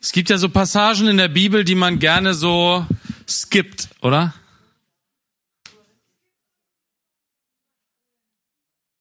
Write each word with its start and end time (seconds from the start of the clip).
Es 0.00 0.12
gibt 0.12 0.30
ja 0.30 0.38
so 0.38 0.48
Passagen 0.48 1.08
in 1.08 1.16
der 1.16 1.28
Bibel, 1.28 1.64
die 1.64 1.74
man 1.74 1.98
gerne 1.98 2.34
so 2.34 2.86
skippt, 3.28 3.88
oder? 4.00 4.34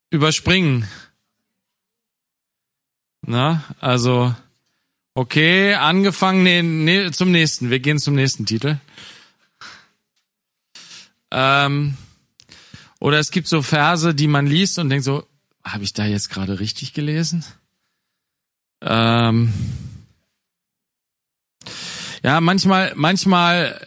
Überspringen. 0.10 0.88
Na, 3.21 3.63
also, 3.79 4.36
okay, 5.13 5.73
angefangen, 5.73 6.44
nee, 6.44 6.62
nee, 6.62 7.12
zum 7.12 7.32
nächsten. 7.32 7.70
Wir 7.70 7.80
gehen 7.80 8.00
zum 8.00 8.16
nächsten 8.16 8.46
Titel. 8.46 8.78
Ähm, 11.32 11.98
oder 13.00 13.20
es 13.20 13.32
gibt 13.32 13.48
so 13.48 13.62
Verse, 13.62 14.14
die 14.16 14.28
man 14.28 14.48
liest 14.48 14.80
und 14.80 14.90
denkt 14.90 15.06
so, 15.06 15.28
habe 15.64 15.84
ich 15.84 15.94
da 15.94 16.05
jetzt 16.05 16.30
gerade 16.30 16.59
richtig 16.59 16.94
gelesen? 16.94 17.44
Ähm, 18.82 19.52
ja, 22.26 22.41
manchmal, 22.41 22.91
manchmal, 22.95 23.79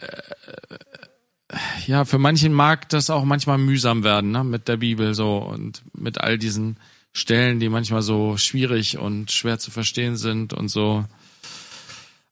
äh, 1.49 1.57
ja, 1.87 2.05
für 2.05 2.19
manchen 2.19 2.53
mag 2.53 2.87
das 2.87 3.09
auch 3.09 3.25
manchmal 3.25 3.57
mühsam 3.57 4.05
werden, 4.05 4.31
ne, 4.31 4.45
mit 4.45 4.69
der 4.69 4.77
Bibel 4.77 5.13
so 5.13 5.39
und 5.39 5.83
mit 5.93 6.21
all 6.21 6.37
diesen 6.37 6.77
Stellen, 7.11 7.59
die 7.59 7.67
manchmal 7.67 8.01
so 8.01 8.37
schwierig 8.37 8.97
und 8.97 9.29
schwer 9.29 9.59
zu 9.59 9.71
verstehen 9.71 10.15
sind 10.15 10.53
und 10.53 10.69
so. 10.69 11.03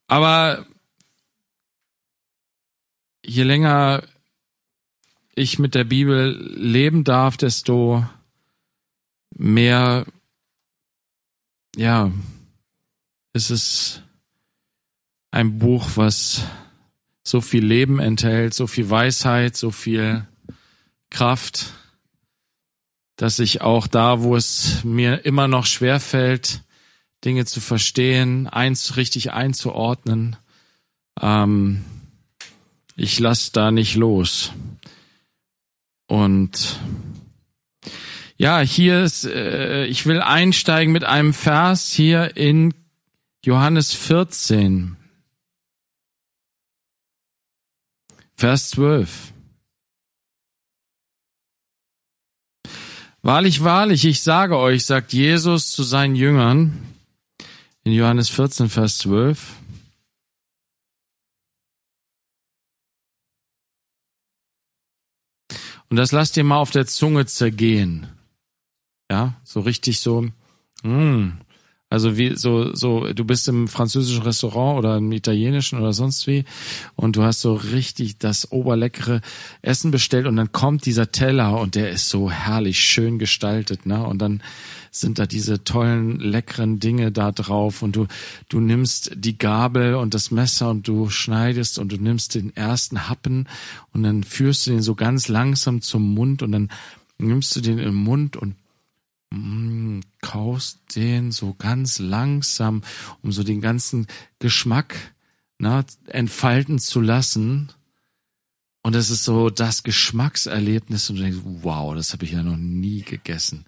Aber 0.08 0.66
je 3.26 3.44
länger 3.44 4.04
ich 5.36 5.60
mit 5.60 5.76
der 5.76 5.84
Bibel 5.84 6.54
leben 6.56 7.04
darf, 7.04 7.36
desto 7.36 8.08
mehr, 9.36 10.06
ja, 11.76 12.14
ist 13.34 13.50
es 13.50 14.04
ein 15.38 15.60
Buch, 15.60 15.92
was 15.96 16.42
so 17.24 17.42
viel 17.42 17.64
Leben 17.64 18.00
enthält, 18.00 18.56
so 18.56 18.66
viel 18.66 18.90
Weisheit, 18.90 19.56
so 19.56 19.70
viel 19.70 20.26
Kraft, 21.12 21.74
dass 23.18 23.38
ich 23.38 23.62
auch 23.62 23.86
da, 23.86 24.24
wo 24.24 24.36
es 24.36 24.84
mir 24.84 25.26
immer 25.26 25.48
noch 25.48 25.68
schwer 25.68 26.00
fällt, 26.00 26.64
Dinge 27.24 27.46
zu 27.46 27.62
verstehen, 27.62 28.48
eins 28.48 28.98
richtig 28.98 29.32
einzuordnen, 29.32 30.38
ähm, 31.22 31.86
ich 32.96 33.20
lasse 33.20 33.52
da 33.54 33.70
nicht 33.70 33.96
los. 33.96 34.54
Und 36.08 36.80
ja, 38.38 38.60
hier 38.62 39.04
ist, 39.04 39.26
äh, 39.26 39.86
ich 39.86 40.08
will 40.08 40.20
einsteigen 40.20 40.92
mit 40.92 41.04
einem 41.04 41.36
Vers 41.36 41.92
hier 41.92 42.36
in 42.36 42.74
Johannes 43.46 43.94
14, 43.94 44.97
Vers 48.38 48.70
12. 48.70 49.34
Wahrlich, 53.24 53.64
wahrlich, 53.64 54.06
ich 54.06 54.22
sage 54.22 54.58
euch, 54.58 54.86
sagt 54.86 55.12
Jesus 55.12 55.72
zu 55.72 55.82
seinen 55.82 56.16
Jüngern 56.16 56.94
in 57.84 57.94
Johannes 57.94 58.30
14, 58.30 58.70
Vers 58.70 59.00
12. 59.00 59.56
Und 65.90 65.98
das 65.98 66.12
lasst 66.12 66.38
ihr 66.38 66.44
mal 66.44 66.58
auf 66.58 66.70
der 66.72 66.86
Zunge 66.86 67.26
zergehen. 67.26 68.08
Ja, 69.10 69.40
so 69.44 69.62
richtig 69.62 70.00
so, 70.00 70.30
mm, 70.84 71.40
also 71.90 72.18
wie 72.18 72.36
so 72.36 72.76
so 72.76 73.14
du 73.14 73.24
bist 73.24 73.48
im 73.48 73.70
französischen 73.70 74.24
Restaurant 74.24 74.78
oder 74.78 74.98
im 74.98 75.10
italienischen 75.14 75.80
oder 75.80 75.94
sonst 75.94 76.28
wie 76.28 76.44
und 76.96 77.16
du 77.16 77.24
hast 77.24 77.40
so 77.40 77.54
richtig 77.54 78.18
das 78.18 78.52
oberleckere 78.52 79.22
Essen 79.62 79.92
bestellt 79.92 80.28
und 80.28 80.36
dann 80.36 80.52
kommt 80.52 80.86
dieser 80.86 81.12
Teller 81.12 81.58
und 81.60 81.76
der 81.76 81.90
ist 81.90 82.10
so 82.10 82.30
herrlich 82.30 82.80
schön 82.80 83.20
gestaltet, 83.20 83.86
ne? 83.86 84.06
Und 84.06 84.20
dann 84.20 84.42
sind 84.92 85.18
da 85.20 85.26
diese 85.26 85.64
tollen 85.64 86.20
leckeren 86.20 86.80
Dinge 86.80 87.12
da 87.14 87.32
drauf 87.32 87.82
und 87.82 87.96
du 87.96 88.08
du 88.50 88.60
nimmst 88.60 89.12
die 89.16 89.38
Gabel 89.38 89.96
und 89.96 90.14
das 90.14 90.30
Messer 90.30 90.70
und 90.70 90.88
du 90.90 91.10
schneidest 91.10 91.80
und 91.80 91.94
du 91.94 91.98
nimmst 91.98 92.36
den 92.36 92.54
ersten 92.54 93.08
Happen 93.08 93.48
und 93.94 94.04
dann 94.04 94.24
führst 94.26 94.68
du 94.68 94.72
den 94.72 94.82
so 94.82 94.96
ganz 94.96 95.30
langsam 95.30 95.82
zum 95.82 96.14
Mund 96.14 96.42
und 96.44 96.52
dann 96.52 96.70
nimmst 97.18 97.56
du 97.56 97.62
den 97.62 97.80
im 97.80 97.96
Mund 97.96 98.36
und 98.36 98.56
mm, 99.32 100.02
kaust 100.22 100.96
den 100.96 101.32
so 101.32 101.54
ganz 101.54 102.00
langsam, 102.00 102.84
um 103.22 103.32
so 103.32 103.44
den 103.44 103.62
ganzen 103.62 104.08
Geschmack 104.40 105.14
na, 105.60 105.84
entfalten 106.08 106.80
zu 106.80 107.02
lassen. 107.02 107.72
Und 108.84 108.96
es 108.96 109.10
ist 109.10 109.24
so 109.24 109.50
das 109.50 109.84
Geschmackserlebnis 109.84 111.10
und 111.10 111.18
du 111.18 111.24
denkst, 111.24 111.40
wow, 111.44 111.94
das 111.94 112.14
habe 112.14 112.26
ich 112.26 112.32
ja 112.32 112.44
noch 112.44 112.58
nie 112.58 113.02
gegessen. 113.02 113.66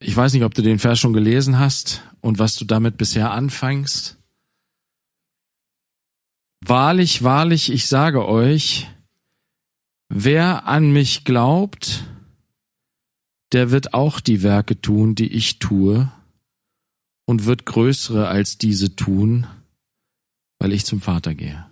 Ich 0.00 0.14
weiß 0.14 0.34
nicht, 0.34 0.44
ob 0.44 0.52
du 0.52 0.60
den 0.60 0.78
Vers 0.78 0.98
schon 0.98 1.14
gelesen 1.14 1.58
hast 1.58 2.02
und 2.20 2.38
was 2.38 2.56
du 2.56 2.66
damit 2.66 2.98
bisher 2.98 3.30
anfängst. 3.30 4.18
Wahrlich, 6.66 7.22
wahrlich, 7.22 7.70
ich 7.70 7.88
sage 7.88 8.26
euch, 8.26 8.88
wer 10.08 10.66
an 10.66 10.94
mich 10.94 11.24
glaubt, 11.24 12.04
der 13.52 13.70
wird 13.70 13.92
auch 13.92 14.18
die 14.18 14.42
Werke 14.42 14.80
tun, 14.80 15.14
die 15.14 15.30
ich 15.30 15.58
tue, 15.58 16.10
und 17.26 17.44
wird 17.44 17.66
größere 17.66 18.28
als 18.28 18.56
diese 18.56 18.96
tun, 18.96 19.46
weil 20.58 20.72
ich 20.72 20.86
zum 20.86 21.02
Vater 21.02 21.34
gehe. 21.34 21.66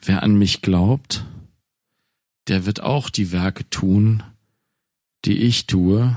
Wer 0.00 0.22
an 0.22 0.38
mich 0.38 0.62
glaubt, 0.62 1.24
der 2.46 2.64
wird 2.64 2.78
auch 2.78 3.10
die 3.10 3.32
Werke 3.32 3.68
tun, 3.70 4.22
die 5.24 5.38
ich 5.38 5.66
tue, 5.66 6.16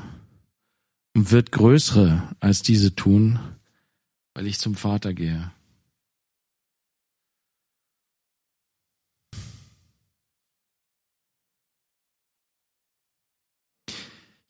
wird 1.13 1.51
größere 1.51 2.35
als 2.39 2.61
diese 2.61 2.95
tun, 2.95 3.39
weil 4.33 4.47
ich 4.47 4.59
zum 4.59 4.75
Vater 4.75 5.13
gehe. 5.13 5.51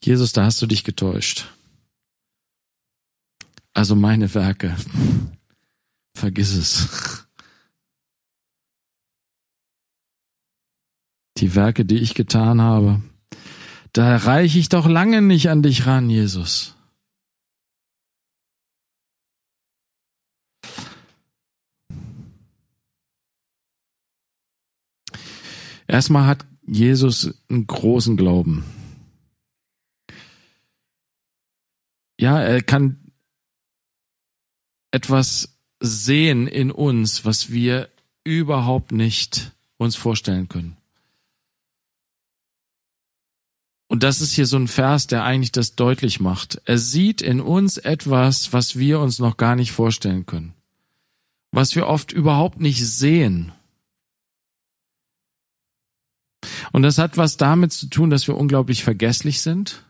Jesus, 0.03 0.33
da 0.33 0.45
hast 0.45 0.61
du 0.61 0.65
dich 0.65 0.83
getäuscht. 0.83 1.47
Also 3.73 3.95
meine 3.95 4.33
Werke, 4.33 4.75
vergiss 6.15 6.53
es. 6.53 7.27
Die 11.37 11.55
Werke, 11.55 11.85
die 11.85 11.97
ich 11.97 12.13
getan 12.13 12.61
habe, 12.61 13.01
da 13.93 14.15
reiche 14.15 14.59
ich 14.59 14.69
doch 14.69 14.87
lange 14.87 15.21
nicht 15.21 15.49
an 15.49 15.61
dich 15.61 15.85
ran, 15.85 16.09
Jesus. 16.09 16.75
Erstmal 25.87 26.25
hat 26.25 26.45
Jesus 26.65 27.33
einen 27.49 27.67
großen 27.67 28.15
Glauben. 28.15 28.63
Ja, 32.17 32.39
er 32.41 32.61
kann 32.61 33.11
etwas 34.91 35.57
sehen 35.81 36.47
in 36.47 36.71
uns, 36.71 37.25
was 37.25 37.51
wir 37.51 37.89
überhaupt 38.23 38.93
nicht 38.93 39.51
uns 39.77 39.95
vorstellen 39.97 40.47
können. 40.47 40.77
Und 43.91 44.03
das 44.03 44.21
ist 44.21 44.31
hier 44.31 44.45
so 44.45 44.55
ein 44.55 44.69
Vers, 44.69 45.07
der 45.07 45.25
eigentlich 45.25 45.51
das 45.51 45.75
deutlich 45.75 46.21
macht. 46.21 46.61
Er 46.63 46.77
sieht 46.77 47.21
in 47.21 47.41
uns 47.41 47.75
etwas, 47.75 48.53
was 48.53 48.79
wir 48.79 49.01
uns 49.01 49.19
noch 49.19 49.35
gar 49.35 49.57
nicht 49.57 49.73
vorstellen 49.73 50.25
können. 50.25 50.53
Was 51.51 51.75
wir 51.75 51.87
oft 51.87 52.13
überhaupt 52.13 52.61
nicht 52.61 52.87
sehen. 52.87 53.51
Und 56.71 56.83
das 56.83 56.99
hat 56.99 57.17
was 57.17 57.35
damit 57.35 57.73
zu 57.73 57.87
tun, 57.87 58.09
dass 58.09 58.29
wir 58.29 58.37
unglaublich 58.37 58.81
vergesslich 58.85 59.41
sind. 59.41 59.83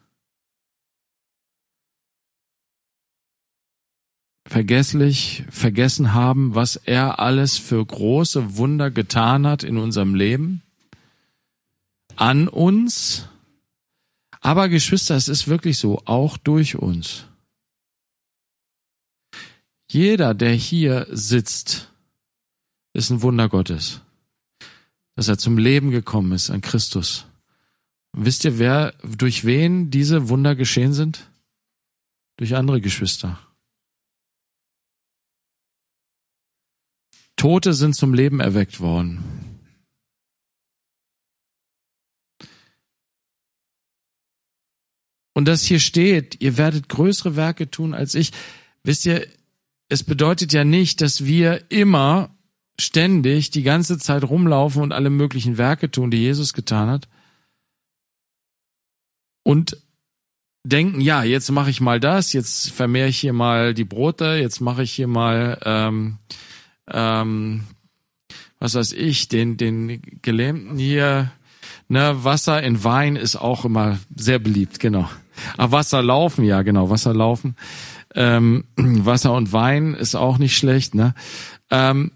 Vergesslich, 4.48 5.44
vergessen 5.52 6.12
haben, 6.12 6.56
was 6.56 6.76
er 6.76 7.20
alles 7.20 7.60
für 7.60 7.86
große 7.86 8.58
Wunder 8.58 8.90
getan 8.90 9.46
hat 9.46 9.62
in 9.62 9.78
unserem 9.78 10.16
Leben. 10.16 10.64
An 12.16 12.48
uns 12.48 13.28
aber 14.42 14.70
Geschwister, 14.70 15.16
es 15.16 15.28
ist 15.28 15.48
wirklich 15.48 15.78
so, 15.78 16.02
auch 16.06 16.38
durch 16.38 16.76
uns. 16.76 17.26
Jeder, 19.88 20.34
der 20.34 20.54
hier 20.54 21.08
sitzt, 21.12 21.92
ist 22.94 23.10
ein 23.12 23.22
Wunder 23.22 23.50
Gottes. 23.50 24.02
dass 25.16 25.28
er 25.28 25.38
zum 25.38 25.58
Leben 25.58 25.92
gekommen 25.92 26.32
ist 26.32 26.50
an 26.50 26.62
Christus. 26.62 27.26
wisst 28.14 28.46
ihr, 28.46 28.58
wer, 28.58 28.94
durch 29.04 29.46
wen 29.46 29.92
diese 29.92 30.30
Wunder 30.30 30.56
geschehen 30.56 30.94
sind? 30.94 31.30
Durch 32.38 32.56
andere 32.56 32.82
Geschwister. 32.82 33.40
Tote 37.36 37.74
sind 37.74 37.96
zum 37.96 38.14
Leben 38.14 38.40
erweckt 38.40 38.80
worden. 38.80 39.24
Und 45.42 45.46
das 45.46 45.64
hier 45.64 45.80
steht, 45.80 46.40
ihr 46.40 46.56
werdet 46.58 46.88
größere 46.88 47.36
Werke 47.36 47.72
tun 47.72 47.96
als 47.96 48.14
ich. 48.14 48.32
Wisst 48.84 49.08
ihr, 49.08 49.26
es 49.90 50.04
bedeutet 50.04 50.54
ja 50.54 50.64
nicht, 50.64 51.02
dass 51.02 51.26
wir 51.26 51.64
immer 51.70 52.30
ständig 52.80 53.50
die 53.50 53.64
ganze 53.64 53.98
Zeit 53.98 54.24
rumlaufen 54.24 54.84
und 54.84 54.92
alle 54.92 55.10
möglichen 55.10 55.58
Werke 55.58 55.90
tun, 55.90 56.12
die 56.12 56.20
Jesus 56.20 56.54
getan 56.54 56.90
hat. 56.90 57.08
Und 59.42 59.78
denken, 60.64 61.02
ja, 61.02 61.24
jetzt 61.24 61.50
mache 61.50 61.72
ich 61.72 61.82
mal 61.82 62.00
das, 62.00 62.34
jetzt 62.34 62.70
vermehre 62.70 63.08
ich 63.08 63.18
hier 63.18 63.34
mal 63.34 63.74
die 63.74 63.84
Brote, 63.84 64.38
jetzt 64.40 64.62
mache 64.62 64.84
ich 64.84 64.92
hier 64.92 65.08
mal, 65.08 65.60
ähm, 65.66 66.20
ähm, 66.88 67.64
was 68.60 68.76
weiß 68.76 68.92
ich, 68.92 69.28
den, 69.28 69.58
den 69.58 70.04
Gelähmten 70.22 70.78
hier, 70.78 71.32
ne, 71.88 72.24
Wasser 72.24 72.62
in 72.62 72.84
Wein 72.84 73.16
ist 73.16 73.36
auch 73.36 73.66
immer 73.66 73.98
sehr 74.16 74.38
beliebt, 74.38 74.80
genau. 74.80 75.10
Ah, 75.58 75.72
Wasser 75.72 76.02
laufen, 76.02 76.44
ja, 76.44 76.62
genau, 76.62 76.90
Wasser 76.90 77.14
laufen. 77.14 77.56
Ähm, 78.16 78.66
Wasser 78.76 79.34
und 79.34 79.54
Wein 79.54 79.94
ist 79.94 80.16
auch 80.16 80.38
nicht 80.38 80.58
schlecht, 80.58 80.96
ne? 80.96 81.14
Ähm, 81.70 82.12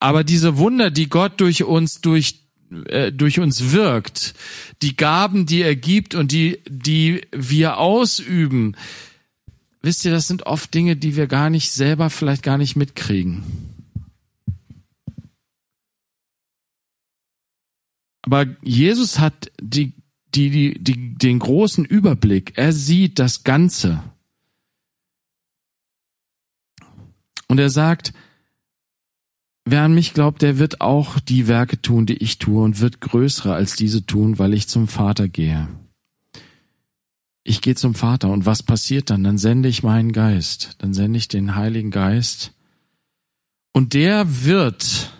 aber 0.00 0.22
diese 0.22 0.58
Wunder, 0.58 0.90
die 0.90 1.08
Gott 1.08 1.40
durch 1.40 1.64
uns, 1.64 2.02
durch, 2.02 2.44
äh, 2.86 3.10
durch 3.10 3.40
uns 3.40 3.72
wirkt, 3.72 4.34
die 4.82 4.96
Gaben, 4.96 5.46
die 5.46 5.62
er 5.62 5.76
gibt 5.76 6.14
und 6.14 6.30
die, 6.30 6.60
die 6.68 7.22
wir 7.32 7.78
ausüben, 7.78 8.76
wisst 9.80 10.04
ihr, 10.04 10.10
das 10.10 10.28
sind 10.28 10.44
oft 10.44 10.74
Dinge, 10.74 10.96
die 10.96 11.16
wir 11.16 11.26
gar 11.26 11.48
nicht 11.48 11.70
selber 11.70 12.10
vielleicht 12.10 12.42
gar 12.42 12.58
nicht 12.58 12.76
mitkriegen. 12.76 13.44
Aber 18.22 18.46
Jesus 18.62 19.18
hat 19.18 19.50
die 19.60 19.92
die, 20.34 20.50
die, 20.50 20.82
die, 20.82 21.14
den 21.14 21.38
großen 21.38 21.84
Überblick. 21.84 22.56
Er 22.56 22.72
sieht 22.72 23.18
das 23.18 23.44
Ganze. 23.44 24.02
Und 27.46 27.58
er 27.58 27.70
sagt, 27.70 28.12
wer 29.64 29.82
an 29.82 29.94
mich 29.94 30.14
glaubt, 30.14 30.42
der 30.42 30.58
wird 30.58 30.80
auch 30.80 31.20
die 31.20 31.46
Werke 31.46 31.80
tun, 31.80 32.06
die 32.06 32.16
ich 32.16 32.38
tue 32.38 32.62
und 32.62 32.80
wird 32.80 33.00
größere 33.00 33.54
als 33.54 33.76
diese 33.76 34.06
tun, 34.06 34.38
weil 34.38 34.54
ich 34.54 34.68
zum 34.68 34.88
Vater 34.88 35.28
gehe. 35.28 35.68
Ich 37.44 37.60
gehe 37.60 37.74
zum 37.74 37.94
Vater 37.94 38.30
und 38.30 38.46
was 38.46 38.62
passiert 38.62 39.10
dann? 39.10 39.22
Dann 39.22 39.36
sende 39.36 39.68
ich 39.68 39.82
meinen 39.82 40.12
Geist, 40.12 40.76
dann 40.78 40.94
sende 40.94 41.18
ich 41.18 41.28
den 41.28 41.54
Heiligen 41.54 41.90
Geist 41.90 42.52
und 43.72 43.92
der 43.92 44.44
wird 44.44 45.12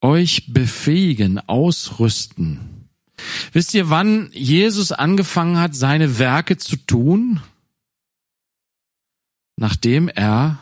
euch 0.00 0.52
befähigen, 0.52 1.38
ausrüsten, 1.38 2.83
Wisst 3.52 3.74
ihr, 3.74 3.90
wann 3.90 4.30
Jesus 4.32 4.92
angefangen 4.92 5.58
hat, 5.58 5.74
seine 5.74 6.18
Werke 6.18 6.56
zu 6.56 6.76
tun? 6.76 7.40
Nachdem 9.56 10.08
er 10.08 10.58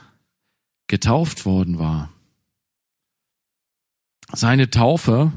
getauft 0.87 1.46
worden 1.46 1.78
war. 1.78 2.12
Seine 4.32 4.70
Taufe 4.70 5.32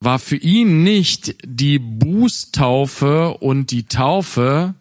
war 0.00 0.18
für 0.18 0.36
ihn 0.36 0.82
nicht 0.82 1.36
die 1.44 1.78
Bußtaufe 1.78 3.34
und 3.34 3.70
die 3.70 3.86
Taufe 3.86 4.74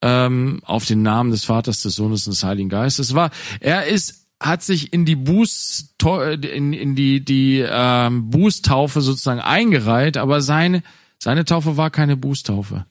ähm, 0.00 0.60
auf 0.64 0.84
den 0.84 1.02
Namen 1.02 1.30
des 1.30 1.44
Vaters, 1.44 1.82
des 1.82 1.94
Sohnes 1.94 2.26
und 2.26 2.34
des 2.34 2.44
Heiligen 2.44 2.68
Geistes. 2.68 3.14
War 3.14 3.30
er 3.60 3.86
ist 3.86 4.23
hat 4.40 4.62
sich 4.62 4.92
in 4.92 5.04
die 5.04 5.16
Buß 5.16 5.94
in, 6.42 6.72
in 6.72 6.94
die 6.94 7.24
die 7.24 7.64
ähm, 7.66 8.30
Bußtaufe 8.30 9.00
sozusagen 9.00 9.40
eingereiht, 9.40 10.16
aber 10.16 10.40
seine 10.40 10.82
seine 11.18 11.44
Taufe 11.44 11.76
war 11.76 11.90
keine 11.90 12.16
Bußtaufe. 12.16 12.86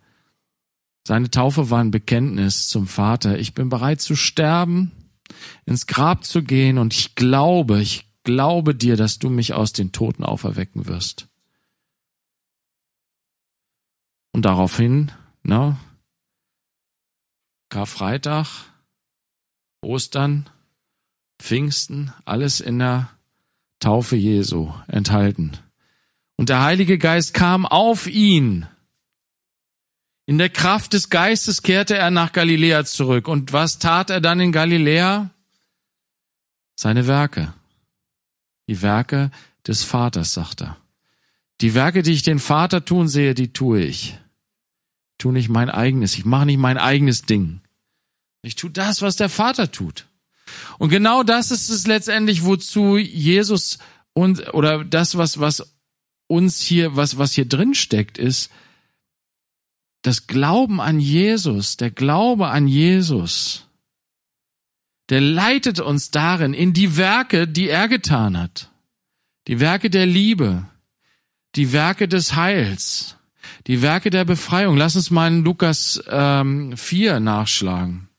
Seine 1.06 1.30
Taufe 1.30 1.70
war 1.70 1.82
ein 1.82 1.92
Bekenntnis 1.92 2.68
zum 2.70 2.88
Vater. 2.88 3.38
Ich 3.38 3.54
bin 3.54 3.70
bereit 3.70 4.02
zu 4.02 4.16
sterben, 4.16 4.92
ins 5.66 5.86
Grab 5.86 6.24
zu 6.24 6.44
gehen 6.44 6.78
und 6.78 6.94
ich 6.94 7.16
glaube, 7.16 7.82
ich 7.82 8.08
glaube 8.24 8.74
dir, 8.74 8.96
dass 8.96 9.20
du 9.20 9.30
mich 9.30 9.54
aus 9.54 9.74
den 9.74 9.92
Toten 9.92 10.24
auferwecken 10.24 10.88
wirst. 10.88 11.28
Und 14.32 14.46
daraufhin, 14.46 15.12
ne, 15.44 15.78
Karfreitag, 17.70 18.48
Ostern, 19.82 20.50
Pfingsten, 21.44 22.14
alles 22.24 22.62
in 22.62 22.80
der 22.80 23.10
Taufe 23.82 24.16
Jesu 24.16 24.72
enthalten. 24.88 25.52
Und 26.38 26.48
der 26.48 26.64
Heilige 26.64 26.98
Geist 26.98 27.34
kam 27.34 27.66
auf 27.66 28.08
ihn. 28.08 28.66
In 30.26 30.38
der 30.38 30.48
Kraft 30.48 30.94
des 30.94 31.10
Geistes 31.10 31.62
kehrte 31.62 31.98
er 31.98 32.12
nach 32.12 32.32
Galiläa 32.32 32.86
zurück. 32.86 33.28
Und 33.28 33.52
was 33.52 33.78
tat 33.78 34.10
er 34.10 34.22
dann 34.22 34.40
in 34.40 34.54
Galiläa? 34.54 35.32
Seine 36.78 37.08
Werke. 37.08 37.54
Die 38.70 38.82
Werke 38.82 39.30
des 39.68 39.84
Vaters, 39.84 40.34
sagt 40.34 40.62
er. 40.62 40.78
Die 41.60 41.74
Werke, 41.74 42.04
die 42.04 42.14
ich 42.14 42.24
den 42.24 42.40
Vater 42.40 42.86
tun 42.86 43.10
sehe, 43.10 43.34
die 43.34 43.52
tue 43.52 43.82
ich. 43.82 44.12
Ich 44.14 45.18
tue 45.18 45.34
nicht 45.34 45.50
mein 45.50 45.70
eigenes. 45.70 46.18
Ich 46.18 46.24
mache 46.24 46.46
nicht 46.46 46.58
mein 46.58 46.78
eigenes 46.78 47.24
Ding. 47.24 47.60
Ich 48.44 48.56
tue 48.56 48.72
das, 48.72 49.02
was 49.02 49.18
der 49.18 49.30
Vater 49.30 49.74
tut. 49.74 50.08
Und 50.78 50.90
genau 50.90 51.24
das 51.24 51.52
ist 51.52 51.70
es 51.70 51.88
letztendlich, 51.88 52.44
wozu 52.44 52.98
Jesus 52.98 53.80
und 54.14 54.54
oder 54.54 54.84
das, 54.84 55.18
was 55.18 55.40
was 55.40 55.76
uns 56.28 56.62
hier, 56.62 56.96
was 56.96 57.18
was 57.18 57.34
hier 57.34 57.46
drin 57.46 57.74
steckt, 57.74 58.18
ist 58.18 58.52
das 60.04 60.28
Glauben 60.28 60.82
an 60.82 61.00
Jesus, 61.00 61.78
der 61.78 61.90
Glaube 61.90 62.50
an 62.50 62.68
Jesus. 62.68 63.68
Der 65.10 65.22
leitet 65.22 65.80
uns 65.80 66.12
darin 66.12 66.54
in 66.54 66.74
die 66.74 66.98
Werke, 66.98 67.48
die 67.48 67.70
er 67.70 67.88
getan 67.88 68.38
hat. 68.38 68.70
Die 69.48 69.60
Werke 69.60 69.90
der 69.90 70.06
Liebe, 70.06 70.66
die 71.56 71.72
Werke 71.72 72.08
des 72.08 72.36
Heils, 72.36 73.18
die 73.68 73.82
Werke 73.82 74.10
der 74.10 74.26
Befreiung. 74.26 74.78
Lass 74.78 74.96
uns 74.96 75.12
mal 75.12 75.28
in 75.28 75.44
Lukas 75.44 76.02
ähm, 76.08 76.76
4 76.78 77.20
nachschlagen. 77.20 78.10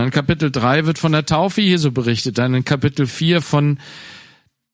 In 0.00 0.10
Kapitel 0.10 0.50
3 0.50 0.86
wird 0.86 0.98
von 0.98 1.12
der 1.12 1.26
Taufe 1.26 1.60
Jesu 1.60 1.92
berichtet, 1.92 2.38
dann 2.38 2.54
in 2.54 2.64
Kapitel 2.64 3.06
4 3.06 3.42
von 3.42 3.78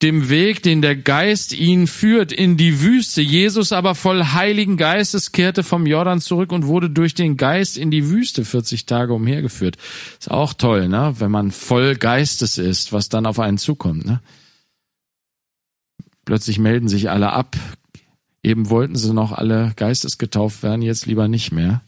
dem 0.00 0.28
Weg, 0.28 0.62
den 0.62 0.80
der 0.80 0.94
Geist 0.94 1.52
ihn 1.52 1.88
führt 1.88 2.30
in 2.30 2.56
die 2.56 2.82
Wüste. 2.82 3.20
Jesus 3.20 3.72
aber 3.72 3.96
voll 3.96 4.22
Heiligen 4.22 4.76
Geistes 4.76 5.32
kehrte 5.32 5.64
vom 5.64 5.86
Jordan 5.86 6.20
zurück 6.20 6.52
und 6.52 6.68
wurde 6.68 6.88
durch 6.88 7.14
den 7.14 7.36
Geist 7.36 7.76
in 7.76 7.90
die 7.90 8.08
Wüste 8.08 8.44
40 8.44 8.86
Tage 8.86 9.12
umhergeführt. 9.12 9.76
Ist 10.20 10.30
auch 10.30 10.54
toll, 10.54 10.88
ne? 10.88 11.16
wenn 11.18 11.32
man 11.32 11.50
voll 11.50 11.96
Geistes 11.96 12.58
ist, 12.58 12.92
was 12.92 13.08
dann 13.08 13.26
auf 13.26 13.40
einen 13.40 13.58
zukommt. 13.58 14.06
Ne? 14.06 14.20
Plötzlich 16.24 16.60
melden 16.60 16.88
sich 16.88 17.10
alle 17.10 17.32
ab. 17.32 17.56
Eben 18.44 18.70
wollten 18.70 18.94
sie 18.94 19.12
noch 19.12 19.32
alle 19.32 19.72
geistesgetauft 19.74 20.62
werden, 20.62 20.82
jetzt 20.82 21.06
lieber 21.06 21.26
nicht 21.26 21.50
mehr. 21.50 21.82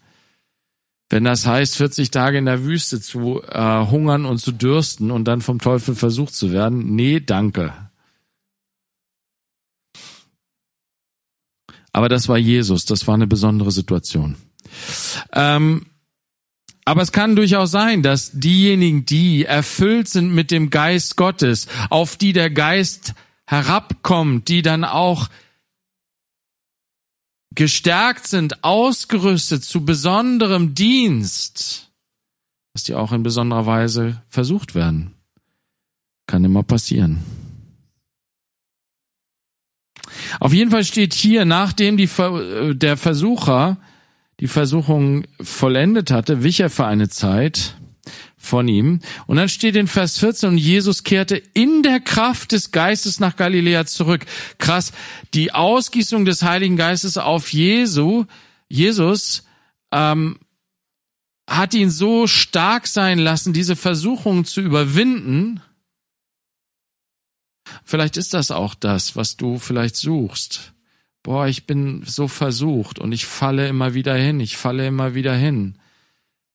Wenn 1.11 1.25
das 1.25 1.45
heißt, 1.45 1.76
40 1.76 2.12
Tage 2.12 2.38
in 2.38 2.47
der 2.47 2.64
Wüste 2.64 3.00
zu 3.00 3.43
äh, 3.43 3.87
hungern 3.87 4.25
und 4.25 4.38
zu 4.38 4.52
dürsten 4.52 5.11
und 5.11 5.25
dann 5.25 5.40
vom 5.40 5.59
Teufel 5.59 5.97
versucht 5.97 6.35
zu 6.35 6.52
werden, 6.52 6.95
nee, 6.95 7.19
danke. 7.19 7.75
Aber 11.93 12.09
das 12.09 12.29
war 12.29 12.38
Jesus, 12.38 12.85
das 12.85 13.09
war 13.09 13.14
eine 13.14 13.26
besondere 13.26 13.73
Situation. 13.73 14.37
Ähm, 15.33 15.87
aber 16.85 17.02
es 17.02 17.11
kann 17.11 17.35
durchaus 17.35 17.73
sein, 17.73 18.05
dass 18.05 18.31
diejenigen, 18.33 19.05
die 19.05 19.45
erfüllt 19.45 20.09
sind 20.09 20.33
mit 20.33 20.52
dem 20.52 20.71
Geist 20.71 21.17
Gottes, 21.17 21.67
auf 21.88 22.17
die 22.17 22.33
der 22.33 22.50
Geist 22.50 23.14
herabkommt, 23.47 24.49
die 24.49 24.62
dann 24.62 24.85
auch 24.85 25.29
gestärkt 27.54 28.26
sind, 28.26 28.62
ausgerüstet 28.64 29.64
zu 29.64 29.85
besonderem 29.85 30.75
Dienst, 30.75 31.90
dass 32.75 32.85
die 32.85 32.95
auch 32.95 33.12
in 33.12 33.23
besonderer 33.23 33.66
Weise 33.66 34.23
versucht 34.28 34.75
werden. 34.75 35.14
Kann 36.26 36.45
immer 36.45 36.62
passieren. 36.62 37.19
Auf 40.38 40.52
jeden 40.52 40.71
Fall 40.71 40.85
steht 40.85 41.14
hier, 41.14 41.45
nachdem 41.45 41.97
die, 41.97 42.04
äh, 42.04 42.75
der 42.75 42.97
Versucher 42.97 43.78
die 44.38 44.49
Versuchung 44.49 45.25
vollendet 45.40 46.11
hatte, 46.11 46.42
wich 46.42 46.61
er 46.61 46.71
für 46.71 46.87
eine 46.87 47.09
Zeit 47.09 47.76
von 48.40 48.66
ihm. 48.66 49.00
Und 49.26 49.37
dann 49.37 49.50
steht 49.50 49.76
in 49.76 49.87
Vers 49.87 50.18
14, 50.18 50.49
und 50.49 50.59
Jesus 50.59 51.04
kehrte 51.04 51.37
in 51.37 51.82
der 51.82 52.00
Kraft 52.00 52.52
des 52.52 52.73
Geistes 52.73 53.20
nach 53.20 53.37
Galiläa 53.37 53.85
zurück. 53.85 54.25
Krass, 54.59 54.92
die 55.35 55.52
Ausgießung 55.52 56.25
des 56.25 56.42
Heiligen 56.42 56.76
Geistes 56.76 57.18
auf 57.18 57.52
Jesu, 57.52 58.25
Jesus, 58.68 59.44
ähm, 59.92 60.38
hat 61.47 61.75
ihn 61.75 61.90
so 61.90 62.26
stark 62.26 62.87
sein 62.87 63.18
lassen, 63.18 63.52
diese 63.52 63.76
Versuchung 63.76 64.47
zu 64.47 64.62
überwinden. 64.62 65.61
Vielleicht 67.85 68.16
ist 68.16 68.32
das 68.32 68.50
auch 68.50 68.75
das, 68.75 69.16
was 69.16 69.37
du 69.37 69.59
vielleicht 69.59 69.97
suchst. 69.97 70.73
Boah, 71.23 71.47
ich 71.47 71.66
bin 71.66 72.04
so 72.06 72.26
versucht 72.26 72.99
und 72.99 73.12
ich 73.12 73.26
falle 73.26 73.68
immer 73.68 73.92
wieder 73.92 74.14
hin, 74.14 74.40
ich 74.40 74.56
falle 74.56 74.87
immer 74.87 75.14
wieder 75.14 75.35
hin. 75.35 75.76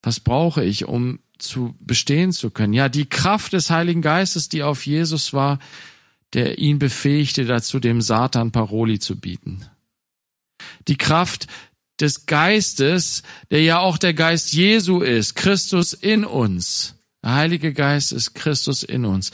Was 0.01 0.19
brauche 0.19 0.63
ich, 0.63 0.85
um 0.85 1.19
zu 1.39 1.75
bestehen 1.79 2.31
zu 2.31 2.49
können? 2.49 2.73
Ja, 2.73 2.89
die 2.89 3.05
Kraft 3.05 3.53
des 3.53 3.69
Heiligen 3.69 4.01
Geistes, 4.01 4.49
die 4.49 4.63
auf 4.63 4.85
Jesus 4.85 5.33
war, 5.33 5.59
der 6.33 6.57
ihn 6.57 6.79
befähigte 6.79 7.45
dazu, 7.45 7.79
dem 7.79 8.01
Satan 8.01 8.51
Paroli 8.51 8.99
zu 8.99 9.19
bieten. 9.19 9.65
Die 10.87 10.97
Kraft 10.97 11.47
des 11.99 12.25
Geistes, 12.25 13.23
der 13.51 13.63
ja 13.63 13.79
auch 13.79 13.97
der 13.97 14.13
Geist 14.13 14.53
Jesu 14.53 15.01
ist, 15.01 15.35
Christus 15.35 15.93
in 15.93 16.25
uns. 16.25 16.95
Der 17.23 17.33
Heilige 17.33 17.73
Geist 17.73 18.11
ist 18.11 18.35
Christus 18.35 18.83
in 18.83 19.05
uns. 19.05 19.31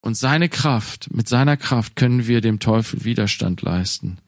Und 0.00 0.16
seine 0.16 0.48
Kraft, 0.48 1.14
mit 1.14 1.28
seiner 1.28 1.56
Kraft 1.56 1.96
können 1.96 2.26
wir 2.26 2.40
dem 2.40 2.58
Teufel 2.58 3.04
Widerstand 3.04 3.62
leisten. 3.62 4.18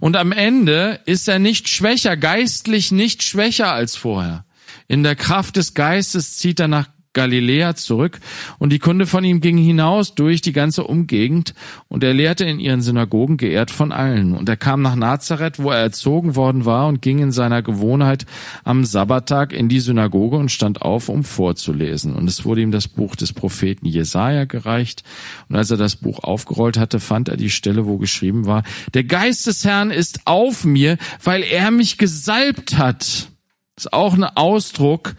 Und 0.00 0.16
am 0.16 0.32
Ende 0.32 1.00
ist 1.04 1.28
er 1.28 1.38
nicht 1.38 1.68
schwächer, 1.68 2.16
geistlich 2.16 2.92
nicht 2.92 3.22
schwächer 3.22 3.72
als 3.72 3.96
vorher. 3.96 4.45
In 4.88 5.02
der 5.02 5.16
Kraft 5.16 5.56
des 5.56 5.74
Geistes 5.74 6.36
zieht 6.36 6.60
er 6.60 6.68
nach 6.68 6.88
Galiläa 7.16 7.74
zurück 7.74 8.20
und 8.58 8.70
die 8.74 8.78
Kunde 8.78 9.06
von 9.06 9.24
ihm 9.24 9.40
ging 9.40 9.56
hinaus 9.56 10.14
durch 10.14 10.42
die 10.42 10.52
ganze 10.52 10.84
Umgegend 10.84 11.54
und 11.88 12.04
er 12.04 12.12
lehrte 12.12 12.44
in 12.44 12.60
ihren 12.60 12.82
Synagogen 12.82 13.38
geehrt 13.38 13.70
von 13.70 13.90
allen. 13.90 14.34
Und 14.34 14.50
er 14.50 14.58
kam 14.58 14.82
nach 14.82 14.96
Nazareth, 14.96 15.58
wo 15.58 15.70
er 15.70 15.78
erzogen 15.78 16.36
worden 16.36 16.66
war 16.66 16.86
und 16.88 17.00
ging 17.00 17.18
in 17.20 17.32
seiner 17.32 17.62
Gewohnheit 17.62 18.26
am 18.64 18.84
Sabbattag 18.84 19.54
in 19.54 19.70
die 19.70 19.80
Synagoge 19.80 20.36
und 20.36 20.52
stand 20.52 20.82
auf, 20.82 21.08
um 21.08 21.24
vorzulesen. 21.24 22.14
Und 22.14 22.28
es 22.28 22.44
wurde 22.44 22.60
ihm 22.60 22.70
das 22.70 22.86
Buch 22.86 23.16
des 23.16 23.32
Propheten 23.32 23.86
Jesaja 23.86 24.44
gereicht. 24.44 25.02
Und 25.48 25.56
als 25.56 25.70
er 25.70 25.78
das 25.78 25.96
Buch 25.96 26.22
aufgerollt 26.22 26.76
hatte, 26.76 27.00
fand 27.00 27.30
er 27.30 27.38
die 27.38 27.50
Stelle, 27.50 27.86
wo 27.86 27.96
geschrieben 27.96 28.44
war, 28.44 28.62
der 28.92 29.04
Geist 29.04 29.46
des 29.46 29.64
Herrn 29.64 29.90
ist 29.90 30.20
auf 30.26 30.66
mir, 30.66 30.98
weil 31.24 31.42
er 31.42 31.70
mich 31.70 31.96
gesalbt 31.96 32.76
hat. 32.76 33.30
Ist 33.76 33.92
auch 33.92 34.14
ein 34.14 34.24
Ausdruck 34.24 35.14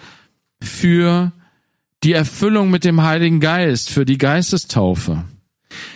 für 0.62 1.32
die 2.04 2.14
Erfüllung 2.14 2.70
mit 2.70 2.84
dem 2.84 3.04
Heiligen 3.04 3.40
Geist, 3.40 3.90
für 3.90 4.06
die 4.06 4.18
Geistestaufe. 4.18 5.26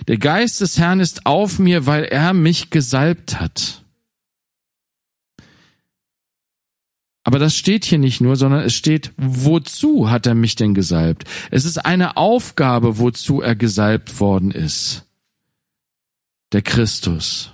Der 0.07 0.17
Geist 0.17 0.61
des 0.61 0.77
Herrn 0.77 0.99
ist 0.99 1.25
auf 1.25 1.59
mir, 1.59 1.85
weil 1.85 2.03
er 2.03 2.33
mich 2.33 2.69
gesalbt 2.69 3.39
hat. 3.39 3.83
Aber 7.23 7.37
das 7.37 7.55
steht 7.55 7.85
hier 7.85 7.99
nicht 7.99 8.19
nur, 8.19 8.35
sondern 8.35 8.61
es 8.63 8.73
steht, 8.73 9.11
wozu 9.17 10.09
hat 10.09 10.25
er 10.25 10.33
mich 10.33 10.55
denn 10.55 10.73
gesalbt? 10.73 11.25
Es 11.51 11.65
ist 11.65 11.77
eine 11.77 12.17
Aufgabe, 12.17 12.97
wozu 12.97 13.41
er 13.41 13.55
gesalbt 13.55 14.19
worden 14.19 14.51
ist. 14.51 15.05
Der 16.51 16.63
Christus. 16.63 17.53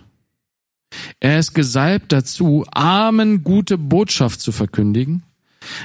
Er 1.20 1.39
ist 1.39 1.53
gesalbt 1.53 2.12
dazu, 2.12 2.65
Armen 2.72 3.44
gute 3.44 3.77
Botschaft 3.77 4.39
zu 4.41 4.51
verkündigen, 4.51 5.24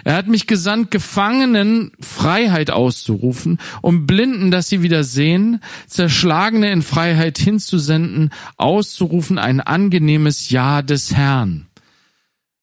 er 0.05 0.15
hat 0.15 0.29
mich 0.29 0.47
gesandt, 0.47 0.91
Gefangenen 0.91 1.93
Freiheit 2.01 2.71
auszurufen, 2.71 3.59
um 3.81 4.07
Blinden, 4.07 4.51
dass 4.51 4.69
sie 4.69 4.83
wieder 4.83 5.05
sehen, 5.05 5.61
Zerschlagene 5.87 6.71
in 6.73 6.83
Freiheit 6.83 7.39
hinzusenden, 7.39 8.31
auszurufen 8.57 9.39
ein 9.39 9.61
angenehmes 9.61 10.51
Ja 10.51 10.83
des 10.83 11.15
Herrn. 11.15 11.67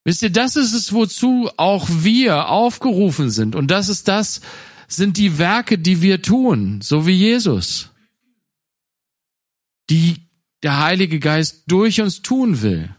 Wisst 0.03 0.23
ihr, 0.23 0.31
das 0.31 0.55
ist 0.55 0.73
es, 0.73 0.93
wozu 0.93 1.49
auch 1.57 1.87
wir 1.89 2.49
aufgerufen 2.49 3.29
sind. 3.29 3.55
Und 3.55 3.69
das 3.69 3.89
ist 3.89 4.07
das, 4.07 4.41
sind 4.87 5.17
die 5.17 5.37
Werke, 5.37 5.77
die 5.77 6.01
wir 6.01 6.21
tun, 6.21 6.79
so 6.81 7.05
wie 7.05 7.13
Jesus. 7.13 7.89
Die 9.89 10.28
der 10.63 10.83
Heilige 10.83 11.19
Geist 11.19 11.63
durch 11.67 12.01
uns 12.01 12.21
tun 12.21 12.61
will. 12.61 12.95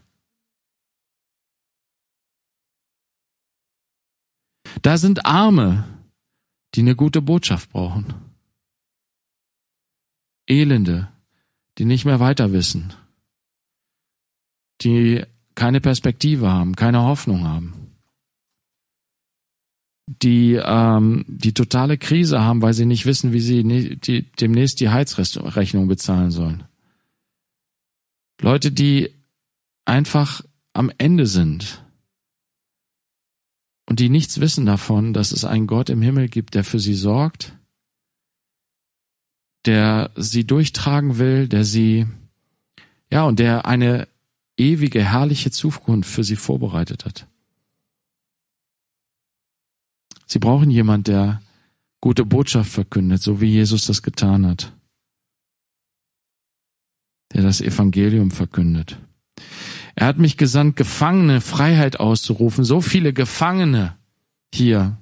Da 4.81 4.97
sind 4.97 5.25
Arme, 5.25 5.87
die 6.73 6.81
eine 6.81 6.95
gute 6.95 7.21
Botschaft 7.21 7.69
brauchen. 7.71 8.13
Elende, 10.47 11.09
die 11.77 11.85
nicht 11.85 12.05
mehr 12.05 12.19
weiter 12.19 12.51
wissen, 12.51 12.93
die 14.81 15.23
keine 15.55 15.81
Perspektive 15.81 16.49
haben, 16.49 16.75
keine 16.75 17.01
Hoffnung 17.01 17.43
haben, 17.43 17.95
die 20.07 20.59
ähm, 20.63 21.25
die 21.27 21.53
totale 21.53 21.97
Krise 21.97 22.41
haben, 22.41 22.61
weil 22.61 22.73
sie 22.73 22.85
nicht 22.85 23.05
wissen, 23.05 23.33
wie 23.33 23.39
sie 23.39 23.63
ne, 23.63 23.95
die, 23.95 24.23
demnächst 24.31 24.79
die 24.79 24.89
Heizrechnung 24.89 25.87
bezahlen 25.87 26.31
sollen. 26.31 26.63
Leute, 28.41 28.71
die 28.71 29.13
einfach 29.85 30.43
am 30.73 30.91
Ende 30.97 31.27
sind 31.27 31.83
und 33.87 33.99
die 33.99 34.09
nichts 34.09 34.39
wissen 34.39 34.65
davon, 34.65 35.13
dass 35.13 35.31
es 35.31 35.45
einen 35.45 35.67
Gott 35.67 35.89
im 35.89 36.01
Himmel 36.01 36.27
gibt, 36.27 36.55
der 36.55 36.63
für 36.63 36.79
sie 36.79 36.95
sorgt, 36.95 37.53
der 39.65 40.11
sie 40.15 40.45
durchtragen 40.45 41.19
will, 41.19 41.47
der 41.47 41.63
sie, 41.63 42.07
ja, 43.11 43.23
und 43.25 43.37
der 43.37 43.65
eine 43.67 44.07
ewige, 44.57 45.03
herrliche 45.03 45.51
Zukunft 45.51 46.09
für 46.09 46.23
sie 46.23 46.35
vorbereitet 46.35 47.05
hat. 47.05 47.27
Sie 50.25 50.39
brauchen 50.39 50.71
jemand, 50.71 51.07
der 51.07 51.41
gute 51.99 52.25
Botschaft 52.25 52.71
verkündet, 52.71 53.21
so 53.21 53.39
wie 53.39 53.51
Jesus 53.51 53.85
das 53.85 54.01
getan 54.01 54.47
hat, 54.47 54.73
der 57.33 57.43
das 57.43 57.61
Evangelium 57.61 58.31
verkündet. 58.31 58.97
Er 59.95 60.07
hat 60.07 60.17
mich 60.17 60.37
gesandt, 60.37 60.75
Gefangene 60.75 61.41
Freiheit 61.41 61.99
auszurufen. 61.99 62.63
So 62.63 62.81
viele 62.81 63.13
Gefangene 63.13 63.95
hier 64.53 64.97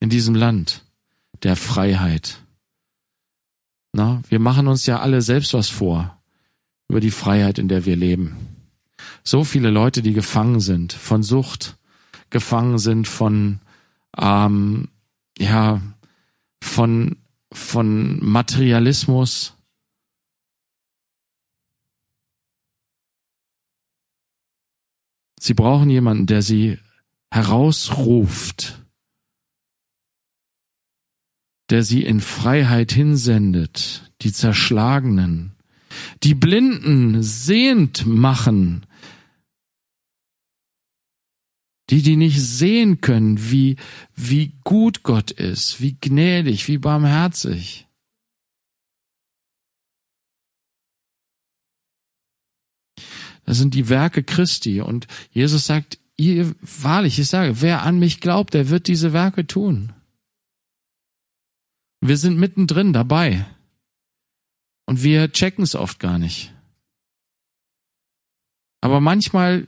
in 0.00 0.10
diesem 0.10 0.34
Land 0.34 0.84
der 1.42 1.56
Freiheit. 1.56 2.38
Na, 3.92 4.22
wir 4.28 4.38
machen 4.38 4.68
uns 4.68 4.86
ja 4.86 5.00
alle 5.00 5.22
selbst 5.22 5.54
was 5.54 5.68
vor 5.68 6.20
über 6.88 7.00
die 7.00 7.10
Freiheit, 7.10 7.58
in 7.58 7.68
der 7.68 7.84
wir 7.84 7.96
leben. 7.96 8.36
So 9.24 9.42
viele 9.42 9.70
Leute, 9.70 10.02
die 10.02 10.12
gefangen 10.12 10.60
sind 10.60 10.92
von 10.92 11.22
Sucht, 11.22 11.76
gefangen 12.30 12.78
sind 12.78 13.08
von, 13.08 13.60
ähm, 14.16 14.88
ja, 15.38 15.80
von, 16.62 17.16
von 17.52 18.24
Materialismus, 18.24 19.55
Sie 25.38 25.54
brauchen 25.54 25.90
jemanden, 25.90 26.26
der 26.26 26.42
sie 26.42 26.78
herausruft, 27.30 28.82
der 31.70 31.82
sie 31.82 32.02
in 32.02 32.20
Freiheit 32.20 32.92
hinsendet, 32.92 34.12
die 34.22 34.32
Zerschlagenen, 34.32 35.52
die 36.22 36.34
Blinden 36.34 37.22
sehend 37.22 38.06
machen, 38.06 38.86
die, 41.90 42.02
die 42.02 42.16
nicht 42.16 42.40
sehen 42.40 43.00
können, 43.00 43.50
wie, 43.50 43.76
wie 44.14 44.54
gut 44.64 45.02
Gott 45.02 45.30
ist, 45.30 45.80
wie 45.80 45.96
gnädig, 46.00 46.66
wie 46.68 46.78
barmherzig. 46.78 47.85
Das 53.46 53.58
sind 53.58 53.74
die 53.74 53.88
Werke 53.88 54.22
Christi. 54.22 54.80
Und 54.80 55.06
Jesus 55.30 55.66
sagt, 55.66 55.98
ihr, 56.16 56.54
wahrlich, 56.60 57.18
ich 57.18 57.28
sage, 57.28 57.62
wer 57.62 57.82
an 57.82 57.98
mich 57.98 58.20
glaubt, 58.20 58.54
der 58.54 58.68
wird 58.68 58.88
diese 58.88 59.12
Werke 59.12 59.46
tun. 59.46 59.92
Wir 62.00 62.16
sind 62.16 62.38
mittendrin 62.38 62.92
dabei. 62.92 63.46
Und 64.84 65.02
wir 65.02 65.32
checken 65.32 65.64
es 65.64 65.74
oft 65.74 65.98
gar 65.98 66.18
nicht. 66.18 66.52
Aber 68.80 69.00
manchmal 69.00 69.66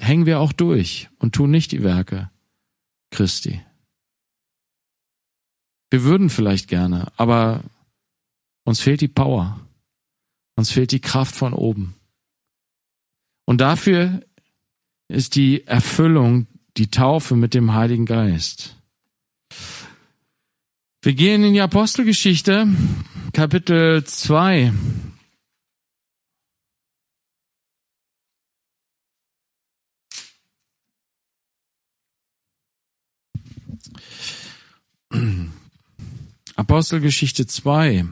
hängen 0.00 0.26
wir 0.26 0.40
auch 0.40 0.52
durch 0.52 1.08
und 1.18 1.34
tun 1.34 1.50
nicht 1.50 1.72
die 1.72 1.82
Werke 1.82 2.30
Christi. 3.10 3.64
Wir 5.90 6.02
würden 6.02 6.28
vielleicht 6.28 6.68
gerne, 6.68 7.12
aber 7.16 7.62
uns 8.64 8.80
fehlt 8.80 9.00
die 9.00 9.08
Power. 9.08 9.65
Uns 10.56 10.70
fehlt 10.70 10.90
die 10.90 11.00
Kraft 11.00 11.36
von 11.36 11.52
oben. 11.52 11.94
Und 13.44 13.60
dafür 13.60 14.22
ist 15.08 15.36
die 15.36 15.66
Erfüllung, 15.66 16.46
die 16.76 16.90
Taufe 16.90 17.36
mit 17.36 17.54
dem 17.54 17.74
Heiligen 17.74 18.06
Geist. 18.06 18.76
Wir 21.02 21.14
gehen 21.14 21.44
in 21.44 21.52
die 21.52 21.60
Apostelgeschichte, 21.60 22.66
Kapitel 23.32 24.02
2. 24.02 24.72
Apostelgeschichte 36.56 37.46
2. 37.46 38.06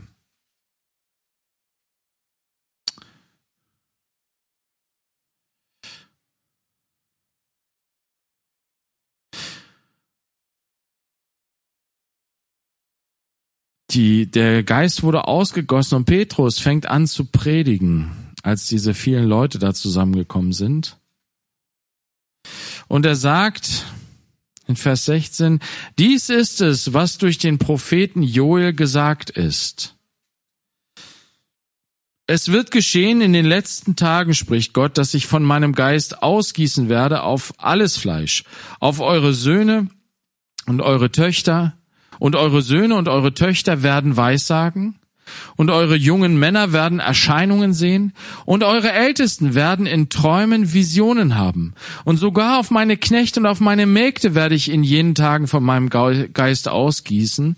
Die, 13.94 14.28
der 14.28 14.64
Geist 14.64 15.04
wurde 15.04 15.28
ausgegossen 15.28 15.96
und 15.96 16.04
Petrus 16.04 16.58
fängt 16.58 16.86
an 16.86 17.06
zu 17.06 17.26
predigen, 17.26 18.10
als 18.42 18.66
diese 18.66 18.92
vielen 18.92 19.26
Leute 19.26 19.60
da 19.60 19.72
zusammengekommen 19.72 20.52
sind. 20.52 20.98
Und 22.88 23.06
er 23.06 23.14
sagt 23.14 23.84
in 24.66 24.74
Vers 24.74 25.04
16, 25.04 25.60
dies 25.98 26.28
ist 26.28 26.60
es, 26.60 26.92
was 26.92 27.18
durch 27.18 27.38
den 27.38 27.58
Propheten 27.58 28.22
Joel 28.22 28.72
gesagt 28.72 29.30
ist. 29.30 29.94
Es 32.26 32.48
wird 32.48 32.70
geschehen 32.70 33.20
in 33.20 33.32
den 33.32 33.44
letzten 33.44 33.96
Tagen, 33.96 34.34
spricht 34.34 34.72
Gott, 34.72 34.98
dass 34.98 35.14
ich 35.14 35.26
von 35.26 35.44
meinem 35.44 35.72
Geist 35.72 36.22
ausgießen 36.22 36.88
werde 36.88 37.22
auf 37.22 37.52
alles 37.58 37.96
Fleisch, 37.98 38.44
auf 38.80 39.00
eure 39.00 39.34
Söhne 39.34 39.88
und 40.66 40.80
eure 40.80 41.12
Töchter, 41.12 41.76
und 42.18 42.36
eure 42.36 42.62
Söhne 42.62 42.96
und 42.96 43.08
eure 43.08 43.34
Töchter 43.34 43.82
werden 43.82 44.16
Weissagen, 44.16 44.96
und 45.56 45.70
eure 45.70 45.96
jungen 45.96 46.38
Männer 46.38 46.72
werden 46.72 47.00
Erscheinungen 47.00 47.72
sehen, 47.72 48.12
und 48.44 48.62
eure 48.62 48.92
Ältesten 48.92 49.54
werden 49.54 49.86
in 49.86 50.08
Träumen 50.08 50.72
Visionen 50.72 51.36
haben. 51.36 51.74
Und 52.04 52.18
sogar 52.18 52.58
auf 52.60 52.70
meine 52.70 52.96
Knechte 52.96 53.40
und 53.40 53.46
auf 53.46 53.60
meine 53.60 53.86
Mägde 53.86 54.34
werde 54.34 54.54
ich 54.54 54.70
in 54.70 54.84
jenen 54.84 55.14
Tagen 55.14 55.46
von 55.46 55.62
meinem 55.62 55.88
Geist 55.88 56.68
ausgießen, 56.68 57.56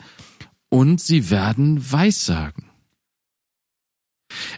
und 0.68 1.00
sie 1.00 1.30
werden 1.30 1.80
Weissagen. 1.92 2.64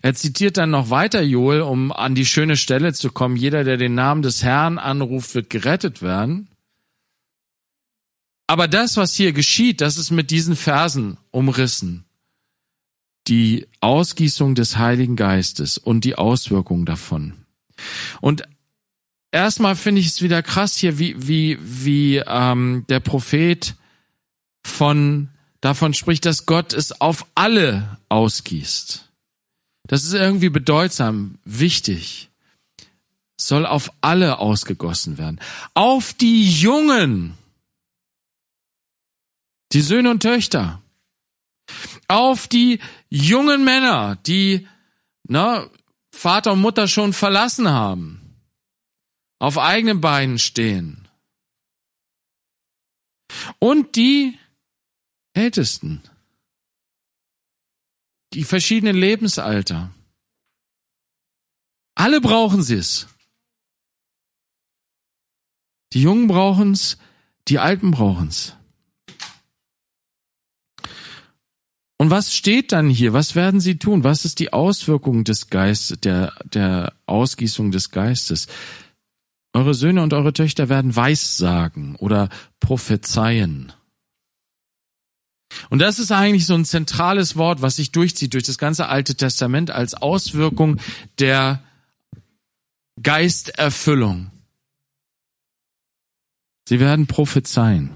Er 0.03 0.15
zitiert 0.15 0.57
dann 0.57 0.71
noch 0.71 0.91
weiter 0.91 1.21
Joel, 1.21 1.61
um 1.61 1.93
an 1.93 2.15
die 2.15 2.27
schöne 2.27 2.57
Stelle 2.57 2.95
zu 2.95 3.11
kommen. 3.11 3.37
Jeder, 3.37 3.65
der 3.65 3.77
den 3.77 3.95
Namen 3.95 4.23
des 4.23 4.43
Herrn 4.43 4.79
anruft, 4.79 5.35
wird 5.35 5.51
gerettet 5.51 6.03
werden. 6.03 6.49
Aber 8.49 8.67
das, 8.67 8.97
was 8.97 9.15
hier 9.15 9.33
geschieht, 9.33 9.83
das 9.83 9.99
ist 9.99 10.11
mit 10.11 10.31
diesen 10.31 10.57
Versen 10.57 11.19
umrissen. 11.31 12.07
Die 13.27 13.69
Ausgießung 13.81 14.55
des 14.55 14.79
Heiligen 14.79 15.17
Geistes 15.17 15.77
und 15.77 16.03
die 16.05 16.17
Auswirkungen 16.17 16.87
davon. 16.87 17.35
Und 18.23 18.43
erstmal 19.31 19.77
finde 19.77 20.01
ich 20.01 20.07
es 20.09 20.23
wieder 20.23 20.43
krass 20.43 20.77
hier, 20.77 20.99
wie, 20.99 21.29
wie, 21.29 21.59
wie 21.61 22.17
ähm, 22.27 22.87
der 22.89 23.01
Prophet 23.01 23.75
von 24.65 25.29
davon 25.61 25.93
spricht, 25.93 26.25
dass 26.25 26.47
Gott 26.47 26.73
es 26.73 27.03
auf 27.03 27.27
alle 27.35 27.99
ausgießt. 28.09 29.11
Das 29.89 30.05
ist 30.05 30.15
irgendwie 30.15 30.49
bedeutsam, 30.49 31.39
wichtig. 31.45 32.31
soll 33.37 33.67
auf 33.67 33.93
alle 34.01 34.39
ausgegossen 34.39 35.19
werden. 35.19 35.39
Auf 35.75 36.15
die 36.15 36.51
Jungen 36.51 37.35
die 39.73 39.83
Söhne 39.83 40.11
und 40.11 40.23
Töchter, 40.23 40.83
auf 42.09 42.49
die 42.49 42.81
jungen 43.11 43.65
Männer, 43.65 44.17
die 44.17 44.67
na, 45.25 45.69
Vater 46.11 46.53
und 46.53 46.61
Mutter 46.61 46.89
schon 46.89 47.13
verlassen 47.13 47.69
haben, 47.69 48.41
auf 49.39 49.59
eigenen 49.59 50.01
Beinen 50.01 50.39
stehen. 50.39 51.09
Und 53.59 53.95
die 53.97 54.39
Ältesten, 55.35 56.03
die 58.33 58.45
verschiedenen 58.45 58.97
Lebensalter. 58.97 59.91
Alle 61.95 62.21
brauchen 62.21 62.63
sie 62.63 62.77
es. 62.77 63.07
Die 65.93 66.03
Jungen 66.03 66.27
brauchen 66.27 66.73
es, 66.73 66.99
die 67.49 67.59
Alten 67.59 67.91
brauchen 67.91 68.29
es. 68.29 68.58
Und 71.99 72.11
was 72.11 72.33
steht 72.33 72.71
dann 72.71 72.89
hier? 72.89 73.13
Was 73.13 73.35
werden 73.35 73.61
sie 73.61 73.77
tun? 73.77 74.05
Was 74.05 74.25
ist 74.25 74.39
die 74.39 74.53
Auswirkung 74.53 75.25
des 75.25 75.51
Geistes, 75.51 75.99
der, 76.01 76.33
der 76.45 76.93
Ausgießung 77.07 77.73
des 77.73 77.91
Geistes? 77.91 78.47
Eure 79.53 79.75
Söhne 79.75 80.03
und 80.03 80.15
eure 80.15 80.33
Töchter 80.33 80.69
werden 80.69 80.95
Weissagen 80.95 81.97
oder 81.97 82.29
prophezeien. 82.61 83.73
Und 85.71 85.81
das 85.81 85.99
ist 85.99 86.13
eigentlich 86.13 86.47
so 86.47 86.55
ein 86.55 86.65
zentrales 86.65 87.37
Wort, 87.37 87.63
was 87.63 87.77
sich 87.77 87.91
durchzieht 87.91 88.35
durch 88.35 88.45
das 88.45 88.59
ganze 88.59 88.87
Alte 88.87 89.17
Testament 89.17 89.73
als 89.73 89.95
Auswirkung 89.95 90.79
der 91.19 91.63
Geisterfüllung. 93.03 94.31
Sie 96.69 96.79
werden 96.79 97.07
prophezeien. 97.07 97.91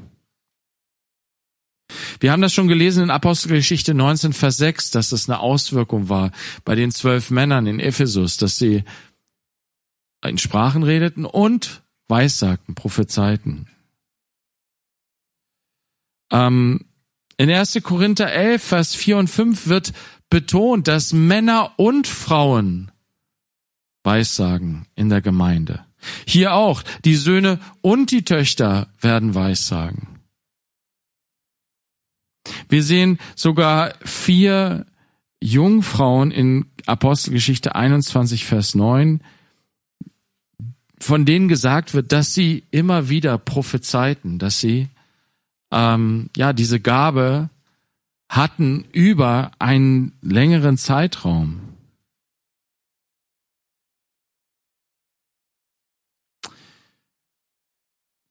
Wir 2.23 2.31
haben 2.31 2.41
das 2.41 2.55
schon 2.55 2.69
gelesen 2.69 3.03
in 3.03 3.11
Apostelgeschichte 3.11 3.95
19, 3.95 4.33
Vers 4.33 4.57
6, 4.59 4.93
dass 4.93 5.11
das 5.11 5.29
eine 5.29 5.41
Auswirkung 5.41 6.09
war 6.09 6.31
bei 6.65 6.77
den 6.77 6.93
zwölf 6.93 7.33
Männern 7.33 7.67
in 7.67 7.81
Ephesus, 7.81 8.37
dass 8.37 8.59
sie 8.59 8.85
in 10.25 10.39
Sprachen 10.39 10.85
redeten 10.85 11.25
und 11.25 11.83
weissagten, 12.07 12.77
prophezeiten. 12.77 13.67
Ähm, 16.31 16.85
in 17.39 17.51
1. 17.51 17.81
Korinther 17.83 18.31
11, 18.31 18.63
Vers 18.63 18.95
4 18.95 19.17
und 19.17 19.29
5 19.29 19.67
wird 19.67 19.93
betont, 20.31 20.87
dass 20.87 21.13
Männer 21.13 21.73
und 21.77 22.07
Frauen 22.07 22.93
weissagen 24.05 24.87
in 24.95 25.09
der 25.09 25.23
Gemeinde. 25.23 25.85
Hier 26.25 26.55
auch, 26.55 26.85
die 27.05 27.17
Söhne 27.17 27.59
und 27.81 28.13
die 28.13 28.25
Töchter 28.25 28.87
werden 29.01 29.35
weissagen. 29.35 30.22
Wir 32.69 32.83
sehen 32.83 33.19
sogar 33.37 33.95
vier 34.05 34.87
Jungfrauen 35.41 36.31
in 36.31 36.67
Apostelgeschichte 36.87 37.75
21, 37.75 38.45
Vers 38.45 38.75
9, 38.75 39.23
von 40.99 41.25
denen 41.25 41.49
gesagt 41.49 41.95
wird, 41.95 42.13
dass 42.13 42.33
sie 42.33 42.65
immer 42.71 43.09
wieder 43.09 43.39
prophezeiten, 43.39 44.39
dass 44.39 44.61
sie 44.61 44.89
ähm, 45.73 46.31
ja 46.37 46.53
diese 46.53 46.81
Gabe 46.81 47.51
hatten 48.29 48.85
über 48.93 49.51
einen 49.59 50.13
längeren 50.23 50.79
Zeitraum. 50.79 51.61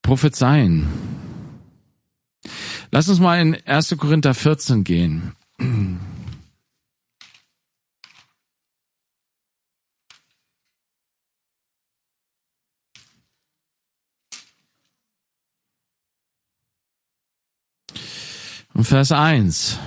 Prophezeien. 0.01 0.87
Lass 2.93 3.07
uns 3.07 3.19
mal 3.19 3.39
in 3.39 3.55
1. 3.65 3.95
Korinther 3.97 4.33
14 4.33 4.83
gehen. 4.83 5.31
Und 18.73 18.83
Vers 18.83 19.13
1. 19.13 19.79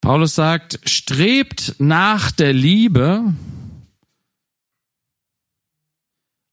Paulus 0.00 0.34
sagt, 0.34 0.80
strebt 0.88 1.76
nach 1.78 2.32
der 2.32 2.52
Liebe, 2.52 3.34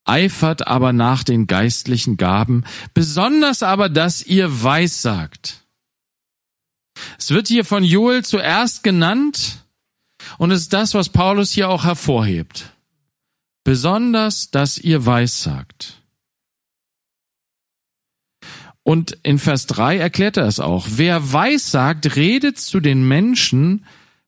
eifert 0.08 0.68
aber 0.68 0.94
nach 0.94 1.24
den 1.24 1.48
geistlichen 1.48 2.18
Gaben, 2.18 2.64
besonders 2.94 3.64
aber, 3.64 3.90
dass 3.90 4.22
ihr 4.22 4.64
weissagt. 4.64 5.64
Es 7.18 7.30
wird 7.30 7.48
hier 7.48 7.66
von 7.66 7.84
Joel 7.84 8.26
zuerst 8.26 8.84
genannt 8.84 9.64
und 10.38 10.52
es 10.52 10.62
ist 10.62 10.74
das, 10.74 10.94
was 10.94 11.10
Paulus 11.10 11.52
hier 11.52 11.70
auch 11.70 11.84
hervorhebt. 11.84 12.72
Besonders, 13.64 14.50
dass 14.50 14.78
ihr 14.78 15.06
weissagt. 15.06 16.02
Und 18.84 19.18
in 19.24 19.38
Vers 19.38 19.68
3 19.68 19.98
erklärt 19.98 20.38
er 20.38 20.46
es 20.46 20.62
auch. 20.62 20.88
Wer 20.92 21.34
weissagt, 21.34 22.16
redet 22.16 22.58
zu 22.58 22.80
den 22.80 23.06
Menschen, 23.06 23.86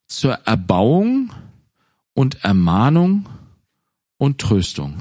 zur 0.07 0.33
Erbauung 0.45 1.31
und 2.13 2.43
Ermahnung 2.43 3.29
und 4.17 4.41
Tröstung. 4.41 4.97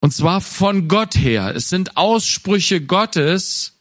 Und 0.00 0.12
zwar 0.12 0.40
von 0.40 0.88
Gott 0.88 1.16
her. 1.16 1.54
Es 1.54 1.68
sind 1.68 1.96
Aussprüche 1.96 2.84
Gottes, 2.84 3.80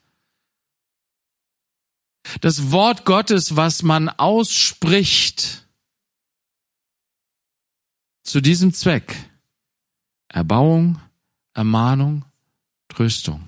das 2.42 2.72
Wort 2.72 3.06
Gottes, 3.06 3.56
was 3.56 3.84
man 3.84 4.10
ausspricht 4.10 5.66
zu 8.24 8.42
diesem 8.42 8.74
Zweck. 8.74 9.16
Erbauung, 10.28 11.00
Ermahnung, 11.54 12.26
Tröstung. 12.90 13.48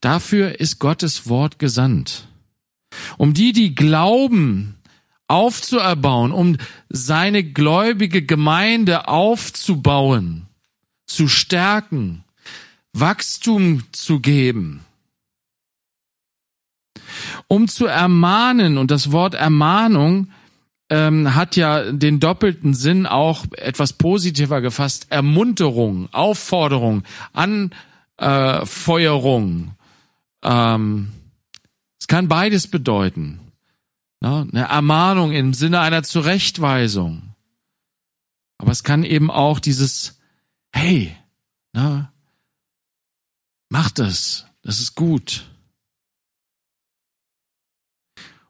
Dafür 0.00 0.60
ist 0.60 0.78
Gottes 0.78 1.28
Wort 1.28 1.58
gesandt. 1.58 2.26
Um 3.18 3.34
die, 3.34 3.52
die 3.52 3.74
glauben, 3.74 4.75
aufzuerbauen, 5.28 6.32
um 6.32 6.56
seine 6.88 7.44
gläubige 7.44 8.22
Gemeinde 8.22 9.08
aufzubauen, 9.08 10.46
zu 11.06 11.28
stärken, 11.28 12.24
Wachstum 12.92 13.84
zu 13.92 14.20
geben, 14.20 14.80
um 17.48 17.68
zu 17.68 17.86
ermahnen, 17.86 18.78
und 18.78 18.90
das 18.90 19.12
Wort 19.12 19.34
Ermahnung 19.34 20.28
ähm, 20.88 21.34
hat 21.34 21.56
ja 21.56 21.90
den 21.92 22.20
doppelten 22.20 22.72
Sinn 22.74 23.06
auch 23.06 23.44
etwas 23.56 23.92
positiver 23.92 24.60
gefasst, 24.60 25.08
Ermunterung, 25.10 26.08
Aufforderung, 26.12 27.02
Anfeuerung. 28.18 29.74
Ähm, 30.42 31.08
es 32.00 32.06
kann 32.06 32.28
beides 32.28 32.68
bedeuten. 32.68 33.40
Ne? 34.26 34.48
Eine 34.52 34.68
Ermahnung 34.68 35.32
im 35.32 35.54
Sinne 35.54 35.80
einer 35.80 36.02
Zurechtweisung. 36.02 37.34
Aber 38.58 38.72
es 38.72 38.82
kann 38.82 39.04
eben 39.04 39.30
auch 39.30 39.60
dieses, 39.60 40.18
hey, 40.72 41.14
ne, 41.72 42.10
Mach 43.68 43.90
das. 43.90 44.46
Das 44.62 44.80
ist 44.80 44.94
gut. 44.94 45.50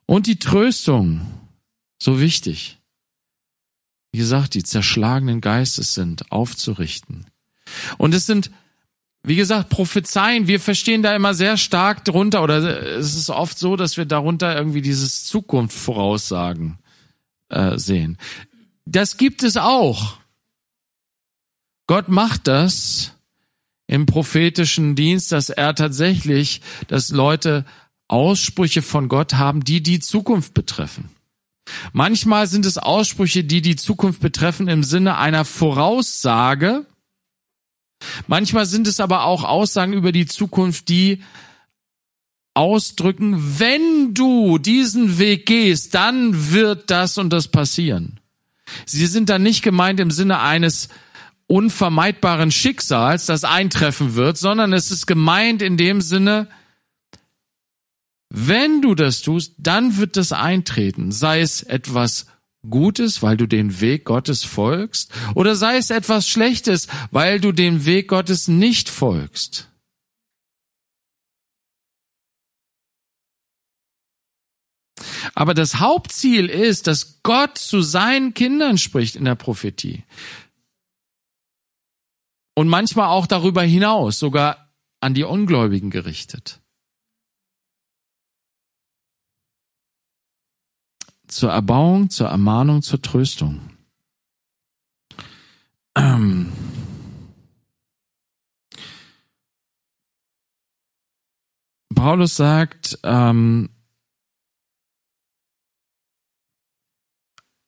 Und 0.06 0.26
die 0.26 0.38
Tröstung, 0.38 1.20
so 1.98 2.20
wichtig. 2.20 2.78
Wie 4.12 4.18
gesagt, 4.18 4.54
die 4.54 4.62
zerschlagenen 4.62 5.40
Geistes 5.40 5.94
sind 5.94 6.30
aufzurichten. 6.30 7.26
Und 7.98 8.14
es 8.14 8.24
sind, 8.26 8.50
wie 9.26 9.36
gesagt, 9.36 9.68
Prophezeien. 9.68 10.46
Wir 10.46 10.60
verstehen 10.60 11.02
da 11.02 11.14
immer 11.14 11.34
sehr 11.34 11.56
stark 11.56 12.04
drunter, 12.04 12.42
oder 12.42 12.58
es 12.96 13.16
ist 13.16 13.28
oft 13.28 13.58
so, 13.58 13.76
dass 13.76 13.96
wir 13.96 14.04
darunter 14.04 14.56
irgendwie 14.56 14.82
dieses 14.82 15.24
Zukunft 15.24 15.76
voraussagen 15.76 16.78
äh, 17.48 17.76
sehen. 17.76 18.18
Das 18.84 19.16
gibt 19.16 19.42
es 19.42 19.56
auch. 19.56 20.18
Gott 21.88 22.08
macht 22.08 22.46
das 22.46 23.12
im 23.88 24.06
prophetischen 24.06 24.94
Dienst, 24.94 25.32
dass 25.32 25.50
er 25.50 25.74
tatsächlich, 25.74 26.60
dass 26.86 27.10
Leute 27.10 27.64
Aussprüche 28.08 28.82
von 28.82 29.08
Gott 29.08 29.34
haben, 29.34 29.64
die 29.64 29.82
die 29.82 30.00
Zukunft 30.00 30.54
betreffen. 30.54 31.10
Manchmal 31.92 32.46
sind 32.46 32.64
es 32.64 32.78
Aussprüche, 32.78 33.42
die 33.42 33.60
die 33.60 33.76
Zukunft 33.76 34.20
betreffen 34.20 34.68
im 34.68 34.84
Sinne 34.84 35.18
einer 35.18 35.44
Voraussage. 35.44 36.86
Manchmal 38.26 38.66
sind 38.66 38.86
es 38.86 39.00
aber 39.00 39.24
auch 39.24 39.44
Aussagen 39.44 39.92
über 39.92 40.12
die 40.12 40.26
Zukunft, 40.26 40.88
die 40.88 41.22
ausdrücken, 42.54 43.58
wenn 43.58 44.14
du 44.14 44.58
diesen 44.58 45.18
Weg 45.18 45.46
gehst, 45.46 45.94
dann 45.94 46.52
wird 46.52 46.90
das 46.90 47.18
und 47.18 47.30
das 47.30 47.48
passieren. 47.48 48.18
Sie 48.86 49.06
sind 49.06 49.28
dann 49.28 49.42
nicht 49.42 49.62
gemeint 49.62 50.00
im 50.00 50.10
Sinne 50.10 50.40
eines 50.40 50.88
unvermeidbaren 51.46 52.50
Schicksals, 52.50 53.26
das 53.26 53.44
eintreffen 53.44 54.14
wird, 54.14 54.38
sondern 54.38 54.72
es 54.72 54.90
ist 54.90 55.06
gemeint 55.06 55.62
in 55.62 55.76
dem 55.76 56.00
Sinne, 56.00 56.48
wenn 58.28 58.82
du 58.82 58.94
das 58.94 59.22
tust, 59.22 59.54
dann 59.58 59.98
wird 59.98 60.16
das 60.16 60.32
eintreten, 60.32 61.12
sei 61.12 61.40
es 61.40 61.62
etwas 61.62 62.26
Gutes, 62.70 63.22
weil 63.22 63.36
du 63.36 63.46
den 63.46 63.80
Weg 63.80 64.04
Gottes 64.04 64.44
folgst, 64.44 65.12
oder 65.34 65.56
sei 65.56 65.76
es 65.76 65.90
etwas 65.90 66.28
Schlechtes, 66.28 66.88
weil 67.10 67.40
du 67.40 67.52
dem 67.52 67.84
Weg 67.86 68.08
Gottes 68.08 68.48
nicht 68.48 68.88
folgst. 68.88 69.68
Aber 75.34 75.54
das 75.54 75.80
Hauptziel 75.80 76.46
ist, 76.46 76.86
dass 76.86 77.22
Gott 77.22 77.58
zu 77.58 77.82
seinen 77.82 78.34
Kindern 78.34 78.78
spricht 78.78 79.16
in 79.16 79.24
der 79.24 79.34
Prophetie. 79.34 80.04
Und 82.54 82.68
manchmal 82.68 83.08
auch 83.08 83.26
darüber 83.26 83.62
hinaus, 83.62 84.18
sogar 84.18 84.72
an 85.00 85.12
die 85.12 85.24
Ungläubigen 85.24 85.90
gerichtet. 85.90 86.60
Zur 91.36 91.50
Erbauung, 91.50 92.08
zur 92.08 92.28
Ermahnung, 92.28 92.80
zur 92.80 93.02
Tröstung. 93.02 93.60
Ähm. 95.94 96.50
Paulus 101.94 102.36
sagt, 102.36 102.98
ähm, 103.02 103.68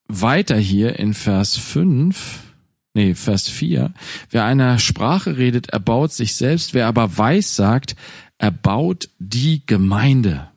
weiter 0.07 0.57
hier 0.57 0.99
in 0.99 1.13
Vers 1.13 1.59
5, 1.59 2.55
nee, 2.95 3.15
Vers 3.15 3.51
4. 3.51 3.93
Wer 4.31 4.47
einer 4.47 4.79
Sprache 4.79 5.37
redet, 5.37 5.69
erbaut 5.69 6.13
sich 6.13 6.37
selbst. 6.37 6.73
Wer 6.73 6.87
aber 6.87 7.19
weiß 7.19 7.55
sagt, 7.55 7.97
erbaut 8.39 9.11
die 9.19 9.67
Gemeinde. 9.67 10.51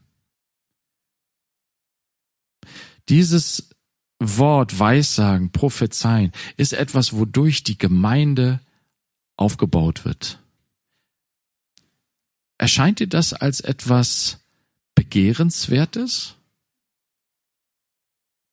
Dieses 3.09 3.69
Wort 4.19 4.77
Weissagen, 4.77 5.51
Prophezeien 5.51 6.31
ist 6.57 6.73
etwas, 6.73 7.13
wodurch 7.13 7.63
die 7.63 7.77
Gemeinde 7.77 8.59
aufgebaut 9.35 10.05
wird. 10.05 10.39
Erscheint 12.59 12.99
dir 12.99 13.07
das 13.07 13.33
als 13.33 13.61
etwas 13.61 14.39
Begehrenswertes? 14.93 16.35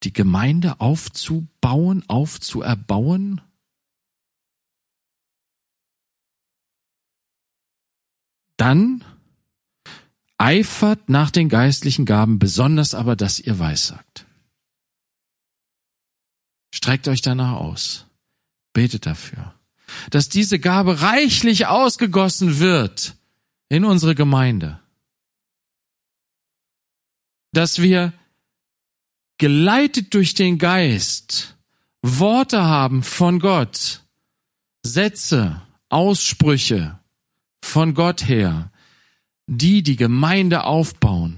Die 0.05 0.13
Gemeinde 0.15 0.81
aufzubauen, 0.81 2.03
aufzuerbauen? 2.09 3.43
Dann 8.57 9.05
eifert 10.39 11.11
nach 11.11 11.31
den 11.31 11.51
geistlichen 11.51 12.07
Gaben, 12.07 12.39
besonders 12.39 12.95
aber, 12.95 13.15
dass 13.17 13.39
ihr 13.39 13.59
weissagt. 13.59 14.25
Streckt 16.71 17.09
euch 17.09 17.23
danach 17.23 17.53
aus. 17.53 18.07
Betet 18.73 19.07
dafür, 19.07 19.55
dass 20.11 20.29
diese 20.29 20.59
Gabe 20.59 21.01
reichlich 21.01 21.67
ausgegossen 21.67 22.59
wird 22.59 23.15
in 23.69 23.85
unsere 23.85 24.15
Gemeinde. 24.15 24.79
Dass 27.53 27.81
wir 27.81 28.13
geleitet 29.39 30.15
durch 30.15 30.35
den 30.35 30.59
Geist 30.59 31.57
Worte 32.03 32.63
haben 32.63 33.03
von 33.03 33.41
Gott, 33.41 34.03
Sätze, 34.83 35.63
Aussprüche, 35.89 36.99
von 37.63 37.95
Gott 37.95 38.29
her, 38.29 38.71
die 39.47 39.83
die 39.83 39.97
Gemeinde 39.97 40.65
aufbauen. 40.65 41.38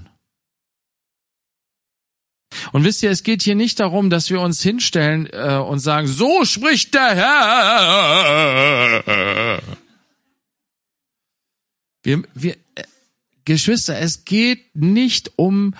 Und 2.71 2.83
wisst 2.83 3.01
ihr, 3.03 3.11
es 3.11 3.23
geht 3.23 3.41
hier 3.43 3.55
nicht 3.55 3.79
darum, 3.79 4.09
dass 4.09 4.29
wir 4.29 4.41
uns 4.41 4.61
hinstellen 4.61 5.27
äh, 5.31 5.55
und 5.55 5.79
sagen, 5.79 6.07
so 6.07 6.43
spricht 6.45 6.93
der 6.93 7.15
Herr. 7.15 9.03
Wir, 12.03 12.23
wir, 12.33 12.55
äh, 12.75 12.83
Geschwister, 13.45 13.97
es 13.99 14.25
geht 14.25 14.75
nicht 14.75 15.31
um 15.37 15.73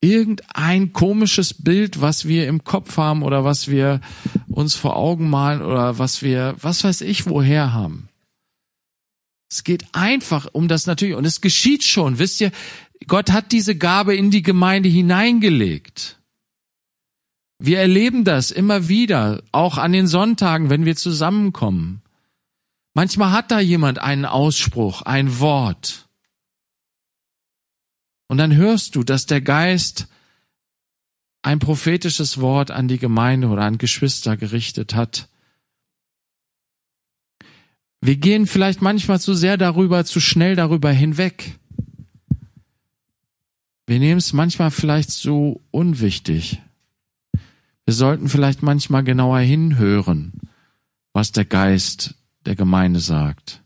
irgendein 0.00 0.92
komisches 0.92 1.54
Bild, 1.54 2.00
was 2.00 2.28
wir 2.28 2.46
im 2.46 2.62
Kopf 2.64 2.96
haben 2.96 3.22
oder 3.22 3.44
was 3.44 3.68
wir 3.68 4.00
uns 4.48 4.74
vor 4.74 4.96
Augen 4.96 5.30
malen 5.30 5.62
oder 5.62 5.98
was 5.98 6.22
wir, 6.22 6.54
was 6.60 6.84
weiß 6.84 7.00
ich, 7.00 7.26
woher 7.26 7.72
haben. 7.72 8.08
Es 9.50 9.64
geht 9.64 9.84
einfach 9.92 10.48
um 10.52 10.68
das 10.68 10.86
natürlich 10.86 11.14
und 11.14 11.24
es 11.24 11.40
geschieht 11.40 11.84
schon. 11.84 12.18
Wisst 12.18 12.40
ihr, 12.40 12.50
Gott 13.06 13.32
hat 13.32 13.52
diese 13.52 13.76
Gabe 13.76 14.16
in 14.16 14.30
die 14.30 14.42
Gemeinde 14.42 14.88
hineingelegt. 14.88 16.20
Wir 17.58 17.78
erleben 17.78 18.24
das 18.24 18.50
immer 18.50 18.88
wieder, 18.88 19.42
auch 19.52 19.78
an 19.78 19.92
den 19.92 20.06
Sonntagen, 20.06 20.70
wenn 20.70 20.84
wir 20.84 20.96
zusammenkommen. 20.96 22.02
Manchmal 22.94 23.32
hat 23.32 23.50
da 23.50 23.60
jemand 23.60 23.98
einen 23.98 24.24
Ausspruch, 24.24 25.02
ein 25.02 25.38
Wort. 25.40 26.08
Und 28.28 28.38
dann 28.38 28.54
hörst 28.54 28.96
du, 28.96 29.02
dass 29.02 29.26
der 29.26 29.40
Geist 29.40 30.08
ein 31.42 31.58
prophetisches 31.58 32.40
Wort 32.40 32.70
an 32.70 32.88
die 32.88 32.98
Gemeinde 32.98 33.48
oder 33.48 33.62
an 33.62 33.78
Geschwister 33.78 34.36
gerichtet 34.36 34.94
hat. 34.94 35.28
Wir 38.00 38.16
gehen 38.16 38.46
vielleicht 38.46 38.82
manchmal 38.82 39.20
zu 39.20 39.34
sehr 39.34 39.56
darüber, 39.56 40.04
zu 40.04 40.20
schnell 40.20 40.56
darüber 40.56 40.90
hinweg. 40.90 41.58
Wir 43.86 43.98
nehmen 43.98 44.18
es 44.18 44.32
manchmal 44.32 44.70
vielleicht 44.70 45.10
so 45.10 45.60
unwichtig. 45.70 46.62
Wir 47.84 47.92
sollten 47.94 48.28
vielleicht 48.30 48.62
manchmal 48.62 49.04
genauer 49.04 49.40
hinhören, 49.40 50.32
was 51.12 51.32
der 51.32 51.44
Geist 51.44 52.14
der 52.46 52.56
Gemeinde 52.56 53.00
sagt. 53.00 53.62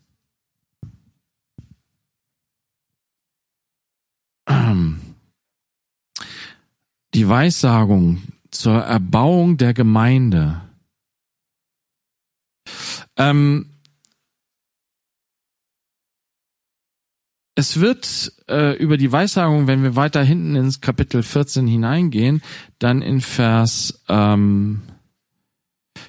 Die 7.15 7.29
Weissagung 7.29 8.23
zur 8.51 8.83
Erbauung 8.83 9.57
der 9.57 9.73
Gemeinde. 9.73 10.63
Ähm, 13.17 13.78
es 17.59 17.81
wird 17.81 18.33
äh, 18.49 18.77
über 18.77 18.97
die 18.97 19.11
Weissagung, 19.11 19.67
wenn 19.67 19.83
wir 19.83 19.97
weiter 19.97 20.23
hinten 20.23 20.55
ins 20.55 20.81
Kapitel 20.81 21.25
14 21.25 21.67
hineingehen, 21.67 22.41
dann 22.79 23.03
in 23.03 23.21
Vers 23.21 24.05
ähm, 24.09 24.83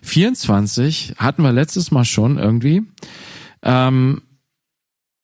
24 0.04 1.16
hatten 1.18 1.42
wir 1.42 1.52
letztes 1.52 1.90
Mal 1.90 2.06
schon 2.06 2.38
irgendwie. 2.38 2.84
Ähm, 3.64 4.22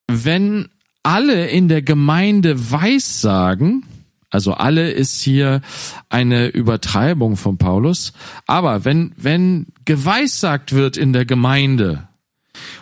wenn 0.08 0.70
alle 1.04 1.46
in 1.46 1.68
der 1.68 1.84
Gemeinde 1.84 2.72
Weissagen, 2.72 3.84
also 4.32 4.56
alle 4.56 4.90
ist 4.90 5.22
hier 5.22 5.62
eine 6.10 6.48
Übertreibung 6.48 7.38
von 7.38 7.60
Paulus, 7.60 8.14
aber 8.48 8.84
wenn 8.84 9.14
wenn 9.16 9.68
geweissagt 9.86 10.74
wird 10.74 10.98
in 10.98 11.14
der 11.14 11.26
Gemeinde, 11.26 12.08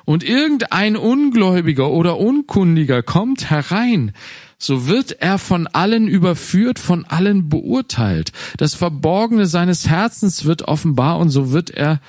und 0.06 0.24
irgendein 0.24 0.98
Ungläubiger 0.98 1.90
oder 1.90 2.18
Unkundiger 2.18 3.04
kommt 3.04 3.50
herein, 3.50 4.12
so 4.58 4.88
wird 4.88 5.12
er 5.22 5.40
von 5.40 5.68
allen 5.68 6.08
überführt, 6.08 6.80
von 6.80 7.06
allen 7.06 7.50
beurteilt. 7.50 8.32
Das 8.58 8.76
Verborgene 8.76 9.46
seines 9.46 9.88
Herzens 9.90 10.46
wird 10.46 10.64
offenbar 10.64 11.20
und 11.20 11.30
so 11.30 11.52
wird 11.52 11.70
er 11.70 12.00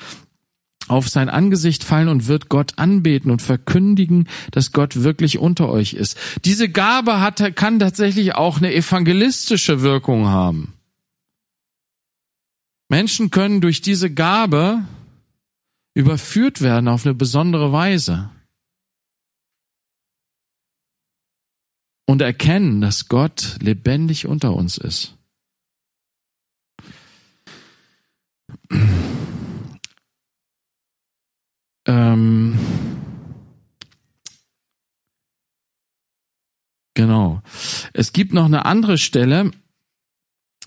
auf 0.87 1.09
sein 1.09 1.29
Angesicht 1.29 1.83
fallen 1.83 2.09
und 2.09 2.29
wird 2.29 2.49
Gott 2.49 2.75
anbeten 2.77 3.31
und 3.31 3.43
verkündigen, 3.43 4.29
dass 4.51 4.73
Gott 4.73 5.03
wirklich 5.03 5.39
unter 5.39 5.69
euch 5.71 5.95
ist. 5.95 6.17
Diese 6.45 6.69
Gabe 6.69 7.21
hat, 7.21 7.57
kann 7.57 7.79
tatsächlich 7.79 8.35
auch 8.35 8.59
eine 8.59 8.75
evangelistische 8.75 9.83
Wirkung 9.83 10.27
haben. 10.27 10.75
Menschen 12.89 13.31
können 13.31 13.61
durch 13.61 13.81
diese 13.81 14.11
Gabe 14.13 14.85
überführt 15.95 16.61
werden 16.61 16.89
auf 16.89 17.07
eine 17.07 17.15
besondere 17.15 17.73
Weise. 17.73 18.31
Und 22.07 22.21
erkennen, 22.21 22.81
dass 22.81 23.09
Gott 23.09 23.57
lebendig 23.61 24.27
unter 24.27 24.53
uns 24.55 24.77
ist. 24.77 25.17
Ähm, 31.87 32.59
genau. 36.95 37.43
Es 37.93 38.13
gibt 38.13 38.33
noch 38.35 38.45
eine 38.45 38.67
andere 38.67 38.99
Stelle, 38.99 39.51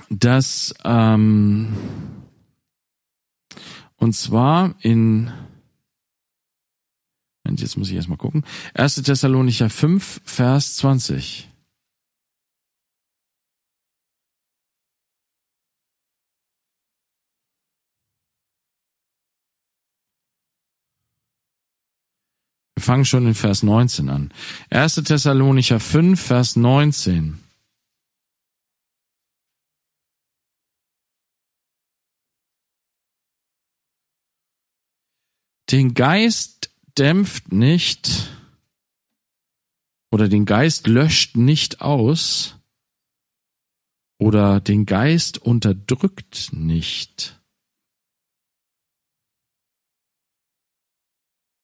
dass 0.10 0.74
ähm, 0.84 1.76
und 3.98 4.14
zwar 4.14 4.76
in, 4.82 5.32
jetzt 7.44 7.78
muss 7.78 7.90
ich 7.90 7.96
erstmal 7.96 8.18
gucken, 8.18 8.44
1. 8.74 8.96
Thessalonicher 8.96 9.70
5, 9.70 10.22
Vers 10.24 10.76
20. 10.78 11.50
Wir 22.76 22.84
fangen 22.84 23.06
schon 23.06 23.26
in 23.26 23.34
Vers 23.34 23.64
19 23.64 24.10
an. 24.10 24.32
1. 24.70 24.96
Thessalonicher 24.96 25.80
5, 25.80 26.22
Vers 26.22 26.56
19. 26.56 27.47
Den 35.70 35.94
Geist 35.94 36.72
dämpft 36.98 37.52
nicht 37.52 38.32
oder 40.12 40.30
den 40.30 40.46
Geist 40.46 40.88
löscht 40.88 41.36
nicht 41.36 41.82
aus 41.82 42.56
oder 44.20 44.62
den 44.62 44.86
Geist 44.86 45.38
unterdrückt 45.38 46.54
nicht. 46.54 47.40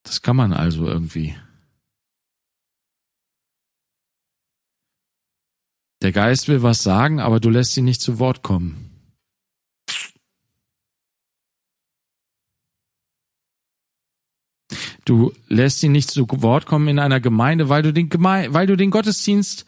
Das 0.03 0.21
kann 0.21 0.35
man 0.35 0.51
also 0.51 0.85
irgendwie. 0.85 1.35
Der 6.01 6.11
Geist 6.11 6.49
will 6.49 6.61
was 6.61 6.83
sagen, 6.83 7.21
aber 7.21 7.39
du 7.39 7.49
lässt 7.49 7.77
ihn 7.77 7.85
nicht 7.85 8.01
zu 8.01 8.19
Wort 8.19 8.43
kommen. 8.43 8.92
Du 15.05 15.33
lässt 15.47 15.83
ihn 15.83 15.91
nicht 15.91 16.09
zu 16.09 16.25
Wort 16.29 16.65
kommen 16.65 16.87
in 16.87 16.99
einer 16.99 17.19
Gemeinde, 17.19 17.69
weil 17.69 17.83
du 17.83 17.91
den, 17.91 18.09
Geme 18.09 18.53
weil 18.53 18.67
du 18.67 18.77
den 18.77 18.91
Gottesdienst 18.91 19.65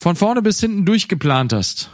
von 0.00 0.16
vorne 0.16 0.42
bis 0.42 0.60
hinten 0.60 0.84
durchgeplant 0.84 1.52
hast. 1.52 1.90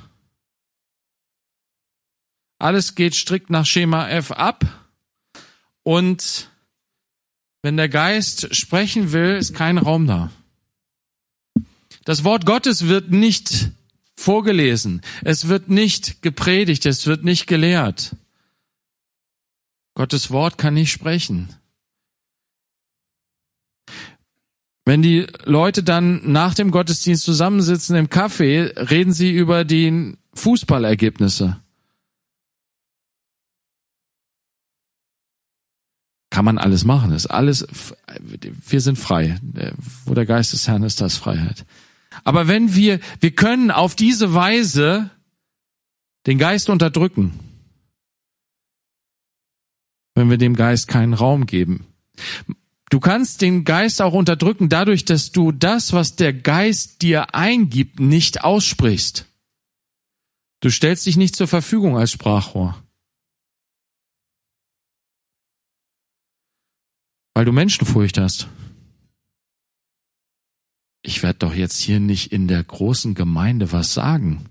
Alles 2.58 2.94
geht 2.94 3.14
strikt 3.14 3.50
nach 3.50 3.66
Schema 3.66 4.08
F 4.08 4.30
ab 4.30 4.64
und 5.82 6.48
wenn 7.62 7.76
der 7.76 7.88
Geist 7.88 8.54
sprechen 8.54 9.12
will, 9.12 9.36
ist 9.36 9.54
kein 9.54 9.78
Raum 9.78 10.06
da. 10.06 10.30
Das 12.04 12.24
Wort 12.24 12.46
Gottes 12.46 12.86
wird 12.86 13.10
nicht 13.10 13.70
vorgelesen, 14.16 15.02
es 15.22 15.48
wird 15.48 15.68
nicht 15.68 16.22
gepredigt, 16.22 16.86
es 16.86 17.06
wird 17.06 17.24
nicht 17.24 17.46
gelehrt. 17.46 18.16
Gottes 19.94 20.30
Wort 20.30 20.58
kann 20.58 20.74
nicht 20.74 20.92
sprechen. 20.92 21.48
Wenn 24.84 25.00
die 25.00 25.26
Leute 25.44 25.82
dann 25.82 26.30
nach 26.30 26.54
dem 26.54 26.70
Gottesdienst 26.70 27.24
zusammensitzen 27.24 27.96
im 27.96 28.08
Café, 28.08 28.90
reden 28.90 29.12
sie 29.12 29.32
über 29.32 29.64
die 29.64 30.16
Fußballergebnisse. 30.34 31.60
Kann 36.30 36.44
man 36.44 36.58
alles 36.58 36.84
machen, 36.84 37.12
ist 37.12 37.26
alles, 37.26 37.66
wir 38.20 38.80
sind 38.80 38.98
frei. 38.98 39.38
Wo 40.04 40.14
der 40.14 40.26
Geist 40.26 40.52
des 40.52 40.68
Herrn 40.68 40.82
ist, 40.82 41.00
das 41.00 41.16
Freiheit. 41.16 41.64
Aber 42.24 42.48
wenn 42.48 42.74
wir, 42.74 43.00
wir 43.20 43.30
können 43.30 43.70
auf 43.70 43.94
diese 43.94 44.34
Weise 44.34 45.10
den 46.26 46.38
Geist 46.38 46.68
unterdrücken, 46.68 47.38
wenn 50.14 50.30
wir 50.30 50.38
dem 50.38 50.56
Geist 50.56 50.88
keinen 50.88 51.14
Raum 51.14 51.46
geben. 51.46 51.86
Du 52.94 53.00
kannst 53.00 53.42
den 53.42 53.64
Geist 53.64 54.00
auch 54.00 54.12
unterdrücken 54.12 54.68
dadurch, 54.68 55.04
dass 55.04 55.32
du 55.32 55.50
das, 55.50 55.92
was 55.92 56.14
der 56.14 56.32
Geist 56.32 57.02
dir 57.02 57.34
eingibt, 57.34 57.98
nicht 57.98 58.44
aussprichst. 58.44 59.26
Du 60.60 60.70
stellst 60.70 61.04
dich 61.04 61.16
nicht 61.16 61.34
zur 61.34 61.48
Verfügung 61.48 61.98
als 61.98 62.12
Sprachrohr. 62.12 62.80
Weil 67.34 67.44
du 67.44 67.50
Menschenfurcht 67.50 68.16
hast. 68.16 68.46
Ich 71.02 71.24
werde 71.24 71.40
doch 71.40 71.52
jetzt 71.52 71.80
hier 71.80 71.98
nicht 71.98 72.30
in 72.30 72.46
der 72.46 72.62
großen 72.62 73.14
Gemeinde 73.14 73.72
was 73.72 73.92
sagen. 73.92 74.50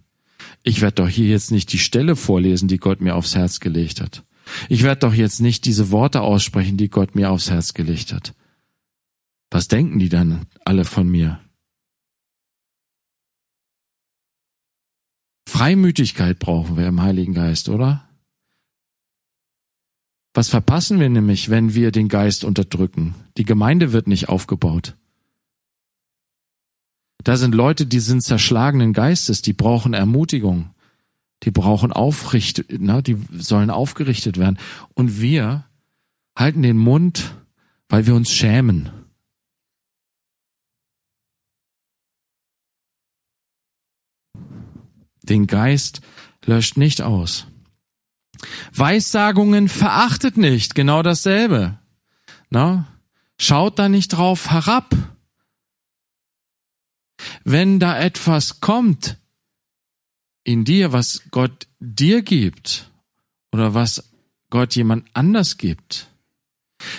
Ich 0.63 0.81
werde 0.81 0.95
doch 0.95 1.07
hier 1.07 1.29
jetzt 1.29 1.51
nicht 1.51 1.71
die 1.71 1.79
Stelle 1.79 2.17
vorlesen, 2.17 2.67
die 2.67 2.77
Gott 2.77 2.99
mir 2.99 3.15
aufs 3.15 3.35
Herz 3.35 3.61
gelegt 3.61 4.01
hat. 4.01 4.25
Ich 4.69 4.83
werde 4.83 4.99
doch 4.99 5.13
jetzt 5.13 5.39
nicht 5.39 5.65
diese 5.65 5.91
Worte 5.91 6.21
aussprechen, 6.21 6.77
die 6.77 6.89
Gott 6.89 7.15
mir 7.15 7.31
aufs 7.31 7.49
Herz 7.49 7.73
gelegt 7.73 8.13
hat. 8.13 8.33
Was 9.51 9.67
denken 9.67 9.99
die 9.99 10.09
dann 10.09 10.45
alle 10.65 10.85
von 10.85 11.09
mir? 11.09 11.39
Freimütigkeit 15.47 16.39
brauchen 16.39 16.77
wir 16.77 16.87
im 16.87 17.01
Heiligen 17.01 17.33
Geist, 17.33 17.69
oder? 17.69 18.09
Was 20.33 20.49
verpassen 20.49 20.99
wir 20.99 21.09
nämlich, 21.09 21.51
wenn 21.51 21.75
wir 21.75 21.91
den 21.91 22.09
Geist 22.09 22.43
unterdrücken? 22.43 23.13
Die 23.37 23.45
Gemeinde 23.45 23.93
wird 23.93 24.07
nicht 24.07 24.29
aufgebaut. 24.29 24.97
Da 27.23 27.37
sind 27.37 27.53
Leute, 27.53 27.85
die 27.85 27.99
sind 27.99 28.23
zerschlagenen 28.23 28.93
Geistes, 28.93 29.41
die 29.43 29.53
brauchen 29.53 29.93
Ermutigung, 29.93 30.72
die 31.43 31.51
brauchen 31.51 31.91
Aufricht, 31.91 32.65
na, 32.69 33.01
die 33.01 33.17
sollen 33.31 33.69
aufgerichtet 33.69 34.37
werden. 34.37 34.57
Und 34.93 35.19
wir 35.19 35.65
halten 36.37 36.61
den 36.61 36.77
Mund, 36.77 37.35
weil 37.89 38.07
wir 38.07 38.15
uns 38.15 38.31
schämen. 38.31 38.89
Den 45.21 45.47
Geist 45.47 46.01
löscht 46.45 46.77
nicht 46.77 47.01
aus. 47.01 47.47
Weissagungen 48.73 49.69
verachtet 49.69 50.37
nicht, 50.37 50.75
genau 50.75 51.01
dasselbe. 51.01 51.79
Na? 52.49 52.87
Schaut 53.37 53.79
da 53.79 53.89
nicht 53.89 54.09
drauf 54.09 54.51
herab. 54.51 54.95
Wenn 57.43 57.79
da 57.79 57.97
etwas 57.97 58.59
kommt 58.59 59.17
in 60.43 60.65
dir, 60.65 60.91
was 60.91 61.23
Gott 61.31 61.67
dir 61.79 62.21
gibt 62.21 62.89
oder 63.51 63.73
was 63.73 64.11
Gott 64.49 64.75
jemand 64.75 65.07
anders 65.13 65.57
gibt, 65.57 66.07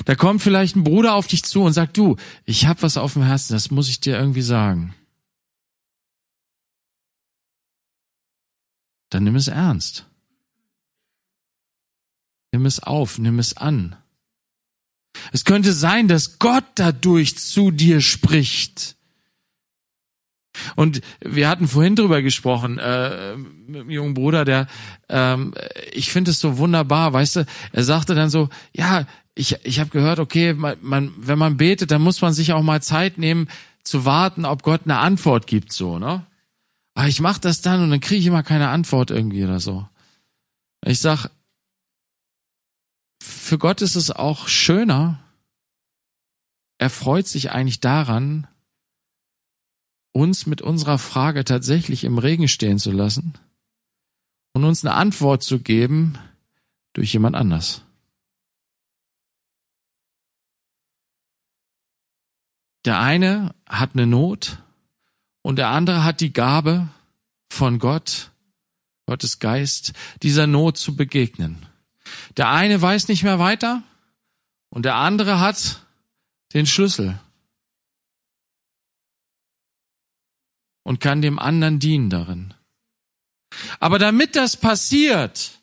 da 0.04 0.14
kommt 0.14 0.42
vielleicht 0.42 0.76
ein 0.76 0.84
Bruder 0.84 1.14
auf 1.14 1.26
dich 1.26 1.44
zu 1.44 1.62
und 1.62 1.72
sagt, 1.72 1.96
du, 1.96 2.16
ich 2.44 2.66
habe 2.66 2.82
was 2.82 2.96
auf 2.96 3.14
dem 3.14 3.22
Herzen, 3.22 3.52
das 3.52 3.70
muss 3.70 3.88
ich 3.88 4.00
dir 4.00 4.18
irgendwie 4.18 4.42
sagen. 4.42 4.94
Dann 9.10 9.24
nimm 9.24 9.36
es 9.36 9.48
ernst. 9.48 10.06
Nimm 12.52 12.66
es 12.66 12.80
auf, 12.80 13.18
nimm 13.18 13.38
es 13.38 13.56
an. 13.56 13.96
Es 15.32 15.44
könnte 15.44 15.72
sein, 15.72 16.08
dass 16.08 16.38
Gott 16.38 16.64
dadurch 16.74 17.38
zu 17.38 17.70
dir 17.70 18.00
spricht. 18.00 18.93
Und 20.76 21.00
wir 21.20 21.48
hatten 21.48 21.68
vorhin 21.68 21.96
drüber 21.96 22.22
gesprochen, 22.22 22.78
äh, 22.78 23.36
mit 23.36 23.80
einem 23.80 23.90
jungen 23.90 24.14
Bruder, 24.14 24.44
der, 24.44 24.66
ähm, 25.08 25.54
ich 25.92 26.12
finde 26.12 26.30
es 26.30 26.40
so 26.40 26.58
wunderbar, 26.58 27.12
weißt 27.12 27.36
du, 27.36 27.46
er 27.72 27.84
sagte 27.84 28.14
dann 28.14 28.30
so, 28.30 28.48
ja, 28.72 29.06
ich, 29.34 29.56
ich 29.64 29.80
habe 29.80 29.90
gehört, 29.90 30.18
okay, 30.18 30.54
man, 30.54 30.76
man, 30.80 31.12
wenn 31.16 31.38
man 31.38 31.56
betet, 31.56 31.90
dann 31.90 32.02
muss 32.02 32.22
man 32.22 32.32
sich 32.32 32.52
auch 32.52 32.62
mal 32.62 32.82
Zeit 32.82 33.18
nehmen, 33.18 33.48
zu 33.82 34.04
warten, 34.04 34.44
ob 34.44 34.62
Gott 34.62 34.82
eine 34.84 34.98
Antwort 34.98 35.46
gibt, 35.46 35.72
so, 35.72 35.98
ne? 35.98 36.24
Aber 36.94 37.08
ich 37.08 37.20
mache 37.20 37.40
das 37.40 37.60
dann 37.60 37.82
und 37.82 37.90
dann 37.90 38.00
kriege 38.00 38.20
ich 38.20 38.26
immer 38.26 38.44
keine 38.44 38.68
Antwort 38.68 39.10
irgendwie 39.10 39.44
oder 39.44 39.58
so. 39.58 39.88
Ich 40.86 41.00
sag, 41.00 41.28
für 43.20 43.58
Gott 43.58 43.82
ist 43.82 43.96
es 43.96 44.10
auch 44.10 44.48
schöner, 44.48 45.18
er 46.78 46.90
freut 46.90 47.26
sich 47.26 47.50
eigentlich 47.50 47.80
daran, 47.80 48.46
uns 50.14 50.46
mit 50.46 50.62
unserer 50.62 50.98
Frage 50.98 51.44
tatsächlich 51.44 52.04
im 52.04 52.18
Regen 52.18 52.48
stehen 52.48 52.78
zu 52.78 52.92
lassen 52.92 53.34
und 54.52 54.64
uns 54.64 54.84
eine 54.84 54.94
Antwort 54.94 55.42
zu 55.42 55.58
geben 55.58 56.16
durch 56.92 57.12
jemand 57.12 57.34
anders. 57.34 57.82
Der 62.84 63.00
eine 63.00 63.54
hat 63.66 63.94
eine 63.94 64.06
Not 64.06 64.58
und 65.42 65.56
der 65.56 65.70
andere 65.70 66.04
hat 66.04 66.20
die 66.20 66.32
Gabe 66.32 66.88
von 67.50 67.78
Gott, 67.78 68.30
Gottes 69.06 69.40
Geist, 69.40 69.94
dieser 70.22 70.46
Not 70.46 70.78
zu 70.78 70.94
begegnen. 70.94 71.66
Der 72.36 72.50
eine 72.50 72.80
weiß 72.80 73.08
nicht 73.08 73.24
mehr 73.24 73.40
weiter 73.40 73.82
und 74.68 74.84
der 74.84 74.94
andere 74.94 75.40
hat 75.40 75.84
den 76.52 76.66
Schlüssel 76.66 77.18
und 80.84 81.00
kann 81.00 81.20
dem 81.20 81.40
anderen 81.40 81.80
dienen 81.80 82.10
darin. 82.10 82.54
Aber 83.80 83.98
damit 83.98 84.36
das 84.36 84.56
passiert, 84.56 85.58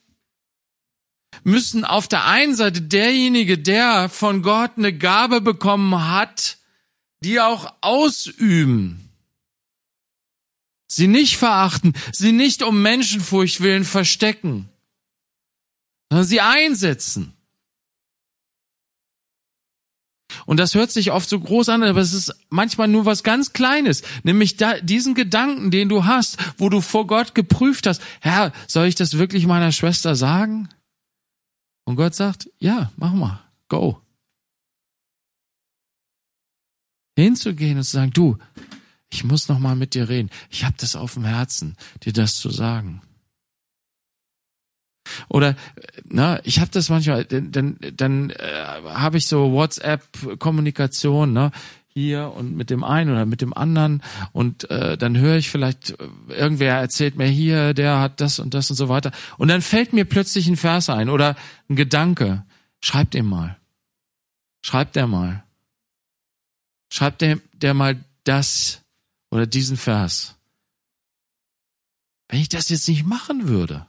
müssen 1.43 1.85
auf 1.85 2.07
der 2.07 2.25
einen 2.25 2.55
Seite 2.55 2.81
derjenige, 2.81 3.57
der 3.57 4.09
von 4.09 4.41
Gott 4.41 4.71
eine 4.77 4.95
Gabe 4.95 5.41
bekommen 5.41 6.09
hat, 6.09 6.57
die 7.23 7.39
auch 7.39 7.73
ausüben. 7.81 9.09
Sie 10.87 11.07
nicht 11.07 11.37
verachten, 11.37 11.93
sie 12.11 12.33
nicht 12.33 12.63
um 12.63 12.81
Menschenfurcht 12.81 13.61
willen 13.61 13.85
verstecken, 13.85 14.69
sondern 16.09 16.27
sie 16.27 16.41
einsetzen. 16.41 17.33
Und 20.45 20.57
das 20.57 20.75
hört 20.75 20.91
sich 20.91 21.11
oft 21.11 21.29
so 21.29 21.39
groß 21.39 21.69
an, 21.69 21.83
aber 21.83 22.01
es 22.01 22.13
ist 22.13 22.33
manchmal 22.49 22.87
nur 22.87 23.05
was 23.05 23.23
ganz 23.23 23.53
Kleines, 23.53 24.03
nämlich 24.23 24.57
da, 24.57 24.79
diesen 24.79 25.15
Gedanken, 25.15 25.71
den 25.71 25.89
du 25.89 26.05
hast, 26.05 26.37
wo 26.57 26.69
du 26.69 26.81
vor 26.81 27.07
Gott 27.07 27.35
geprüft 27.35 27.87
hast, 27.87 28.01
Herr, 28.21 28.51
soll 28.67 28.87
ich 28.87 28.95
das 28.95 29.17
wirklich 29.17 29.45
meiner 29.47 29.71
Schwester 29.71 30.15
sagen? 30.15 30.69
Und 31.85 31.95
Gott 31.95 32.15
sagt, 32.15 32.49
ja, 32.59 32.91
mach 32.97 33.13
mal, 33.13 33.39
go. 33.67 34.01
Hinzugehen 37.17 37.77
und 37.77 37.83
zu 37.83 37.91
sagen, 37.91 38.11
du, 38.13 38.37
ich 39.09 39.23
muss 39.23 39.49
noch 39.49 39.59
mal 39.59 39.75
mit 39.75 39.93
dir 39.93 40.09
reden. 40.09 40.29
Ich 40.49 40.63
habe 40.63 40.75
das 40.79 40.95
auf 40.95 41.15
dem 41.15 41.25
Herzen, 41.25 41.75
dir 42.03 42.13
das 42.13 42.37
zu 42.37 42.49
sagen. 42.49 43.01
Oder 45.29 45.55
na, 46.05 46.39
ich 46.43 46.59
habe 46.59 46.71
das 46.71 46.89
manchmal, 46.89 47.25
dann 47.25 47.77
dann 47.95 48.29
äh, 48.29 48.35
habe 48.93 49.17
ich 49.17 49.27
so 49.27 49.51
WhatsApp-Kommunikation, 49.51 51.33
ne? 51.33 51.51
hier 51.93 52.31
und 52.33 52.55
mit 52.55 52.69
dem 52.69 52.83
einen 52.83 53.11
oder 53.11 53.25
mit 53.25 53.41
dem 53.41 53.53
anderen 53.53 54.01
und 54.31 54.69
äh, 54.69 54.97
dann 54.97 55.17
höre 55.17 55.35
ich 55.35 55.49
vielleicht 55.49 55.91
äh, 55.91 56.07
irgendwer 56.29 56.75
erzählt 56.75 57.17
mir 57.17 57.27
hier, 57.27 57.73
der 57.73 57.99
hat 57.99 58.21
das 58.21 58.39
und 58.39 58.53
das 58.53 58.69
und 58.69 58.77
so 58.77 58.87
weiter 58.87 59.11
und 59.37 59.49
dann 59.49 59.61
fällt 59.61 59.91
mir 59.91 60.05
plötzlich 60.05 60.47
ein 60.47 60.55
Vers 60.55 60.89
ein 60.89 61.09
oder 61.09 61.35
ein 61.69 61.75
Gedanke. 61.75 62.45
Schreibt 62.79 63.13
ihm 63.13 63.27
mal. 63.27 63.57
Schreibt 64.61 64.95
der 64.95 65.07
mal. 65.07 65.43
Schreibt 66.89 67.21
der, 67.21 67.39
der 67.53 67.73
mal 67.73 68.03
das 68.23 68.81
oder 69.29 69.45
diesen 69.45 69.77
Vers. 69.77 70.35
Wenn 72.29 72.39
ich 72.39 72.49
das 72.49 72.69
jetzt 72.69 72.87
nicht 72.87 73.05
machen 73.05 73.47
würde, 73.49 73.85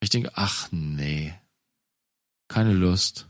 ich 0.00 0.10
denke, 0.10 0.32
ach 0.34 0.68
nee, 0.72 1.34
keine 2.48 2.72
Lust. 2.72 3.28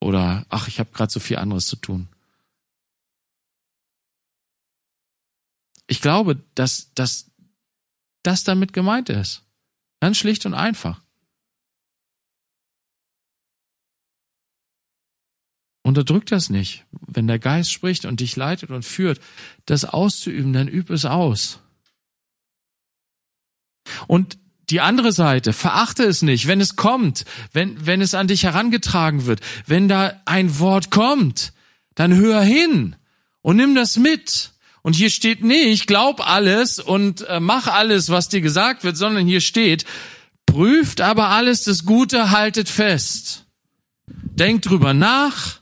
Oder 0.00 0.46
ach, 0.48 0.68
ich 0.68 0.80
habe 0.80 0.90
gerade 0.92 1.12
so 1.12 1.20
viel 1.20 1.36
anderes 1.36 1.66
zu 1.66 1.76
tun. 1.76 2.08
Ich 5.86 6.00
glaube, 6.00 6.42
dass, 6.54 6.92
dass 6.94 7.30
das 8.22 8.44
damit 8.44 8.72
gemeint 8.72 9.08
ist. 9.08 9.44
Ganz 10.00 10.16
schlicht 10.16 10.46
und 10.46 10.54
einfach. 10.54 11.02
Unterdrück 15.84 16.26
das 16.26 16.48
nicht. 16.48 16.86
Wenn 16.90 17.26
der 17.26 17.38
Geist 17.38 17.72
spricht 17.72 18.04
und 18.04 18.20
dich 18.20 18.36
leitet 18.36 18.70
und 18.70 18.84
führt, 18.84 19.20
das 19.66 19.84
auszuüben, 19.84 20.52
dann 20.52 20.68
üb 20.68 20.90
es 20.90 21.04
aus. 21.04 21.60
Und 24.06 24.38
die 24.72 24.80
andere 24.80 25.12
Seite, 25.12 25.52
verachte 25.52 26.02
es 26.02 26.22
nicht, 26.22 26.48
wenn 26.48 26.60
es 26.60 26.76
kommt, 26.76 27.24
wenn, 27.52 27.86
wenn 27.86 28.00
es 28.00 28.14
an 28.14 28.26
dich 28.26 28.42
herangetragen 28.42 29.26
wird, 29.26 29.40
wenn 29.66 29.86
da 29.86 30.20
ein 30.24 30.58
Wort 30.58 30.90
kommt, 30.90 31.52
dann 31.94 32.16
hör 32.16 32.42
hin 32.42 32.96
und 33.42 33.56
nimm 33.56 33.74
das 33.74 33.98
mit. 33.98 34.50
Und 34.80 34.94
hier 34.96 35.10
steht 35.10 35.44
nicht, 35.44 35.86
glaub 35.86 36.26
alles 36.26 36.80
und 36.80 37.20
äh, 37.28 37.38
mach 37.38 37.68
alles, 37.68 38.08
was 38.08 38.30
dir 38.30 38.40
gesagt 38.40 38.82
wird, 38.82 38.96
sondern 38.96 39.26
hier 39.26 39.42
steht, 39.42 39.84
prüft 40.46 41.00
aber 41.00 41.28
alles 41.28 41.64
das 41.64 41.84
Gute, 41.84 42.30
haltet 42.30 42.68
fest. 42.68 43.44
Denkt 44.06 44.68
drüber 44.68 44.94
nach, 44.94 45.60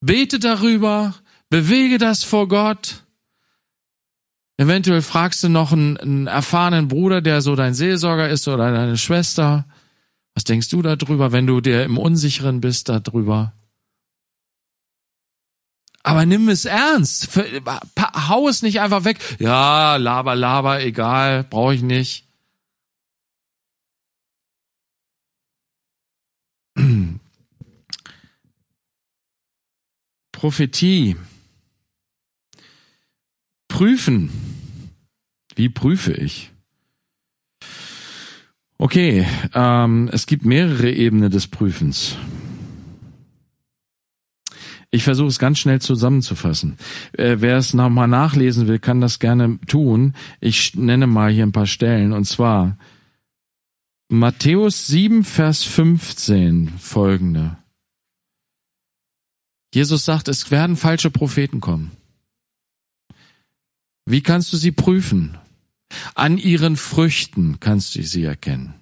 bete 0.00 0.38
darüber, 0.38 1.14
bewege 1.50 1.98
das 1.98 2.24
vor 2.24 2.48
Gott 2.48 3.04
Eventuell 4.58 5.02
fragst 5.02 5.44
du 5.44 5.48
noch 5.48 5.70
einen, 5.70 5.96
einen 5.96 6.26
erfahrenen 6.26 6.88
Bruder, 6.88 7.20
der 7.22 7.42
so 7.42 7.54
dein 7.54 7.74
Seelsorger 7.74 8.28
ist 8.28 8.48
oder 8.48 8.72
deine 8.72 8.98
Schwester. 8.98 9.66
Was 10.34 10.42
denkst 10.42 10.68
du 10.68 10.82
darüber, 10.82 11.30
wenn 11.30 11.46
du 11.46 11.60
dir 11.60 11.84
im 11.84 11.96
Unsicheren 11.96 12.60
bist 12.60 12.88
darüber? 12.88 13.54
Aber 16.02 16.26
nimm 16.26 16.48
es 16.48 16.64
ernst. 16.64 17.38
Hau 18.28 18.48
es 18.48 18.62
nicht 18.62 18.80
einfach 18.80 19.04
weg. 19.04 19.18
Ja, 19.38 19.94
laber, 19.94 20.34
laber, 20.34 20.82
egal, 20.82 21.44
brauche 21.44 21.74
ich 21.74 21.82
nicht. 21.82 22.26
Prophetie 30.32 31.16
prüfen. 33.78 34.28
Wie 35.54 35.68
prüfe 35.68 36.12
ich? 36.12 36.50
Okay, 38.76 39.24
ähm, 39.54 40.10
es 40.12 40.26
gibt 40.26 40.44
mehrere 40.44 40.90
Ebenen 40.90 41.30
des 41.30 41.46
Prüfens. 41.46 42.16
Ich 44.90 45.04
versuche 45.04 45.28
es 45.28 45.38
ganz 45.38 45.60
schnell 45.60 45.80
zusammenzufassen. 45.80 46.76
Äh, 47.12 47.36
wer 47.38 47.56
es 47.56 47.72
nochmal 47.72 48.08
nachlesen 48.08 48.66
will, 48.66 48.80
kann 48.80 49.00
das 49.00 49.20
gerne 49.20 49.60
tun. 49.68 50.14
Ich 50.40 50.74
nenne 50.74 51.06
mal 51.06 51.30
hier 51.30 51.46
ein 51.46 51.52
paar 51.52 51.66
Stellen. 51.66 52.12
Und 52.12 52.24
zwar 52.24 52.78
Matthäus 54.08 54.88
7, 54.88 55.22
Vers 55.22 55.62
15 55.62 56.68
folgende. 56.80 57.58
Jesus 59.72 60.04
sagt, 60.04 60.26
es 60.26 60.50
werden 60.50 60.76
falsche 60.76 61.10
Propheten 61.10 61.60
kommen. 61.60 61.92
Wie 64.10 64.22
kannst 64.22 64.52
du 64.52 64.56
sie 64.56 64.72
prüfen? 64.72 65.36
An 66.14 66.38
ihren 66.38 66.76
Früchten 66.76 67.60
kannst 67.60 67.94
du 67.94 68.02
sie 68.02 68.24
erkennen. 68.24 68.74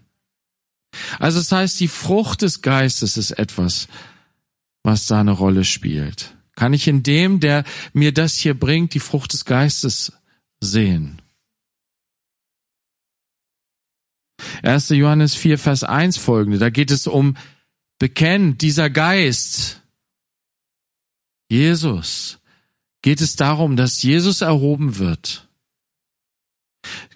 Also 1.19 1.39
das 1.39 1.51
heißt, 1.51 1.81
die 1.81 1.89
Frucht 1.89 2.43
des 2.43 2.63
Geistes 2.63 3.17
ist 3.17 3.33
etwas, 3.33 3.89
was 4.85 5.07
da 5.07 5.21
eine 5.21 5.33
Rolle 5.33 5.65
spielt. 5.65 6.37
Kann 6.55 6.73
ich 6.73 6.87
in 6.87 7.03
dem, 7.03 7.41
der 7.41 7.65
mir 7.93 8.15
das 8.15 8.37
hier 8.37 8.55
bringt, 8.55 8.95
die 8.95 9.01
Frucht 9.01 9.33
des 9.33 9.45
Geistes 9.45 10.13
sehen? 10.61 11.21
1. 14.63 14.91
Johannes 14.91 15.35
4, 15.35 15.59
Vers 15.59 15.83
1 15.83 16.19
folgende, 16.19 16.59
da 16.59 16.71
geht 16.71 16.91
es 16.91 17.07
um 17.07 17.37
bekennt 17.99 18.63
dieser 18.63 18.91
Geist, 18.91 19.83
Jesus, 21.49 22.36
geht 23.07 23.21
es 23.21 23.37
darum, 23.37 23.77
dass 23.77 24.03
Jesus 24.03 24.41
erhoben 24.41 24.99
wird. 24.99 25.47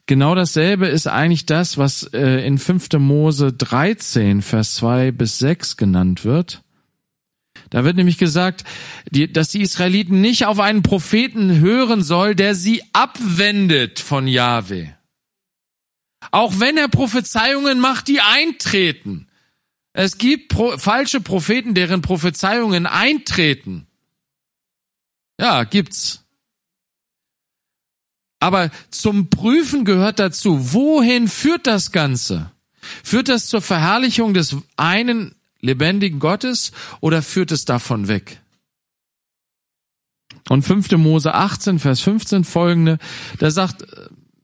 Genau 0.07 0.37
dasselbe 0.37 0.87
ist 0.87 1.09
eigentlich 1.09 1.47
das, 1.47 1.79
was 1.79 2.05
äh, 2.13 2.47
in 2.47 2.59
5. 2.59 2.91
Mose 3.01 3.53
13, 3.53 4.41
Vers 4.41 4.77
2 4.77 5.11
bis 5.11 5.41
6 5.41 5.77
genannt 5.77 6.25
wird. 6.25 6.63
Da 7.71 7.83
wird 7.83 7.97
nämlich 7.97 8.19
gesagt, 8.19 8.63
dass 9.11 9.49
die 9.49 9.63
Israeliten 9.63 10.21
nicht 10.21 10.47
auf 10.47 10.61
einen 10.61 10.85
Propheten 10.85 11.59
hören 11.59 12.05
soll, 12.05 12.37
der 12.37 12.55
sie 12.55 12.85
abwendet 12.93 13.99
von 13.99 14.29
Jahwe. 14.29 14.95
Auch 16.31 16.61
wenn 16.61 16.77
er 16.77 16.87
Prophezeiungen 16.87 17.81
macht, 17.81 18.07
die 18.07 18.21
eintreten. 18.21 19.27
Es 19.93 20.19
gibt 20.19 20.55
falsche 20.77 21.21
Propheten, 21.21 21.75
deren 21.75 22.01
Prophezeiungen 22.01 22.87
eintreten. 22.87 23.89
Ja, 25.41 25.65
gibt's. 25.65 26.23
Aber 28.41 28.71
zum 28.91 29.31
Prüfen 29.31 29.87
gehört 29.87 30.19
dazu, 30.19 30.75
wohin 30.75 31.29
führt 31.29 31.67
das 31.67 31.93
Ganze? 31.93 32.51
Führt 33.03 33.29
das 33.29 33.47
zur 33.47 33.63
Verherrlichung 33.63 34.35
des 34.35 34.55
einen 34.77 35.35
lebendigen 35.61 36.21
Gottes 36.21 36.73
oder 37.01 37.23
führt 37.23 37.53
es 37.53 37.65
davon 37.65 38.07
weg? 38.07 38.43
Und 40.51 40.63
5. 40.63 40.91
Mose 40.93 41.33
18, 41.33 41.79
Vers 41.79 42.01
15 42.01 42.45
folgende, 42.45 42.99
da 43.39 43.51
sagt, 43.51 43.87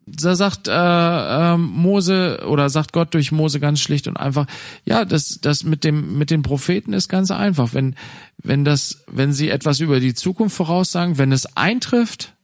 da 0.06 0.36
sagt 0.36 0.68
äh, 0.68 0.72
äh, 0.72 1.56
Mose 1.56 2.44
oder 2.46 2.70
sagt 2.70 2.92
Gott 2.92 3.12
durch 3.12 3.32
Mose 3.32 3.58
ganz 3.58 3.80
schlicht 3.80 4.06
und 4.06 4.16
einfach, 4.16 4.46
ja, 4.84 5.04
das, 5.04 5.40
das 5.40 5.64
mit 5.64 5.82
dem 5.82 6.16
mit 6.16 6.30
den 6.30 6.42
Propheten 6.42 6.92
ist 6.92 7.08
ganz 7.08 7.32
einfach. 7.32 7.74
Wenn 7.74 7.96
wenn 8.38 8.64
das, 8.64 9.04
wenn 9.08 9.32
sie 9.32 9.50
etwas 9.50 9.80
über 9.80 9.98
die 9.98 10.14
Zukunft 10.14 10.56
voraussagen, 10.56 11.18
wenn 11.18 11.32
es 11.32 11.56
eintrifft, 11.56 12.34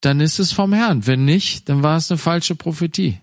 dann 0.00 0.20
ist 0.20 0.38
es 0.38 0.52
vom 0.52 0.72
Herrn. 0.72 1.06
Wenn 1.06 1.26
nicht, 1.26 1.68
dann 1.68 1.82
war 1.82 1.98
es 1.98 2.10
eine 2.10 2.18
falsche 2.18 2.54
Prophetie. 2.54 3.20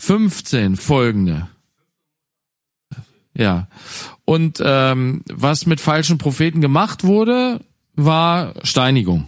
15 0.00 0.76
folgende. 0.76 1.48
Ja. 3.34 3.68
Und 4.24 4.62
ähm, 4.64 5.22
was 5.28 5.66
mit 5.66 5.80
falschen 5.80 6.18
Propheten 6.18 6.60
gemacht 6.60 7.02
wurde, 7.02 7.60
war 7.94 8.54
Steinigung. 8.62 9.26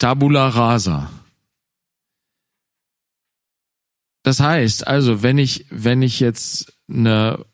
Tabula 0.00 0.48
rasa. 0.48 1.10
Das 4.22 4.40
heißt 4.40 4.86
also, 4.86 5.22
wenn 5.22 5.36
ich, 5.38 5.66
wenn 5.70 6.00
ich 6.02 6.20
jetzt 6.20 6.72
eine 6.90 7.44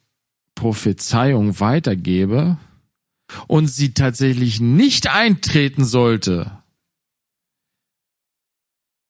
Prophezeiung 0.54 1.58
weitergebe 1.60 2.56
und 3.48 3.66
sie 3.66 3.94
tatsächlich 3.94 4.60
nicht 4.60 5.08
eintreten 5.08 5.84
sollte, 5.84 6.62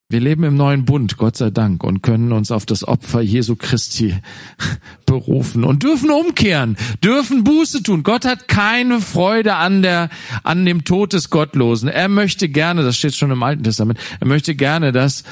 wir 0.09 0.21
leben 0.21 0.45
im 0.45 0.57
neuen 0.57 0.85
Bund, 0.85 1.17
Gott 1.17 1.37
sei 1.37 1.51
Dank, 1.51 1.83
und 1.83 2.03
können 2.03 2.33
uns 2.33 2.53
auf 2.53 2.65
das 2.65 2.87
Opfer 2.87 3.21
Jesu 3.21 3.57
Christi 3.57 4.15
berufen 5.07 5.65
und 5.65 5.83
dürfen 5.83 6.11
umkehren, 6.11 6.77
dürfen 7.03 7.43
Buße 7.43 7.83
tun. 7.83 8.05
Gott 8.05 8.25
hat 8.25 8.47
keine 8.47 9.01
Freude 9.01 9.57
an 9.57 9.83
der, 9.83 10.09
an 10.45 10.65
dem 10.65 10.85
Tod 10.85 11.13
des 11.13 11.31
Gottlosen. 11.31 11.89
Er 11.89 12.09
möchte 12.09 12.49
gerne, 12.49 12.85
das 12.85 12.97
steht 12.97 13.17
schon 13.17 13.33
im 13.33 13.43
Alten 13.43 13.65
Testament, 13.65 13.99
er 14.21 14.29
möchte 14.29 14.55
gerne, 14.55 14.93
dass 14.93 15.25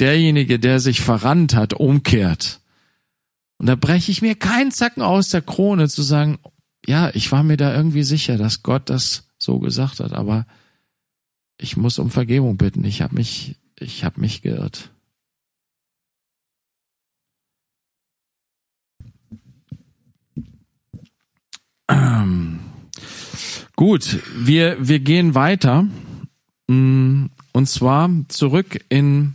derjenige, 0.00 0.58
der 0.58 0.80
sich 0.80 1.00
verrannt 1.00 1.54
hat, 1.54 1.74
umkehrt. 1.74 2.60
Und 3.58 3.66
da 3.66 3.76
breche 3.76 4.10
ich 4.10 4.22
mir 4.22 4.34
keinen 4.34 4.72
Zacken 4.72 5.02
aus 5.02 5.28
der 5.28 5.42
Krone 5.42 5.88
zu 5.88 6.02
sagen, 6.02 6.38
ja, 6.84 7.10
ich 7.14 7.30
war 7.30 7.44
mir 7.44 7.58
da 7.58 7.76
irgendwie 7.76 8.02
sicher, 8.02 8.38
dass 8.38 8.64
Gott 8.64 8.88
das 8.90 9.28
so 9.38 9.58
gesagt 9.60 10.00
hat, 10.00 10.12
aber 10.12 10.46
ich 11.58 11.76
muss 11.76 11.98
um 11.98 12.10
Vergebung 12.10 12.56
bitten. 12.56 12.84
Ich 12.84 13.02
habe 13.02 13.14
mich 13.14 13.56
ich 13.80 14.04
habe 14.04 14.20
mich 14.20 14.42
geirrt. 14.42 14.90
Ähm, 21.88 22.60
gut, 23.74 24.20
wir, 24.36 24.76
wir 24.86 25.00
gehen 25.00 25.34
weiter. 25.34 25.86
Mm, 26.68 27.26
und 27.52 27.66
zwar 27.68 28.10
zurück 28.28 28.84
in 28.88 29.34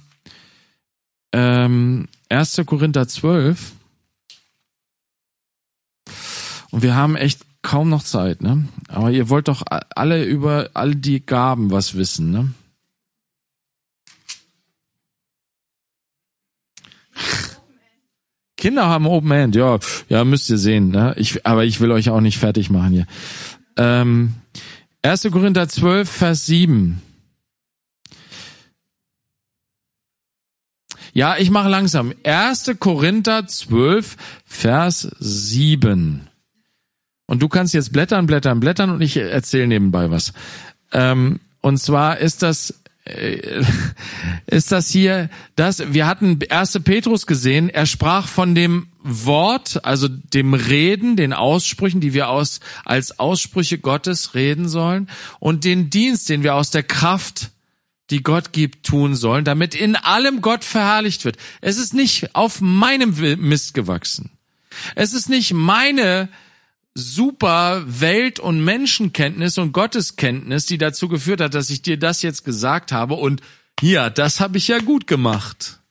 ähm, 1.33 2.07
1. 2.29 2.61
Korinther 2.65 3.07
12. 3.07 3.73
Und 6.71 6.81
wir 6.81 6.95
haben 6.95 7.15
echt 7.15 7.45
kaum 7.61 7.89
noch 7.89 8.03
Zeit, 8.03 8.41
ne? 8.41 8.67
Aber 8.87 9.11
ihr 9.11 9.29
wollt 9.29 9.47
doch 9.47 9.63
alle 9.67 10.23
über 10.23 10.69
all 10.73 10.95
die 10.95 11.25
Gaben 11.25 11.71
was 11.71 11.95
wissen, 11.95 12.31
ne? 12.31 12.53
Kinder 18.57 18.87
haben 18.87 19.05
Open 19.05 19.31
End, 19.31 19.55
ja, 19.55 19.79
ja, 20.09 20.23
müsst 20.23 20.49
ihr 20.49 20.57
sehen, 20.57 20.89
ne? 20.89 21.13
Ich, 21.17 21.45
aber 21.45 21.65
ich 21.65 21.81
will 21.81 21.91
euch 21.91 22.09
auch 22.09 22.21
nicht 22.21 22.37
fertig 22.37 22.69
machen 22.69 22.91
hier. 22.91 23.05
Ähm, 23.77 24.33
1. 25.01 25.27
Korinther 25.31 25.67
12, 25.67 26.09
Vers 26.09 26.45
7. 26.45 27.01
Ja, 31.13 31.37
ich 31.37 31.49
mache 31.49 31.69
langsam. 31.69 32.13
1. 32.23 32.71
Korinther 32.79 33.45
12, 33.47 34.17
Vers 34.45 35.09
7. 35.19 36.27
Und 37.27 37.41
du 37.41 37.47
kannst 37.47 37.73
jetzt 37.73 37.93
blättern, 37.93 38.25
blättern, 38.25 38.59
blättern 38.59 38.89
und 38.89 39.01
ich 39.01 39.17
erzähle 39.17 39.67
nebenbei 39.67 40.11
was. 40.11 40.33
Ähm, 40.91 41.39
und 41.61 41.77
zwar 41.77 42.17
ist 42.17 42.41
das 42.41 42.81
ist 44.47 44.71
das 44.71 44.89
hier 44.89 45.29
das, 45.55 45.93
wir 45.93 46.07
hatten 46.07 46.39
1. 46.49 46.79
Petrus 46.83 47.27
gesehen, 47.27 47.69
er 47.69 47.85
sprach 47.85 48.27
von 48.27 48.55
dem 48.55 48.87
Wort, 49.03 49.85
also 49.85 50.07
dem 50.07 50.55
Reden, 50.55 51.15
den 51.15 51.31
Aussprüchen, 51.31 52.01
die 52.01 52.13
wir 52.15 52.29
aus, 52.29 52.61
als 52.83 53.19
Aussprüche 53.19 53.77
Gottes 53.77 54.33
reden 54.33 54.67
sollen 54.67 55.07
und 55.39 55.65
den 55.65 55.91
Dienst, 55.91 56.29
den 56.29 56.41
wir 56.41 56.55
aus 56.55 56.71
der 56.71 56.81
Kraft, 56.81 57.51
die 58.09 58.23
Gott 58.23 58.53
gibt, 58.53 58.85
tun 58.85 59.15
sollen, 59.15 59.45
damit 59.45 59.75
in 59.75 59.95
allem 59.95 60.41
Gott 60.41 60.63
verherrlicht 60.63 61.25
wird. 61.25 61.37
Es 61.61 61.77
ist 61.77 61.93
nicht 61.93 62.35
auf 62.35 62.59
meinem 62.59 63.15
Mist 63.39 63.75
gewachsen. 63.75 64.31
Es 64.95 65.13
ist 65.13 65.29
nicht 65.29 65.53
meine 65.53 66.27
super 66.95 67.83
Welt- 67.85 68.39
und 68.39 68.63
Menschenkenntnis 68.63 69.57
und 69.57 69.73
Gotteskenntnis, 69.73 70.65
die 70.65 70.77
dazu 70.77 71.09
geführt 71.09 71.41
hat, 71.41 71.53
dass 71.53 71.69
ich 71.69 71.81
dir 71.81 71.99
das 71.99 72.21
jetzt 72.21 72.45
gesagt 72.45 72.91
habe 72.91 73.15
und 73.15 73.41
ja, 73.81 74.09
das 74.09 74.39
habe 74.39 74.57
ich 74.57 74.69
ja 74.69 74.79
gut 74.79 75.05
gemacht. 75.05 75.81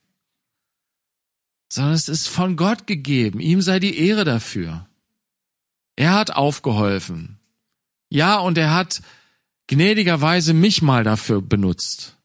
Sondern 1.70 1.94
es 1.94 2.08
ist 2.08 2.28
von 2.28 2.56
Gott 2.56 2.86
gegeben. 2.86 3.40
Ihm 3.40 3.60
sei 3.60 3.78
die 3.78 3.98
Ehre 3.98 4.24
dafür. 4.24 4.88
Er 5.96 6.14
hat 6.14 6.30
aufgeholfen. 6.30 7.38
Ja, 8.08 8.38
und 8.38 8.56
er 8.56 8.72
hat 8.72 9.02
gnädigerweise 9.66 10.54
mich 10.54 10.82
mal 10.82 11.04
dafür 11.04 11.42
benutzt. 11.42 12.16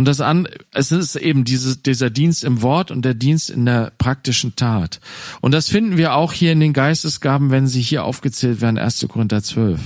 Und 0.00 0.06
das 0.06 0.22
an, 0.22 0.48
es 0.72 0.92
ist 0.92 1.14
eben 1.14 1.44
dieses, 1.44 1.82
dieser 1.82 2.08
Dienst 2.08 2.42
im 2.42 2.62
Wort 2.62 2.90
und 2.90 3.04
der 3.04 3.12
Dienst 3.12 3.50
in 3.50 3.66
der 3.66 3.92
praktischen 3.98 4.56
Tat. 4.56 4.98
Und 5.42 5.52
das 5.52 5.68
finden 5.68 5.98
wir 5.98 6.14
auch 6.14 6.32
hier 6.32 6.52
in 6.52 6.60
den 6.60 6.72
Geistesgaben, 6.72 7.50
wenn 7.50 7.66
sie 7.66 7.82
hier 7.82 8.04
aufgezählt 8.04 8.62
werden, 8.62 8.78
1. 8.78 9.06
Korinther 9.10 9.42
12. 9.42 9.78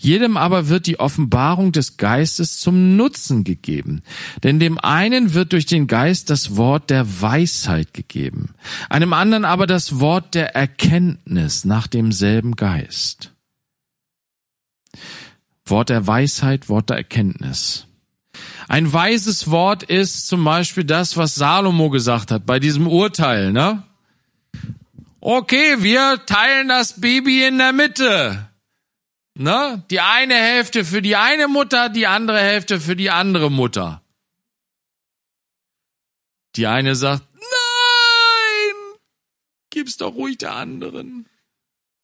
Jedem 0.00 0.36
aber 0.36 0.66
wird 0.66 0.88
die 0.88 0.98
Offenbarung 0.98 1.70
des 1.70 1.98
Geistes 1.98 2.58
zum 2.58 2.96
Nutzen 2.96 3.44
gegeben. 3.44 4.02
Denn 4.42 4.58
dem 4.58 4.76
einen 4.76 5.34
wird 5.34 5.52
durch 5.52 5.66
den 5.66 5.86
Geist 5.86 6.30
das 6.30 6.56
Wort 6.56 6.90
der 6.90 7.22
Weisheit 7.22 7.94
gegeben, 7.94 8.54
einem 8.88 9.12
anderen 9.12 9.44
aber 9.44 9.68
das 9.68 10.00
Wort 10.00 10.34
der 10.34 10.56
Erkenntnis 10.56 11.64
nach 11.64 11.86
demselben 11.86 12.56
Geist. 12.56 13.30
Wort 15.64 15.90
der 15.90 16.08
Weisheit, 16.08 16.68
Wort 16.68 16.90
der 16.90 16.96
Erkenntnis. 16.96 17.86
Ein 18.68 18.92
weises 18.92 19.50
Wort 19.50 19.82
ist 19.82 20.26
zum 20.26 20.44
Beispiel 20.44 20.84
das, 20.84 21.16
was 21.16 21.34
Salomo 21.34 21.90
gesagt 21.90 22.30
hat 22.30 22.46
bei 22.46 22.60
diesem 22.60 22.86
Urteil, 22.86 23.52
ne? 23.52 23.82
Okay, 25.20 25.82
wir 25.82 26.24
teilen 26.24 26.68
das 26.68 27.00
Baby 27.00 27.44
in 27.44 27.58
der 27.58 27.72
Mitte. 27.72 28.48
Ne? 29.34 29.84
Die 29.90 30.00
eine 30.00 30.34
Hälfte 30.34 30.84
für 30.84 31.02
die 31.02 31.16
eine 31.16 31.48
Mutter, 31.48 31.88
die 31.88 32.06
andere 32.06 32.40
Hälfte 32.40 32.80
für 32.80 32.96
die 32.96 33.10
andere 33.10 33.50
Mutter. 33.50 34.02
Die 36.56 36.66
eine 36.66 36.94
sagt, 36.94 37.24
nein, 37.34 38.98
gib's 39.70 39.96
doch 39.96 40.14
ruhig 40.14 40.38
der 40.38 40.54
anderen, 40.54 41.28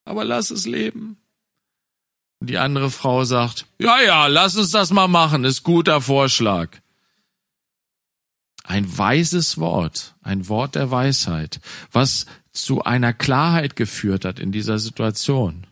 aber 0.05 0.23
lass 0.23 0.51
es 0.51 0.65
leben. 0.65 1.17
Die 2.39 2.57
andere 2.57 2.91
Frau 2.91 3.23
sagt, 3.23 3.65
ja, 3.79 3.99
ja, 4.01 4.27
lass 4.27 4.55
uns 4.55 4.71
das 4.71 4.91
mal 4.91 5.07
machen, 5.07 5.43
ist 5.43 5.63
guter 5.63 6.01
Vorschlag. 6.01 6.69
Ein 8.63 8.97
weises 8.97 9.57
Wort, 9.57 10.15
ein 10.21 10.47
Wort 10.49 10.75
der 10.75 10.91
Weisheit, 10.91 11.61
was 11.91 12.25
zu 12.51 12.83
einer 12.83 13.13
Klarheit 13.13 13.75
geführt 13.75 14.25
hat 14.25 14.39
in 14.39 14.51
dieser 14.51 14.77
Situation. 14.77 15.67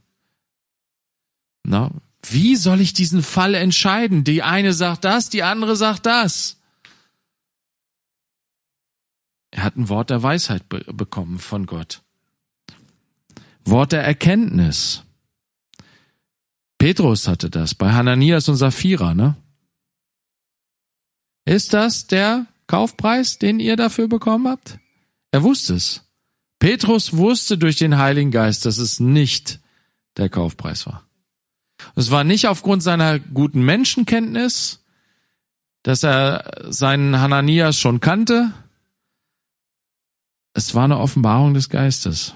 Na, 1.63 1.91
wie 2.23 2.55
soll 2.55 2.81
ich 2.81 2.93
diesen 2.93 3.21
Fall 3.21 3.53
entscheiden? 3.53 4.23
Die 4.23 4.43
eine 4.43 4.73
sagt 4.73 5.03
das, 5.03 5.29
die 5.29 5.43
andere 5.43 5.75
sagt 5.75 6.05
das. 6.05 6.57
Er 9.51 9.63
hat 9.63 9.75
ein 9.75 9.89
Wort 9.89 10.09
der 10.09 10.23
Weisheit 10.23 10.67
be 10.67 10.83
bekommen 10.91 11.39
von 11.39 11.65
Gott. 11.65 12.01
Wort 13.63 13.91
der 13.91 14.03
Erkenntnis. 14.03 15.03
Petrus 16.77 17.27
hatte 17.27 17.49
das 17.49 17.75
bei 17.75 17.91
Hananias 17.91 18.49
und 18.49 18.57
Sapphira, 18.57 19.13
ne? 19.13 19.35
Ist 21.45 21.73
das 21.73 22.07
der 22.07 22.47
Kaufpreis, 22.67 23.37
den 23.37 23.59
ihr 23.59 23.75
dafür 23.75 24.07
bekommen 24.07 24.47
habt? 24.47 24.79
Er 25.31 25.43
wusste 25.43 25.75
es. 25.75 26.01
Petrus 26.59 27.15
wusste 27.15 27.57
durch 27.57 27.75
den 27.75 27.97
Heiligen 27.97 28.31
Geist, 28.31 28.65
dass 28.65 28.77
es 28.77 28.99
nicht 28.99 29.59
der 30.17 30.29
Kaufpreis 30.29 30.87
war. 30.87 31.03
Es 31.95 32.09
war 32.09 32.23
nicht 32.23 32.47
aufgrund 32.47 32.81
seiner 32.81 33.19
guten 33.19 33.61
Menschenkenntnis, 33.63 34.83
dass 35.83 36.03
er 36.03 36.65
seinen 36.69 37.19
Hananias 37.19 37.77
schon 37.77 37.99
kannte. 37.99 38.51
Es 40.53 40.73
war 40.73 40.85
eine 40.85 40.97
Offenbarung 40.97 41.53
des 41.53 41.69
Geistes. 41.69 42.33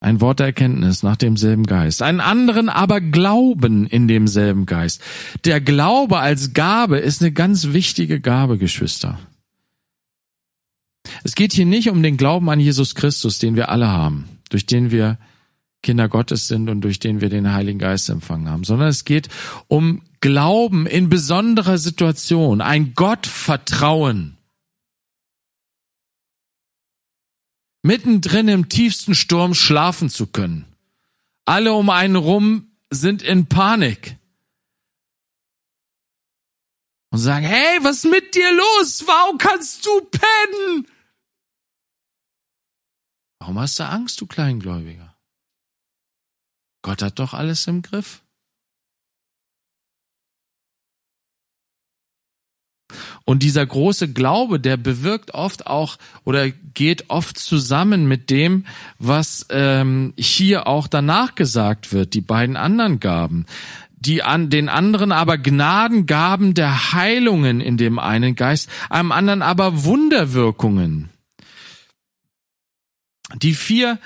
Ein 0.00 0.20
Wort 0.20 0.40
der 0.40 0.46
Erkenntnis 0.46 1.02
nach 1.02 1.16
demselben 1.16 1.64
Geist. 1.64 2.02
Einen 2.02 2.20
anderen 2.20 2.68
aber 2.68 3.00
Glauben 3.00 3.86
in 3.86 4.08
demselben 4.08 4.66
Geist. 4.66 5.00
Der 5.44 5.60
Glaube 5.60 6.18
als 6.18 6.52
Gabe 6.52 6.98
ist 6.98 7.22
eine 7.22 7.32
ganz 7.32 7.72
wichtige 7.72 8.20
Gabe, 8.20 8.58
Geschwister. 8.58 9.18
Es 11.24 11.34
geht 11.34 11.52
hier 11.52 11.66
nicht 11.66 11.88
um 11.88 12.02
den 12.02 12.16
Glauben 12.16 12.50
an 12.50 12.60
Jesus 12.60 12.94
Christus, 12.94 13.38
den 13.38 13.56
wir 13.56 13.70
alle 13.70 13.88
haben, 13.88 14.28
durch 14.50 14.66
den 14.66 14.90
wir 14.90 15.18
Kinder 15.82 16.08
Gottes 16.08 16.48
sind 16.48 16.68
und 16.68 16.80
durch 16.80 16.98
den 16.98 17.20
wir 17.20 17.28
den 17.28 17.52
Heiligen 17.52 17.78
Geist 17.78 18.08
empfangen 18.08 18.50
haben, 18.50 18.64
sondern 18.64 18.88
es 18.88 19.04
geht 19.04 19.28
um 19.68 20.02
Glauben 20.20 20.86
in 20.86 21.08
besonderer 21.08 21.78
Situation, 21.78 22.60
ein 22.60 22.94
Gottvertrauen. 22.94 24.35
Mittendrin 27.86 28.48
im 28.48 28.68
tiefsten 28.68 29.14
Sturm 29.14 29.54
schlafen 29.54 30.10
zu 30.10 30.26
können. 30.26 30.66
Alle 31.44 31.72
um 31.72 31.88
einen 31.90 32.16
rum 32.16 32.76
sind 32.90 33.22
in 33.22 33.46
Panik 33.46 34.18
und 37.10 37.18
sagen, 37.18 37.46
hey, 37.46 37.78
was 37.82 38.04
ist 38.04 38.10
mit 38.10 38.34
dir 38.34 38.52
los? 38.52 39.04
Warum 39.06 39.38
kannst 39.38 39.86
du 39.86 40.00
pennen? 40.00 40.88
Warum 43.38 43.58
hast 43.58 43.78
du 43.78 43.84
Angst, 43.84 44.20
du 44.20 44.26
Kleingläubiger? 44.26 45.16
Gott 46.82 47.02
hat 47.02 47.18
doch 47.18 47.32
alles 47.32 47.66
im 47.68 47.82
Griff. 47.82 48.25
Und 53.24 53.42
dieser 53.42 53.66
große 53.66 54.12
Glaube, 54.12 54.60
der 54.60 54.76
bewirkt 54.76 55.32
oft 55.34 55.66
auch 55.66 55.96
oder 56.24 56.50
geht 56.50 57.10
oft 57.10 57.38
zusammen 57.38 58.06
mit 58.06 58.30
dem, 58.30 58.64
was 58.98 59.46
ähm, 59.50 60.14
hier 60.16 60.66
auch 60.66 60.86
danach 60.86 61.34
gesagt 61.34 61.92
wird, 61.92 62.14
die 62.14 62.20
beiden 62.20 62.56
anderen 62.56 63.00
Gaben. 63.00 63.46
Die 63.98 64.22
an 64.22 64.50
den 64.50 64.68
anderen 64.68 65.10
aber 65.10 65.38
Gnadengaben 65.38 66.54
der 66.54 66.92
Heilungen 66.92 67.60
in 67.60 67.76
dem 67.76 67.98
einen 67.98 68.36
Geist, 68.36 68.68
einem 68.88 69.10
anderen 69.10 69.42
aber 69.42 69.84
Wunderwirkungen. 69.84 71.08
Die 73.34 73.54
vier 73.54 73.98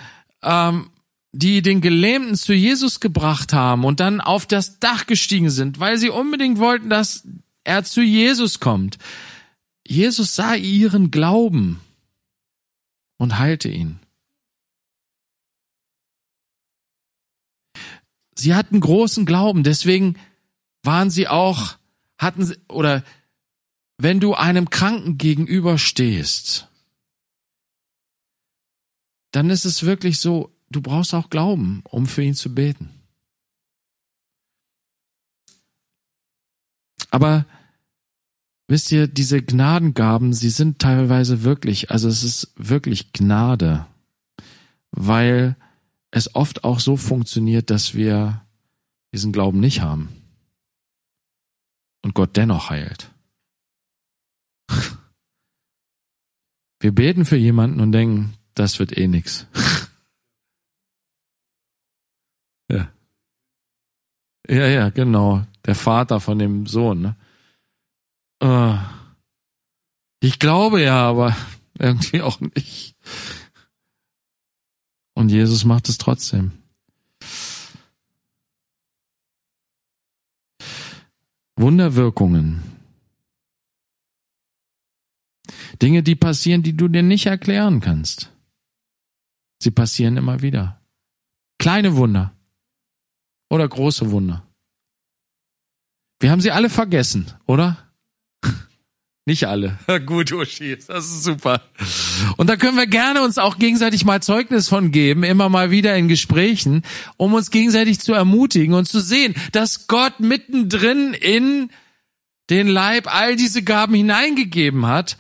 ähm, 0.43 0.87
die 1.33 1.63
den 1.63 1.81
Gelähmten 1.81 2.35
zu 2.35 2.53
Jesus 2.53 2.99
gebracht 2.99 3.53
haben 3.53 3.85
und 3.85 4.01
dann 4.01 4.21
auf 4.21 4.47
das 4.47 4.81
Dach 4.81 5.07
gestiegen 5.07 5.51
sind, 5.51 5.79
weil 5.79 5.97
sie 5.97 6.11
unbedingt 6.11 6.59
wollten, 6.59 6.91
dass 6.91 7.25
er 7.65 7.85
zu 7.85 8.03
Jesus 8.03 8.61
kommt. 8.61 8.99
Jesus 9.87 10.35
sah 10.35 10.55
ihren 10.55 11.11
Glauben 11.11 11.81
und 13.19 13.39
heilte 13.39 13.69
ihn. 13.69 14.01
Sie 18.35 18.55
hatten 18.55 18.81
großen 18.81 19.27
Glauben, 19.27 19.65
deswegen 19.65 20.17
waren 20.83 21.11
sie 21.11 21.29
auch, 21.29 21.77
hatten 22.19 22.45
sie, 22.45 22.57
oder 22.69 23.05
wenn 23.99 24.21
du 24.21 24.35
einem 24.35 24.71
Kranken 24.71 25.19
gegenüberstehst, 25.19 26.69
dann 29.33 29.51
ist 29.51 29.67
es 29.67 29.83
wirklich 29.83 30.19
so, 30.19 30.51
du 30.71 30.81
brauchst 30.81 31.15
auch 31.15 31.29
Glauben, 31.29 31.83
um 31.85 32.07
für 32.07 32.23
ihn 32.23 32.35
zu 32.35 32.55
beten. 32.55 33.00
Aber 37.11 37.47
wisst 38.69 38.93
ihr, 38.93 39.07
diese 39.09 39.43
Gnadengaben, 39.43 40.33
sie 40.33 40.51
sind 40.51 40.79
teilweise 40.79 41.43
wirklich, 41.43 41.91
also 41.91 42.09
es 42.09 42.23
ist 42.23 42.53
wirklich 42.57 43.13
Gnade, 43.13 43.87
weil 44.91 45.57
es 46.11 46.35
oft 46.35 46.65
auch 46.65 46.81
so 46.81 46.97
funktioniert, 46.97 47.71
dass 47.71 47.95
wir 47.95 48.43
diesen 49.13 49.33
Glauben 49.33 49.61
nicht 49.61 49.81
haben 49.81 50.09
und 52.03 52.15
Gott 52.15 52.37
dennoch 52.37 52.71
heilt. 52.71 53.11
Wir 56.83 56.95
beten 56.95 57.27
für 57.27 57.37
jemanden 57.37 57.81
und 57.81 57.93
denken, 57.93 58.33
das 58.55 58.79
wird 58.79 58.97
eh 58.97 59.07
nix. 59.07 59.47
Ja. 62.71 62.91
Ja, 64.51 64.67
ja, 64.67 64.89
genau 64.89 65.47
der 65.65 65.77
Vater 65.77 66.19
von 66.19 66.41
dem 66.41 66.67
Sohn. 66.67 67.03
Ne? 67.03 67.17
Äh, 68.43 68.79
ich 70.19 70.41
glaube 70.41 70.83
ja, 70.83 71.09
aber 71.09 71.37
irgendwie 71.79 72.21
auch 72.21 72.41
nicht. 72.41 72.97
Und 75.15 75.29
Jesus 75.29 75.65
macht 75.65 75.89
es 75.89 75.99
trotzdem. 75.99 76.51
Wunderwirkungen. 81.55 82.63
Dinge, 85.81 86.03
die 86.03 86.17
passieren, 86.17 86.65
die 86.65 86.77
du 86.77 86.89
dir 86.89 87.05
nicht 87.05 87.27
erklären 87.27 87.79
kannst. 87.81 88.33
Sie 89.63 89.71
passieren 89.71 90.17
immer 90.17 90.43
wieder. 90.43 90.81
Kleine 91.59 91.95
Wunder 91.95 92.35
oder 93.51 93.69
große 93.69 94.11
Wunder. 94.11 94.43
Wir 96.21 96.31
haben 96.31 96.41
sie 96.41 96.51
alle 96.51 96.71
vergessen, 96.71 97.27
oder? 97.47 97.77
Nicht 99.27 99.47
alle. 99.47 99.79
Gut, 100.07 100.33
Uschi, 100.33 100.77
das 100.77 101.07
ist 101.07 101.25
super. 101.25 101.63
Und 102.37 102.49
da 102.49 102.57
können 102.57 102.77
wir 102.77 102.87
gerne 102.87 103.23
uns 103.23 103.39
auch 103.39 103.59
gegenseitig 103.59 104.05
mal 104.05 104.23
Zeugnis 104.23 104.69
von 104.69 104.93
geben, 104.93 105.25
immer 105.25 105.49
mal 105.49 105.71
wieder 105.71 105.97
in 105.97 106.09
Gesprächen, 106.09 106.83
um 107.17 107.35
uns 107.35 107.51
gegenseitig 107.51 108.01
zu 108.01 108.13
ermutigen 108.13 108.75
und 108.75 108.87
zu 108.87 109.01
sehen, 109.01 109.35
dass 109.53 109.89
Gott 109.89 110.21
mittendrin 110.21 111.15
in 111.15 111.71
den 112.51 112.69
Leib 112.69 113.13
all 113.13 113.37
diese 113.37 113.63
Gaben 113.63 113.95
hineingegeben 113.95 114.87
hat, 114.87 115.17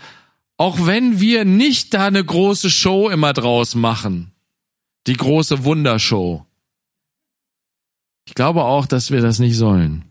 auch 0.56 0.86
wenn 0.86 1.20
wir 1.20 1.44
nicht 1.44 1.94
da 1.94 2.06
eine 2.06 2.24
große 2.24 2.68
Show 2.68 3.08
immer 3.08 3.32
draus 3.32 3.74
machen. 3.74 4.32
Die 5.06 5.14
große 5.14 5.64
Wundershow. 5.64 6.44
Ich 8.26 8.34
glaube 8.34 8.64
auch, 8.64 8.86
dass 8.86 9.10
wir 9.10 9.20
das 9.20 9.38
nicht 9.38 9.56
sollen. 9.56 10.04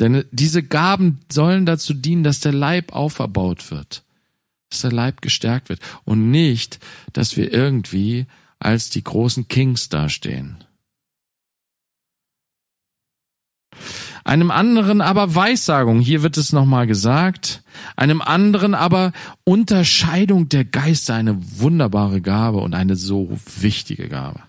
Denn 0.00 0.24
diese 0.30 0.62
Gaben 0.62 1.20
sollen 1.30 1.66
dazu 1.66 1.92
dienen, 1.92 2.24
dass 2.24 2.40
der 2.40 2.52
Leib 2.52 2.92
auferbaut 2.92 3.70
wird, 3.70 4.02
dass 4.70 4.80
der 4.80 4.92
Leib 4.92 5.20
gestärkt 5.20 5.68
wird 5.68 5.80
und 6.04 6.30
nicht, 6.30 6.80
dass 7.12 7.36
wir 7.36 7.52
irgendwie 7.52 8.26
als 8.58 8.88
die 8.88 9.04
großen 9.04 9.48
Kings 9.48 9.90
dastehen. 9.90 10.64
Einem 14.24 14.50
anderen 14.50 15.00
aber 15.00 15.34
Weissagung, 15.34 16.00
hier 16.00 16.22
wird 16.22 16.36
es 16.36 16.52
nochmal 16.52 16.86
gesagt, 16.86 17.62
einem 17.96 18.20
anderen 18.20 18.74
aber 18.74 19.12
Unterscheidung 19.44 20.48
der 20.48 20.64
Geister, 20.64 21.14
eine 21.14 21.38
wunderbare 21.58 22.20
Gabe 22.20 22.58
und 22.58 22.74
eine 22.74 22.96
so 22.96 23.38
wichtige 23.58 24.08
Gabe. 24.08 24.40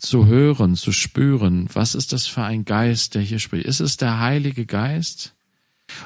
Zu 0.00 0.26
hören, 0.26 0.76
zu 0.76 0.92
spüren, 0.92 1.68
was 1.72 1.94
ist 1.94 2.12
das 2.12 2.26
für 2.26 2.42
ein 2.42 2.64
Geist, 2.64 3.14
der 3.14 3.22
hier 3.22 3.38
spricht? 3.38 3.66
Ist 3.66 3.80
es 3.80 3.96
der 3.96 4.20
Heilige 4.20 4.66
Geist? 4.66 5.34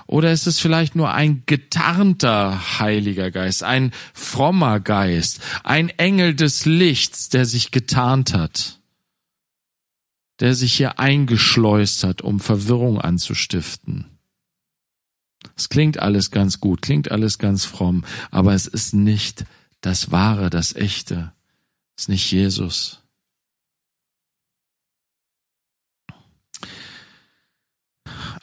Oder 0.07 0.33
ist 0.33 0.47
es 0.47 0.59
vielleicht 0.59 0.97
nur 0.97 1.13
ein 1.13 1.43
getarnter 1.47 2.79
Heiliger 2.79 3.31
Geist, 3.31 3.63
ein 3.63 3.93
frommer 4.13 4.81
Geist, 4.81 5.41
ein 5.63 5.91
Engel 5.91 6.35
des 6.35 6.65
Lichts, 6.65 7.29
der 7.29 7.45
sich 7.45 7.71
getarnt 7.71 8.35
hat, 8.35 8.81
der 10.41 10.55
sich 10.55 10.75
hier 10.75 10.99
eingeschleust 10.99 12.05
hat, 12.05 12.23
um 12.23 12.41
Verwirrung 12.41 13.01
anzustiften? 13.01 14.07
Es 15.57 15.69
klingt 15.69 15.99
alles 15.99 16.31
ganz 16.31 16.61
gut, 16.61 16.83
klingt 16.83 17.11
alles 17.11 17.39
ganz 17.39 17.65
fromm, 17.65 18.05
aber 18.31 18.55
es 18.55 18.67
ist 18.67 18.95
nicht 18.95 19.45
das 19.81 20.11
Wahre, 20.11 20.51
das 20.51 20.75
Echte. 20.75 21.33
Es 21.97 22.05
ist 22.05 22.09
nicht 22.09 22.33
Jesus. 22.33 23.04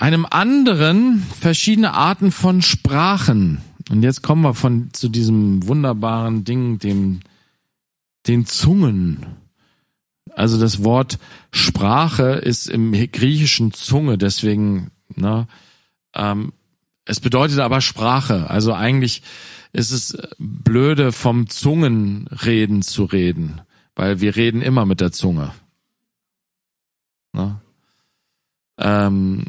Einem 0.02 0.26
anderen 0.28 1.24
verschiedene 1.39 1.93
Arten 1.93 2.32
von 2.32 2.64
Sprachen. 2.64 3.62
Und 3.91 4.02
jetzt 4.02 4.24
kommen 4.24 4.41
wir 4.41 4.56
von 4.56 4.89
zu 4.93 5.10
diesem 5.10 5.68
wunderbaren 5.68 6.43
Ding, 6.43 6.80
dem 6.80 7.20
den 8.26 8.47
Zungen. 8.47 9.26
Also 10.34 10.60
das 10.60 10.84
Wort 10.84 11.20
Sprache 11.52 12.32
ist 12.32 12.68
im 12.68 12.93
Griechischen 12.93 13.74
Zunge, 13.74 14.18
deswegen, 14.18 14.89
ne, 15.16 15.47
ähm, 16.16 16.52
es 17.06 17.20
bedeutet 17.20 17.60
aber 17.60 17.82
Sprache. 17.82 18.49
Also 18.49 18.74
eigentlich 18.74 19.22
ist 19.72 19.91
es 19.91 20.18
blöde, 20.39 21.12
vom 21.12 21.47
Zungenreden 21.47 22.82
zu 22.82 23.06
reden, 23.06 23.62
weil 23.95 24.20
wir 24.20 24.36
reden 24.36 24.64
immer 24.64 24.86
mit 24.88 24.99
der 24.99 25.12
Zunge. 25.12 25.52
Ne? 27.34 27.60
Ähm, 28.78 29.45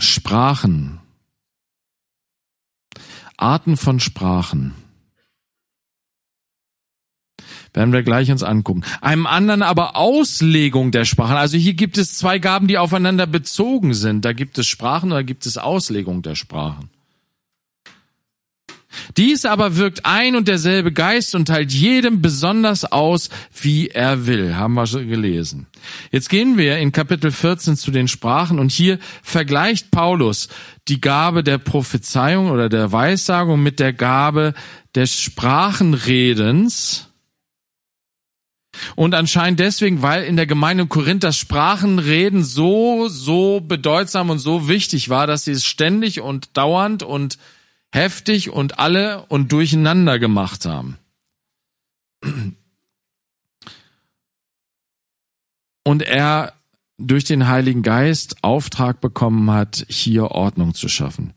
Sprachen. 0.00 1.00
Arten 3.36 3.76
von 3.76 4.00
Sprachen. 4.00 4.74
Werden 7.72 7.92
wir 7.92 8.02
gleich 8.02 8.30
uns 8.30 8.42
angucken. 8.42 8.82
Einem 9.00 9.26
anderen 9.26 9.62
aber 9.62 9.96
Auslegung 9.96 10.90
der 10.90 11.04
Sprachen. 11.04 11.36
Also 11.36 11.56
hier 11.56 11.74
gibt 11.74 11.98
es 11.98 12.18
zwei 12.18 12.38
Gaben, 12.38 12.66
die 12.66 12.78
aufeinander 12.78 13.26
bezogen 13.26 13.94
sind. 13.94 14.24
Da 14.24 14.32
gibt 14.32 14.58
es 14.58 14.66
Sprachen 14.66 15.12
oder 15.12 15.22
gibt 15.22 15.46
es 15.46 15.56
Auslegung 15.56 16.22
der 16.22 16.34
Sprachen. 16.34 16.90
Dies 19.16 19.44
aber 19.44 19.76
wirkt 19.76 20.04
ein 20.04 20.34
und 20.34 20.48
derselbe 20.48 20.92
Geist 20.92 21.34
und 21.34 21.46
teilt 21.46 21.72
jedem 21.72 22.20
besonders 22.20 22.84
aus, 22.84 23.30
wie 23.60 23.88
er 23.88 24.26
will. 24.26 24.56
Haben 24.56 24.74
wir 24.74 24.86
schon 24.86 25.08
gelesen. 25.08 25.66
Jetzt 26.10 26.28
gehen 26.28 26.58
wir 26.58 26.78
in 26.78 26.90
Kapitel 26.90 27.30
14 27.30 27.76
zu 27.76 27.92
den 27.92 28.08
Sprachen 28.08 28.58
und 28.58 28.72
hier 28.72 28.98
vergleicht 29.22 29.90
Paulus 29.90 30.48
die 30.88 31.00
Gabe 31.00 31.44
der 31.44 31.58
Prophezeiung 31.58 32.50
oder 32.50 32.68
der 32.68 32.90
Weissagung 32.90 33.62
mit 33.62 33.78
der 33.78 33.92
Gabe 33.92 34.54
des 34.94 35.14
Sprachenredens. 35.20 37.06
Und 38.96 39.14
anscheinend 39.14 39.60
deswegen, 39.60 40.02
weil 40.02 40.24
in 40.24 40.36
der 40.36 40.46
Gemeinde 40.46 40.86
Korinth 40.86 41.24
das 41.24 41.36
Sprachenreden 41.36 42.44
so, 42.44 43.08
so 43.08 43.60
bedeutsam 43.60 44.30
und 44.30 44.38
so 44.38 44.68
wichtig 44.68 45.08
war, 45.08 45.26
dass 45.26 45.44
sie 45.44 45.52
es 45.52 45.64
ständig 45.64 46.20
und 46.20 46.56
dauernd 46.56 47.02
und 47.02 47.38
heftig 47.92 48.50
und 48.50 48.78
alle 48.78 49.26
und 49.26 49.52
durcheinander 49.52 50.18
gemacht 50.18 50.64
haben. 50.64 50.98
Und 55.84 56.02
er 56.02 56.52
durch 56.98 57.24
den 57.24 57.48
Heiligen 57.48 57.82
Geist 57.82 58.36
Auftrag 58.42 59.00
bekommen 59.00 59.50
hat, 59.50 59.86
hier 59.88 60.30
Ordnung 60.32 60.74
zu 60.74 60.88
schaffen. 60.88 61.32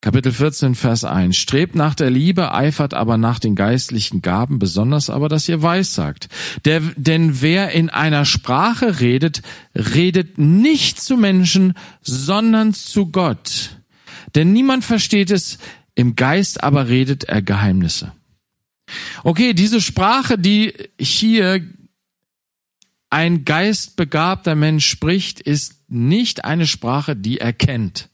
Kapitel 0.00 0.32
14, 0.32 0.74
Vers 0.74 1.04
1. 1.04 1.36
Strebt 1.36 1.76
nach 1.76 1.94
der 1.94 2.10
Liebe, 2.10 2.52
eifert 2.52 2.92
aber 2.92 3.18
nach 3.18 3.38
den 3.38 3.54
geistlichen 3.54 4.20
Gaben, 4.20 4.58
besonders 4.58 5.10
aber, 5.10 5.28
dass 5.28 5.48
ihr 5.48 5.62
weissagt. 5.62 6.28
Der, 6.64 6.80
denn 6.96 7.40
wer 7.40 7.70
in 7.70 7.88
einer 7.88 8.24
Sprache 8.24 8.98
redet, 8.98 9.42
redet 9.76 10.38
nicht 10.38 11.00
zu 11.00 11.16
Menschen, 11.16 11.74
sondern 12.00 12.74
zu 12.74 13.12
Gott. 13.12 13.76
Denn 14.34 14.52
niemand 14.52 14.84
versteht 14.84 15.30
es, 15.30 15.58
im 15.94 16.16
Geist 16.16 16.62
aber 16.62 16.88
redet 16.88 17.24
er 17.24 17.42
Geheimnisse. 17.42 18.12
Okay, 19.24 19.52
diese 19.52 19.80
Sprache, 19.80 20.38
die 20.38 20.74
hier 20.98 21.66
ein 23.10 23.44
geistbegabter 23.44 24.54
Mensch 24.54 24.86
spricht, 24.86 25.40
ist 25.40 25.82
nicht 25.88 26.44
eine 26.44 26.66
Sprache, 26.66 27.14
die 27.14 27.38
er 27.38 27.52
kennt. 27.52 28.08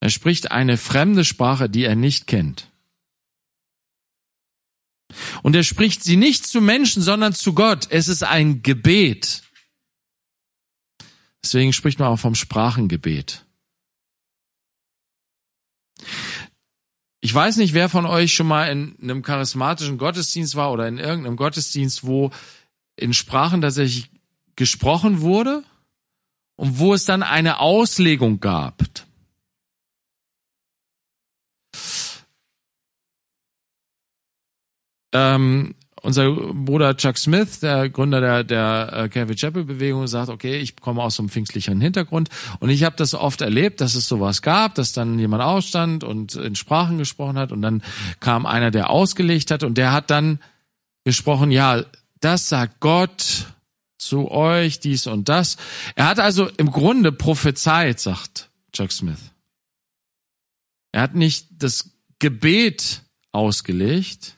Er 0.00 0.10
spricht 0.10 0.50
eine 0.50 0.78
fremde 0.78 1.24
Sprache, 1.24 1.68
die 1.68 1.84
er 1.84 1.96
nicht 1.96 2.26
kennt. 2.26 2.68
Und 5.42 5.54
er 5.54 5.62
spricht 5.62 6.02
sie 6.02 6.16
nicht 6.16 6.46
zu 6.46 6.60
Menschen, 6.60 7.02
sondern 7.02 7.34
zu 7.34 7.54
Gott. 7.54 7.88
Es 7.90 8.08
ist 8.08 8.22
ein 8.22 8.62
Gebet. 8.62 9.42
Deswegen 11.44 11.72
spricht 11.72 11.98
man 11.98 12.08
auch 12.08 12.18
vom 12.18 12.34
Sprachengebet. 12.34 13.44
Ich 17.20 17.32
weiß 17.32 17.56
nicht, 17.58 17.72
wer 17.72 17.88
von 17.88 18.04
euch 18.04 18.34
schon 18.34 18.48
mal 18.48 18.70
in 18.70 18.96
einem 19.00 19.22
charismatischen 19.22 19.96
Gottesdienst 19.96 20.56
war 20.56 20.72
oder 20.72 20.88
in 20.88 20.98
irgendeinem 20.98 21.36
Gottesdienst, 21.36 22.04
wo 22.04 22.30
in 22.96 23.14
Sprachen 23.14 23.60
tatsächlich 23.60 24.10
gesprochen 24.56 25.20
wurde 25.20 25.62
und 26.56 26.78
wo 26.78 26.94
es 26.94 27.04
dann 27.04 27.22
eine 27.22 27.60
Auslegung 27.60 28.40
gab. 28.40 28.82
Ähm, 35.12 35.74
unser 36.02 36.30
Bruder 36.30 36.96
Chuck 36.96 37.16
Smith, 37.16 37.60
der 37.60 37.88
Gründer 37.88 38.20
der, 38.20 38.44
der 38.44 38.92
äh, 38.92 39.08
Calvary 39.08 39.36
Chapel 39.36 39.64
Bewegung, 39.64 40.06
sagt, 40.08 40.28
okay, 40.28 40.58
ich 40.58 40.76
komme 40.76 41.02
aus 41.02 41.14
so 41.14 41.22
einem 41.22 41.30
pfingstlichen 41.30 41.80
Hintergrund 41.80 42.28
und 42.58 42.70
ich 42.70 42.84
habe 42.84 42.96
das 42.96 43.14
oft 43.14 43.40
erlebt, 43.40 43.80
dass 43.80 43.94
es 43.94 44.08
sowas 44.08 44.42
gab, 44.42 44.74
dass 44.74 44.92
dann 44.92 45.18
jemand 45.18 45.42
ausstand 45.42 46.04
und 46.04 46.34
in 46.34 46.56
Sprachen 46.56 46.98
gesprochen 46.98 47.38
hat 47.38 47.52
und 47.52 47.62
dann 47.62 47.82
kam 48.20 48.46
einer, 48.46 48.70
der 48.70 48.90
ausgelegt 48.90 49.50
hat 49.50 49.62
und 49.62 49.78
der 49.78 49.92
hat 49.92 50.10
dann 50.10 50.40
gesprochen, 51.04 51.50
ja, 51.50 51.84
das 52.20 52.48
sagt 52.48 52.80
Gott 52.80 53.46
zu 53.98 54.30
euch, 54.30 54.80
dies 54.80 55.06
und 55.06 55.28
das. 55.28 55.56
Er 55.94 56.06
hat 56.06 56.18
also 56.18 56.48
im 56.48 56.70
Grunde 56.70 57.12
prophezeit, 57.12 58.00
sagt 58.00 58.50
Chuck 58.72 58.90
Smith. 58.90 59.30
Er 60.90 61.02
hat 61.02 61.14
nicht 61.14 61.46
das 61.50 61.90
Gebet 62.18 63.02
ausgelegt, 63.30 64.36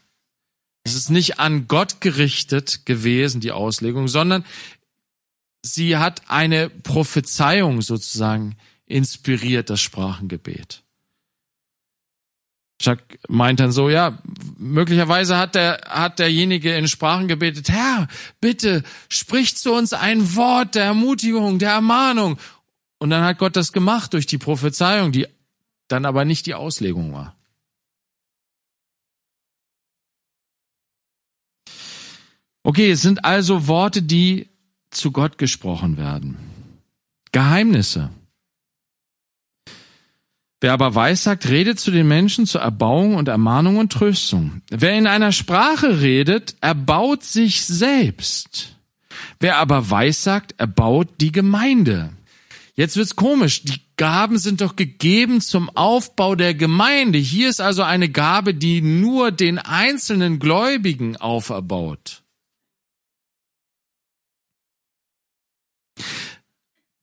es 0.84 0.94
ist 0.94 1.10
nicht 1.10 1.40
an 1.40 1.66
Gott 1.66 2.00
gerichtet 2.00 2.86
gewesen, 2.86 3.40
die 3.40 3.52
Auslegung, 3.52 4.06
sondern 4.06 4.44
sie 5.62 5.96
hat 5.96 6.22
eine 6.28 6.68
Prophezeiung 6.68 7.80
sozusagen 7.80 8.56
inspiriert, 8.86 9.70
das 9.70 9.80
Sprachengebet. 9.80 10.82
Chuck 12.82 12.98
meint 13.28 13.60
dann 13.60 13.72
so, 13.72 13.88
ja, 13.88 14.18
möglicherweise 14.58 15.38
hat 15.38 15.54
der, 15.54 15.80
hat 15.88 16.18
derjenige 16.18 16.74
in 16.76 16.86
Sprachen 16.86 17.28
gebetet, 17.28 17.70
Herr, 17.70 18.08
bitte, 18.40 18.82
sprich 19.08 19.56
zu 19.56 19.72
uns 19.72 19.94
ein 19.94 20.36
Wort 20.36 20.74
der 20.74 20.84
Ermutigung, 20.84 21.58
der 21.58 21.70
Ermahnung. 21.70 22.38
Und 22.98 23.10
dann 23.10 23.24
hat 23.24 23.38
Gott 23.38 23.56
das 23.56 23.72
gemacht 23.72 24.12
durch 24.12 24.26
die 24.26 24.38
Prophezeiung, 24.38 25.12
die 25.12 25.26
dann 25.88 26.04
aber 26.04 26.24
nicht 26.24 26.46
die 26.46 26.54
Auslegung 26.54 27.12
war. 27.12 27.36
Okay, 32.66 32.90
es 32.90 33.02
sind 33.02 33.26
also 33.26 33.68
Worte, 33.68 34.02
die 34.02 34.48
zu 34.90 35.12
Gott 35.12 35.36
gesprochen 35.36 35.98
werden. 35.98 36.38
Geheimnisse. 37.30 38.10
Wer 40.62 40.72
aber 40.72 40.94
weissagt, 40.94 41.46
redet 41.46 41.78
zu 41.78 41.90
den 41.90 42.08
Menschen 42.08 42.46
zur 42.46 42.62
Erbauung 42.62 43.16
und 43.16 43.28
Ermahnung 43.28 43.76
und 43.76 43.92
Tröstung. 43.92 44.62
Wer 44.70 44.96
in 44.96 45.06
einer 45.06 45.30
Sprache 45.30 46.00
redet, 46.00 46.56
erbaut 46.62 47.22
sich 47.22 47.66
selbst. 47.66 48.76
Wer 49.38 49.58
aber 49.58 49.90
weissagt, 49.90 50.54
erbaut 50.56 51.08
die 51.20 51.32
Gemeinde. 51.32 52.14
Jetzt 52.76 52.96
wird's 52.96 53.14
komisch. 53.14 53.64
Die 53.64 53.82
Gaben 53.98 54.38
sind 54.38 54.62
doch 54.62 54.74
gegeben 54.74 55.42
zum 55.42 55.68
Aufbau 55.68 56.34
der 56.34 56.54
Gemeinde. 56.54 57.18
Hier 57.18 57.50
ist 57.50 57.60
also 57.60 57.82
eine 57.82 58.08
Gabe, 58.08 58.54
die 58.54 58.80
nur 58.80 59.32
den 59.32 59.58
einzelnen 59.58 60.38
Gläubigen 60.38 61.18
auferbaut. 61.18 62.23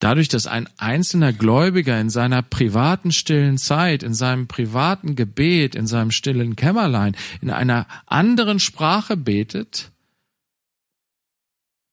Dadurch, 0.02 0.30
dass 0.30 0.48
ein 0.48 0.68
einzelner 0.80 1.32
Gläubiger 1.32 2.02
in 2.02 2.10
seiner 2.10 2.42
privaten 2.42 3.12
stillen 3.12 3.60
Zeit, 3.60 4.02
in 4.02 4.16
seinem 4.16 4.48
privaten 4.48 5.16
Gebet, 5.16 5.76
in 5.76 5.86
seinem 5.86 6.10
stillen 6.10 6.56
Kämmerlein, 6.56 7.16
in 7.40 7.52
einer 7.52 7.86
anderen 8.08 8.60
Sprache 8.60 9.16
betet, 9.16 9.92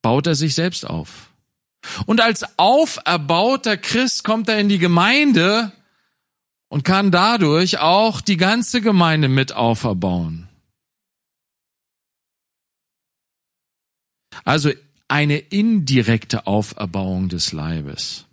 baut 0.01 0.27
er 0.27 0.35
sich 0.35 0.55
selbst 0.55 0.87
auf. 0.87 1.29
Und 2.07 2.23
als 2.23 2.59
auferbauter 2.59 3.77
Christ 3.77 4.25
kommt 4.25 4.49
er 4.49 4.59
in 4.59 4.71
die 4.71 4.79
Gemeinde 4.79 5.73
und 6.69 6.85
kann 6.85 7.11
dadurch 7.11 7.79
auch 7.79 8.23
die 8.23 8.39
ganze 8.39 8.81
Gemeinde 8.81 9.29
mit 9.29 9.53
auferbauen. 9.53 10.49
Also 14.45 14.71
eine 15.09 15.39
indirekte 15.39 16.47
Auferbauung 16.47 17.29
des 17.29 17.53
Leibes. 17.53 18.27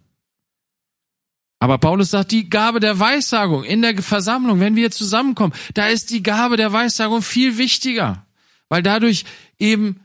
Aber 1.60 1.78
Paulus 1.78 2.12
sagt, 2.12 2.32
die 2.32 2.50
Gabe 2.50 2.80
der 2.80 3.00
Weissagung 3.00 3.64
in 3.64 3.82
der 3.82 3.98
Versammlung, 4.02 4.60
wenn 4.60 4.76
wir 4.76 4.92
zusammenkommen, 4.92 5.54
da 5.74 5.88
ist 5.88 6.12
die 6.12 6.22
Gabe 6.22 6.58
der 6.58 6.74
Weissagung 6.74 7.22
viel 7.22 7.58
wichtiger, 7.58 8.26
weil 8.68 8.84
dadurch 8.84 9.24
eben 9.58 10.02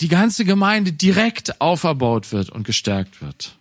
die 0.00 0.08
ganze 0.08 0.44
Gemeinde 0.44 0.92
direkt 0.92 1.60
auferbaut 1.60 2.30
wird 2.30 2.50
und 2.50 2.64
gestärkt 2.64 3.22
wird. 3.22 3.56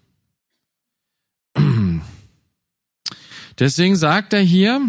Deswegen 3.59 3.95
sagt 3.95 4.33
er 4.33 4.41
hier, 4.41 4.81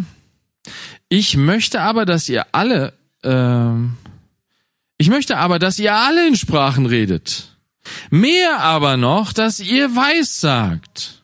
ich 1.08 1.36
möchte 1.36 1.80
aber, 1.80 2.04
dass 2.04 2.28
ihr 2.28 2.46
alle 2.52 2.92
äh, 3.22 4.05
ich 4.98 5.08
möchte 5.08 5.36
aber, 5.36 5.58
dass 5.58 5.78
ihr 5.78 5.94
alle 5.94 6.26
in 6.26 6.36
Sprachen 6.36 6.86
redet. 6.86 7.56
Mehr 8.10 8.60
aber 8.60 8.96
noch, 8.96 9.32
dass 9.32 9.60
ihr 9.60 9.94
weiß 9.94 10.40
sagt. 10.40 11.22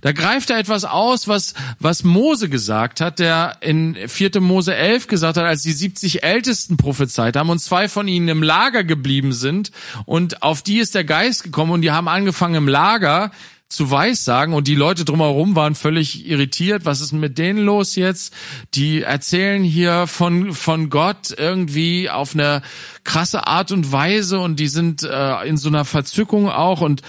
Da 0.00 0.12
greift 0.12 0.50
er 0.50 0.58
etwas 0.58 0.84
aus, 0.84 1.28
was, 1.28 1.54
was 1.78 2.04
Mose 2.04 2.48
gesagt 2.48 3.00
hat, 3.00 3.18
der 3.18 3.56
in 3.60 3.96
4. 4.06 4.40
Mose 4.40 4.74
11 4.74 5.06
gesagt 5.08 5.36
hat, 5.36 5.44
als 5.44 5.62
die 5.62 5.72
70 5.72 6.22
Ältesten 6.22 6.76
prophezeit 6.76 7.36
haben 7.36 7.50
und 7.50 7.58
zwei 7.58 7.88
von 7.88 8.06
ihnen 8.06 8.28
im 8.28 8.42
Lager 8.42 8.84
geblieben 8.84 9.32
sind 9.32 9.72
und 10.04 10.42
auf 10.42 10.62
die 10.62 10.78
ist 10.78 10.94
der 10.94 11.04
Geist 11.04 11.42
gekommen 11.42 11.72
und 11.72 11.82
die 11.82 11.90
haben 11.90 12.08
angefangen 12.08 12.56
im 12.56 12.68
Lager 12.68 13.30
zu 13.68 13.90
Weissagen 13.90 14.54
und 14.54 14.66
die 14.66 14.74
Leute 14.74 15.04
drumherum 15.04 15.54
waren 15.54 15.74
völlig 15.74 16.26
irritiert. 16.26 16.84
Was 16.86 17.00
ist 17.00 17.12
mit 17.12 17.36
denen 17.36 17.64
los 17.64 17.96
jetzt? 17.96 18.32
Die 18.74 19.02
erzählen 19.02 19.62
hier 19.62 20.06
von, 20.06 20.54
von 20.54 20.88
Gott 20.88 21.34
irgendwie 21.36 22.08
auf 22.08 22.34
eine 22.34 22.62
krasse 23.04 23.46
Art 23.46 23.70
und 23.70 23.92
Weise 23.92 24.40
und 24.40 24.58
die 24.58 24.68
sind 24.68 25.02
äh, 25.02 25.42
in 25.46 25.58
so 25.58 25.68
einer 25.68 25.84
Verzückung 25.84 26.48
auch 26.48 26.80
und, 26.80 27.02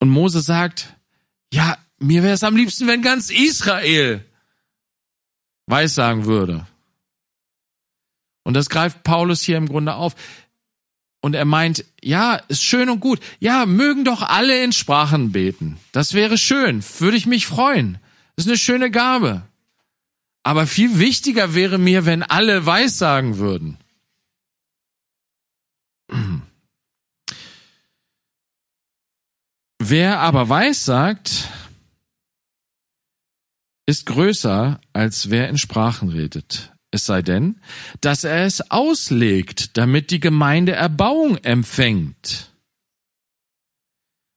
und 0.00 0.08
Mose 0.08 0.40
sagt, 0.40 0.94
ja, 1.52 1.78
mir 1.98 2.22
wäre 2.22 2.34
es 2.34 2.42
am 2.42 2.56
liebsten, 2.56 2.86
wenn 2.88 3.02
ganz 3.02 3.30
Israel 3.30 4.24
Weissagen 5.66 6.24
würde. 6.24 6.66
Und 8.42 8.54
das 8.54 8.70
greift 8.70 9.02
Paulus 9.02 9.42
hier 9.42 9.58
im 9.58 9.68
Grunde 9.68 9.94
auf. 9.94 10.14
Und 11.20 11.34
er 11.34 11.44
meint, 11.44 11.84
ja, 12.02 12.36
ist 12.48 12.64
schön 12.64 12.90
und 12.90 13.00
gut. 13.00 13.20
Ja, 13.40 13.66
mögen 13.66 14.04
doch 14.04 14.22
alle 14.22 14.62
in 14.62 14.72
Sprachen 14.72 15.32
beten. 15.32 15.78
Das 15.92 16.14
wäre 16.14 16.38
schön. 16.38 16.84
Würde 16.98 17.16
ich 17.16 17.26
mich 17.26 17.46
freuen. 17.46 17.98
Ist 18.36 18.48
eine 18.48 18.56
schöne 18.58 18.90
Gabe. 18.90 19.42
Aber 20.42 20.66
viel 20.66 20.98
wichtiger 20.98 21.54
wäre 21.54 21.78
mir, 21.78 22.06
wenn 22.06 22.22
alle 22.22 22.64
Weissagen 22.64 23.38
würden. 23.38 23.76
Wer 29.80 30.20
aber 30.20 30.48
Weissagt, 30.48 31.48
ist 33.86 34.06
größer, 34.06 34.80
als 34.92 35.30
wer 35.30 35.48
in 35.48 35.56
Sprachen 35.56 36.10
redet. 36.10 36.72
Es 36.90 37.04
sei 37.04 37.22
denn, 37.22 37.60
dass 38.00 38.24
er 38.24 38.46
es 38.46 38.70
auslegt, 38.70 39.76
damit 39.76 40.10
die 40.10 40.20
Gemeinde 40.20 40.72
Erbauung 40.72 41.36
empfängt. 41.38 42.50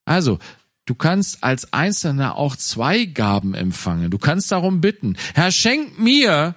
Also, 0.06 0.40
du 0.86 0.96
kannst 0.96 1.44
als 1.44 1.72
Einzelner 1.72 2.36
auch 2.36 2.58
zwei 2.58 3.06
Gaben 3.06 3.54
empfangen. 3.54 4.12
Du 4.12 4.18
kannst 4.18 4.52
darum 4.52 4.82
bitten, 4.82 5.16
Herr, 5.34 5.52
schenk 5.52 5.98
mir 5.98 6.56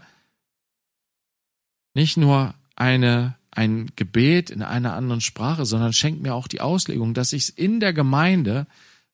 nicht 1.95 2.17
nur 2.17 2.55
eine, 2.75 3.37
ein 3.53 3.93
Gebet 3.95 4.51
in 4.51 4.63
einer 4.63 4.95
anderen 4.95 5.21
Sprache, 5.21 5.65
sondern 5.65 5.93
schenk 5.93 6.21
mir 6.21 6.35
auch 6.35 6.49
die 6.49 6.61
Auslegung, 6.61 7.15
dass 7.15 7.33
ich 7.33 7.45
es 7.45 7.49
in 7.51 7.79
der 7.79 7.93
Gemeinde 7.93 8.67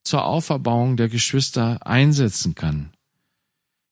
zur 0.02 0.24
Auferbauung 0.24 0.96
der 0.96 1.10
Geschwister 1.10 1.86
einsetzen 1.86 2.54
kann. 2.54 2.90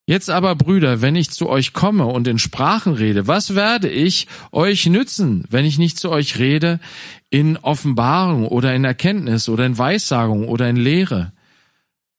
Jetzt 0.08 0.30
aber, 0.30 0.54
Brüder, 0.54 1.02
wenn 1.02 1.16
ich 1.16 1.28
zu 1.32 1.50
euch 1.50 1.74
komme 1.74 2.06
und 2.06 2.26
in 2.26 2.38
Sprachen 2.38 2.94
rede, 2.94 3.26
was 3.26 3.54
werde 3.54 3.90
ich 3.90 4.26
euch 4.52 4.86
nützen, 4.86 5.44
wenn 5.50 5.66
ich 5.66 5.76
nicht 5.76 6.00
zu 6.00 6.08
euch 6.08 6.38
rede 6.38 6.80
in 7.28 7.58
Offenbarung 7.58 8.48
oder 8.48 8.74
in 8.74 8.86
Erkenntnis 8.86 9.50
oder 9.50 9.66
in 9.66 9.76
Weissagung 9.76 10.48
oder 10.48 10.66
in 10.66 10.76
Lehre? 10.76 11.32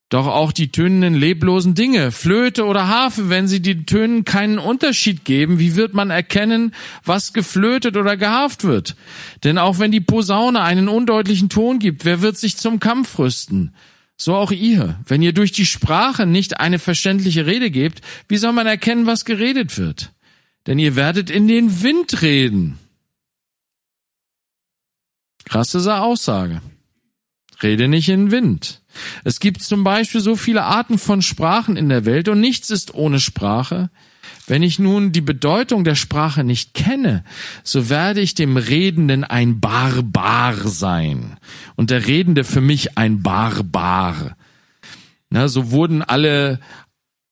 Doch 0.10 0.28
auch 0.28 0.52
die 0.52 0.72
tönenden 0.72 1.16
leblosen 1.16 1.74
Dinge, 1.74 2.12
Flöte 2.12 2.66
oder 2.66 2.90
Harfe, 2.90 3.32
wenn 3.32 3.48
sie 3.48 3.60
den 3.60 3.88
Tönen 3.88 4.24
keinen 4.24 4.60
Unterschied 4.60 5.26
geben, 5.26 5.58
wie 5.58 5.76
wird 5.76 5.96
man 5.96 6.12
erkennen, 6.12 6.76
was 7.04 7.34
geflötet 7.34 7.98
oder 7.98 8.18
geharft 8.18 8.66
wird? 8.66 8.98
Denn 9.44 9.58
auch 9.58 9.80
wenn 9.80 9.92
die 9.92 10.00
Posaune 10.00 10.62
einen 10.62 10.90
undeutlichen 10.90 11.50
Ton 11.50 11.80
gibt, 11.80 12.06
wer 12.06 12.22
wird 12.22 12.38
sich 12.38 12.56
zum 12.56 12.80
Kampf 12.80 13.18
rüsten? 13.18 13.74
So 14.22 14.36
auch 14.36 14.51
ihr. 14.51 14.99
Wenn 15.07 15.22
ihr 15.22 15.32
durch 15.32 15.53
die 15.53 15.65
Sprache 15.65 16.26
nicht 16.26 16.59
eine 16.59 16.78
verständliche 16.78 17.45
Rede 17.45 17.72
gebt, 17.72 18.01
wie 18.28 18.38
soll 18.38 18.51
man 18.51 18.67
erkennen, 18.67 19.05
was 19.05 19.24
geredet 19.24 19.78
wird? 19.78 20.11
Denn 20.67 20.78
ihr 20.78 20.97
werdet 20.97 21.30
in 21.30 21.47
den 21.47 21.82
Wind 21.82 22.22
reden. 22.22 22.78
Krasse 25.45 25.80
Aussage. 26.01 26.61
Rede 27.63 27.88
nicht 27.88 28.09
in 28.09 28.30
Wind. 28.30 28.82
Es 29.24 29.39
gibt 29.39 29.63
zum 29.63 29.86
Beispiel 29.86 30.22
so 30.22 30.36
viele 30.36 30.63
Arten 30.63 30.97
von 30.97 31.22
Sprachen 31.22 31.78
in 31.78 31.88
der 31.88 32.03
Welt 32.03 32.28
und 32.28 32.41
nichts 32.41 32.70
ist 32.70 32.93
ohne 32.93 33.22
Sprache. 33.22 33.89
Wenn 34.50 34.64
ich 34.64 34.80
nun 34.80 35.12
die 35.12 35.22
Bedeutung 35.22 35.84
der 35.84 35.93
Sprache 35.93 36.43
nicht 36.43 36.74
kenne, 36.74 37.24
so 37.64 37.88
werde 37.88 38.20
ich 38.20 38.34
dem 38.34 38.58
Redenden 38.58 39.24
ein 39.24 39.60
Barbar 39.60 40.56
sein 40.68 41.38
und 41.76 41.91
der 41.91 42.08
Redende 42.08 42.43
für 42.43 42.60
mich 42.60 42.97
ein 42.97 43.22
Barbar. 43.22 44.36
Na, 45.30 45.47
so 45.47 45.70
wurden 45.70 46.02
alle 46.02 46.60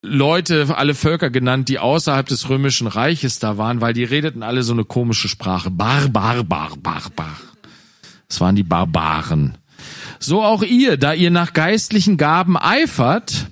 Leute, 0.04 0.78
alle 0.78 0.94
Völker 0.94 1.32
genannt, 1.32 1.70
die 1.70 1.80
außerhalb 1.80 2.28
des 2.28 2.50
römischen 2.50 2.86
Reiches 2.86 3.40
da 3.40 3.58
waren, 3.58 3.82
weil 3.82 3.94
die 3.94 4.04
redeten 4.04 4.44
alle 4.44 4.62
so 4.62 4.74
eine 4.74 4.86
komische 4.86 5.28
Sprache. 5.28 5.72
Barbar, 5.72 6.44
Barbar, 6.44 6.78
Barbar. 6.78 7.38
Das 8.30 8.40
waren 8.42 8.56
die 8.56 8.64
Barbaren. 8.64 9.58
So 10.20 10.44
auch 10.44 10.62
ihr, 10.62 10.98
da 10.98 11.14
ihr 11.14 11.32
nach 11.32 11.54
geistlichen 11.54 12.18
Gaben 12.18 12.58
eifert, 12.58 13.48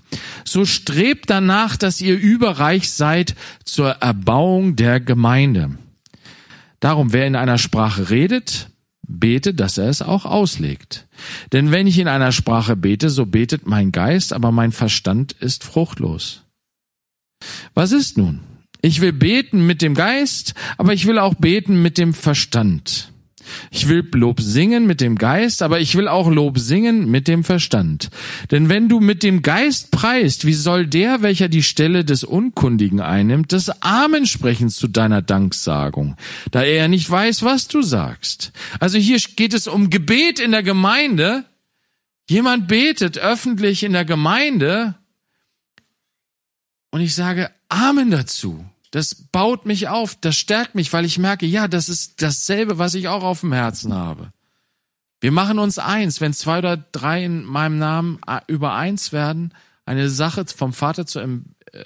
so 0.48 0.66
strebt 0.66 1.30
danach, 1.30 1.76
dass 1.76 2.02
ihr 2.02 2.18
überreich 2.18 2.92
seid 2.92 3.36
zur 3.64 3.90
Erbauung 3.90 4.76
der 4.76 5.00
Gemeinde. 5.00 5.78
Darum, 6.80 7.14
wer 7.14 7.26
in 7.26 7.36
einer 7.36 7.58
Sprache 7.58 8.10
redet, 8.10 8.70
bete, 9.08 9.54
dass 9.54 9.78
er 9.78 9.90
es 9.90 10.02
auch 10.02 10.26
auslegt. 10.26 11.08
Denn 11.52 11.72
wenn 11.72 11.88
ich 11.88 12.00
in 12.00 12.08
einer 12.08 12.32
Sprache 12.32 12.76
bete, 12.76 13.10
so 13.10 13.26
betet 13.26 13.68
mein 13.68 13.92
Geist, 13.92 14.34
aber 14.34 14.52
mein 14.52 14.72
Verstand 14.72 15.32
ist 15.34 15.64
fruchtlos. 15.64 16.44
Was 17.74 17.92
ist 17.92 18.18
nun? 18.18 18.42
Ich 18.82 19.02
will 19.02 19.14
beten 19.14 19.66
mit 19.66 19.82
dem 19.82 19.96
Geist, 19.96 20.54
aber 20.78 20.94
ich 20.94 21.08
will 21.08 21.18
auch 21.18 21.34
beten 21.36 21.82
mit 21.82 21.98
dem 21.98 22.14
Verstand. 22.14 23.12
Ich 23.72 23.88
will 23.88 24.08
Lob 24.14 24.40
singen 24.40 24.88
mit 24.88 25.02
dem 25.02 25.18
Geist, 25.18 25.62
aber 25.62 25.80
ich 25.80 25.96
will 25.96 26.08
auch 26.08 26.30
Lob 26.30 26.58
singen 26.58 27.10
mit 27.10 27.28
dem 27.28 27.44
Verstand. 27.44 28.10
Denn 28.52 28.70
wenn 28.70 28.90
du 28.90 29.00
mit 29.00 29.24
dem 29.24 29.42
Geist 29.42 29.92
preist, 29.92 30.46
wie 30.46 30.54
soll 30.54 30.88
der, 30.88 31.22
welcher 31.22 31.50
die 31.50 31.64
Stelle 31.64 32.06
des 32.06 32.24
Unkundigen 32.24 33.02
einnimmt, 33.02 33.52
das 33.52 33.82
Amen 33.82 34.26
sprechen 34.26 34.70
zu 34.70 34.88
deiner 34.88 35.22
Danksagung, 35.22 36.16
da 36.52 36.64
er 36.64 36.88
nicht 36.88 37.10
weiß, 37.10 37.44
was 37.44 37.68
du 37.68 37.82
sagst? 37.82 38.52
Also 38.80 38.98
hier 38.98 39.20
geht 39.36 39.54
es 39.54 39.68
um 39.68 39.90
Gebet 39.90 40.40
in 40.40 40.52
der 40.52 40.64
Gemeinde. 40.64 41.46
Jemand 42.30 42.68
betet 42.68 43.18
öffentlich 43.18 43.84
in 43.84 43.94
der 43.94 44.06
Gemeinde 44.06 44.96
und 46.92 47.02
ich 47.02 47.14
sage 47.14 47.52
Amen 47.68 48.10
dazu. 48.10 48.64
Das 48.96 49.14
baut 49.14 49.66
mich 49.66 49.90
auf, 49.90 50.16
das 50.16 50.38
stärkt 50.38 50.74
mich, 50.74 50.94
weil 50.94 51.04
ich 51.04 51.20
merke, 51.20 51.46
ja, 51.46 51.68
das 51.68 51.90
ist 51.90 52.22
dasselbe, 52.22 52.78
was 52.78 52.94
ich 52.94 53.10
auch 53.10 53.24
auf 53.24 53.42
dem 53.42 53.52
Herzen 53.52 53.94
habe. 53.94 54.32
Wir 55.20 55.34
machen 55.34 55.60
uns 55.60 55.80
eins, 55.80 56.22
wenn 56.22 56.32
zwei 56.32 56.60
oder 56.60 56.78
drei 56.78 57.26
in 57.26 57.44
meinem 57.44 57.78
Namen 57.78 58.22
äh, 58.26 58.40
übereins 58.48 59.12
werden, 59.12 59.54
eine 59.86 60.10
Sache 60.10 60.46
vom 60.46 60.72
Vater 60.72 61.06
zu 61.06 61.20
äh, 61.20 61.28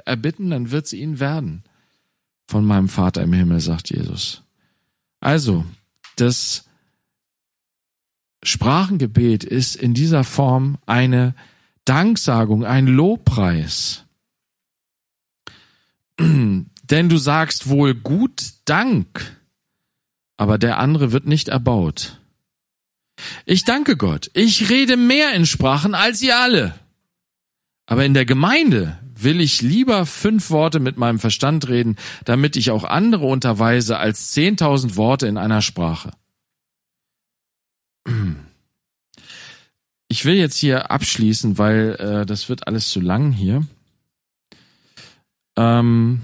erbitten, 0.05 0.51
dann 0.51 0.69
wird 0.69 0.85
sie 0.85 1.01
ihnen 1.01 1.19
werden. 1.19 1.63
Von 2.47 2.63
meinem 2.63 2.89
Vater 2.89 3.23
im 3.23 3.33
Himmel, 3.33 3.59
sagt 3.59 3.89
Jesus. 3.89 4.43
Also, 5.19 5.65
das 6.15 6.65
Sprachengebet 8.43 9.43
ist 9.43 9.75
in 9.75 9.95
dieser 9.95 10.23
Form 10.23 10.77
eine 10.85 11.33
Danksagung, 11.85 12.65
ein 12.65 12.85
Lobpreis. 12.85 14.05
Denn 16.89 17.09
du 17.09 17.17
sagst 17.17 17.69
wohl 17.69 17.93
gut 17.93 18.53
Dank, 18.65 19.37
aber 20.37 20.57
der 20.57 20.79
andere 20.79 21.11
wird 21.11 21.27
nicht 21.27 21.49
erbaut. 21.49 22.19
Ich 23.45 23.65
danke 23.65 23.97
Gott. 23.97 24.31
Ich 24.33 24.69
rede 24.69 24.97
mehr 24.97 25.33
in 25.33 25.45
Sprachen 25.45 25.93
als 25.93 26.21
ihr 26.21 26.39
alle. 26.39 26.73
Aber 27.85 28.05
in 28.05 28.13
der 28.13 28.25
Gemeinde 28.25 28.97
will 29.15 29.41
ich 29.41 29.61
lieber 29.61 30.05
fünf 30.05 30.49
Worte 30.49 30.79
mit 30.79 30.97
meinem 30.97 31.19
Verstand 31.19 31.67
reden, 31.67 31.97
damit 32.23 32.55
ich 32.55 32.71
auch 32.71 32.83
andere 32.83 33.25
unterweise 33.25 33.97
als 33.97 34.31
zehntausend 34.31 34.95
Worte 34.95 35.27
in 35.27 35.37
einer 35.37 35.61
Sprache. 35.61 36.11
Ich 40.07 40.25
will 40.25 40.35
jetzt 40.35 40.57
hier 40.57 40.89
abschließen, 40.89 41.57
weil 41.57 41.95
äh, 41.99 42.25
das 42.25 42.49
wird 42.49 42.67
alles 42.67 42.89
zu 42.89 42.99
lang 43.01 43.31
hier. 43.31 43.67
Ähm 45.57 46.21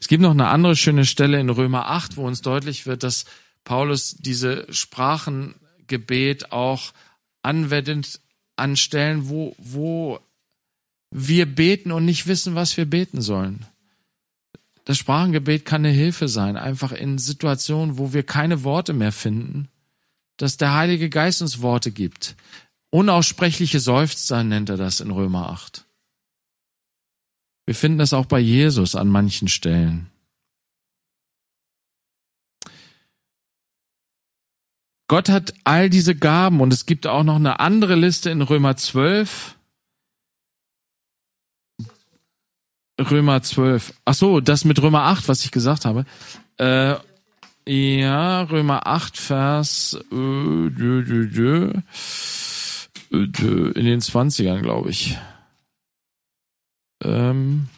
es 0.00 0.08
gibt 0.08 0.22
noch 0.22 0.30
eine 0.30 0.48
andere 0.48 0.76
schöne 0.76 1.04
Stelle 1.04 1.40
in 1.40 1.50
Römer 1.50 1.88
8, 1.88 2.16
wo 2.16 2.26
uns 2.26 2.42
deutlich 2.42 2.86
wird, 2.86 3.02
dass 3.02 3.24
Paulus 3.64 4.16
diese 4.18 4.66
Sprachengebet 4.72 6.52
auch 6.52 6.92
anwendet 7.42 8.20
an 8.56 8.76
Stellen, 8.76 9.28
wo, 9.28 9.54
wo 9.58 10.20
wir 11.10 11.46
beten 11.46 11.92
und 11.92 12.04
nicht 12.04 12.26
wissen, 12.26 12.54
was 12.54 12.76
wir 12.76 12.86
beten 12.86 13.20
sollen. 13.22 13.66
Das 14.84 14.98
Sprachengebet 14.98 15.64
kann 15.64 15.84
eine 15.84 15.94
Hilfe 15.94 16.28
sein, 16.28 16.56
einfach 16.56 16.92
in 16.92 17.18
Situationen, 17.18 17.98
wo 17.98 18.12
wir 18.12 18.22
keine 18.22 18.62
Worte 18.62 18.92
mehr 18.92 19.12
finden, 19.12 19.68
dass 20.36 20.58
der 20.58 20.74
Heilige 20.74 21.10
Geist 21.10 21.42
uns 21.42 21.60
Worte 21.60 21.90
gibt. 21.90 22.36
Unaussprechliche 22.90 23.80
Seufzer 23.80 24.44
nennt 24.44 24.68
er 24.68 24.76
das 24.76 25.00
in 25.00 25.10
Römer 25.10 25.50
8. 25.50 25.85
Wir 27.66 27.74
finden 27.74 27.98
das 27.98 28.12
auch 28.12 28.26
bei 28.26 28.38
Jesus 28.38 28.94
an 28.94 29.08
manchen 29.08 29.48
Stellen. 29.48 30.10
Gott 35.08 35.28
hat 35.28 35.52
all 35.64 35.90
diese 35.90 36.14
Gaben 36.16 36.60
und 36.60 36.72
es 36.72 36.86
gibt 36.86 37.06
auch 37.06 37.22
noch 37.22 37.36
eine 37.36 37.60
andere 37.60 37.94
Liste 37.94 38.30
in 38.30 38.42
Römer 38.42 38.76
12. 38.76 39.56
Römer 42.98 43.42
12. 43.42 43.94
Ach 44.04 44.14
so, 44.14 44.40
das 44.40 44.64
mit 44.64 44.80
Römer 44.82 45.02
8, 45.02 45.28
was 45.28 45.44
ich 45.44 45.50
gesagt 45.50 45.84
habe. 45.84 46.06
Äh, 46.56 46.96
ja, 47.68 48.42
Römer 48.42 48.86
8, 48.86 49.16
Vers 49.16 49.98
äh, 50.10 50.14
in 50.16 51.82
den 53.10 54.00
20ern, 54.00 54.60
glaube 54.62 54.90
ich. 54.90 55.18
Ähm, 57.06 57.68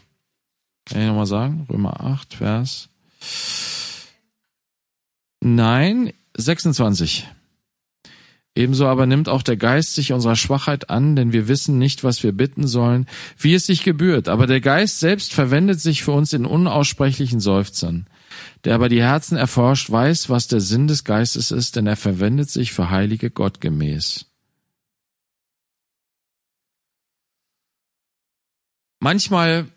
kann 0.87 1.03
ich 1.03 1.07
nochmal 1.07 1.27
sagen? 1.27 1.67
Römer 1.71 2.01
8, 2.01 2.35
Vers. 2.35 2.89
Nein, 5.41 6.13
26. 6.37 7.27
Ebenso 8.55 8.87
aber 8.87 9.07
nimmt 9.07 9.29
auch 9.29 9.43
der 9.43 9.57
Geist 9.57 9.95
sich 9.95 10.13
unserer 10.13 10.35
Schwachheit 10.35 10.91
an, 10.91 11.15
denn 11.15 11.33
wir 11.33 11.47
wissen 11.47 11.79
nicht, 11.79 12.03
was 12.03 12.25
wir 12.25 12.33
bitten 12.33 12.67
sollen, 12.67 13.07
wie 13.39 13.55
es 13.55 13.67
sich 13.67 13.85
gebührt. 13.85 14.29
Aber 14.29 14.49
der 14.49 14.61
Geist 14.61 14.99
selbst 14.99 15.33
verwendet 15.33 15.81
sich 15.81 16.03
für 16.03 16.13
uns 16.13 16.33
in 16.33 16.45
unaussprechlichen 16.45 17.39
Seufzern. 17.39 18.09
Der 18.65 18.75
aber 18.75 18.89
die 18.89 19.03
Herzen 19.03 19.37
erforscht, 19.37 19.91
weiß, 19.91 20.29
was 20.29 20.49
der 20.49 20.61
Sinn 20.61 20.89
des 20.89 21.05
Geistes 21.05 21.53
ist, 21.53 21.77
denn 21.77 21.87
er 21.87 21.97
verwendet 21.97 22.51
sich 22.51 22.73
für 22.73 22.91
Heilige 22.91 23.31
Gott 23.31 23.61
gemäß. 23.61 24.28
Manchmal 29.01 29.69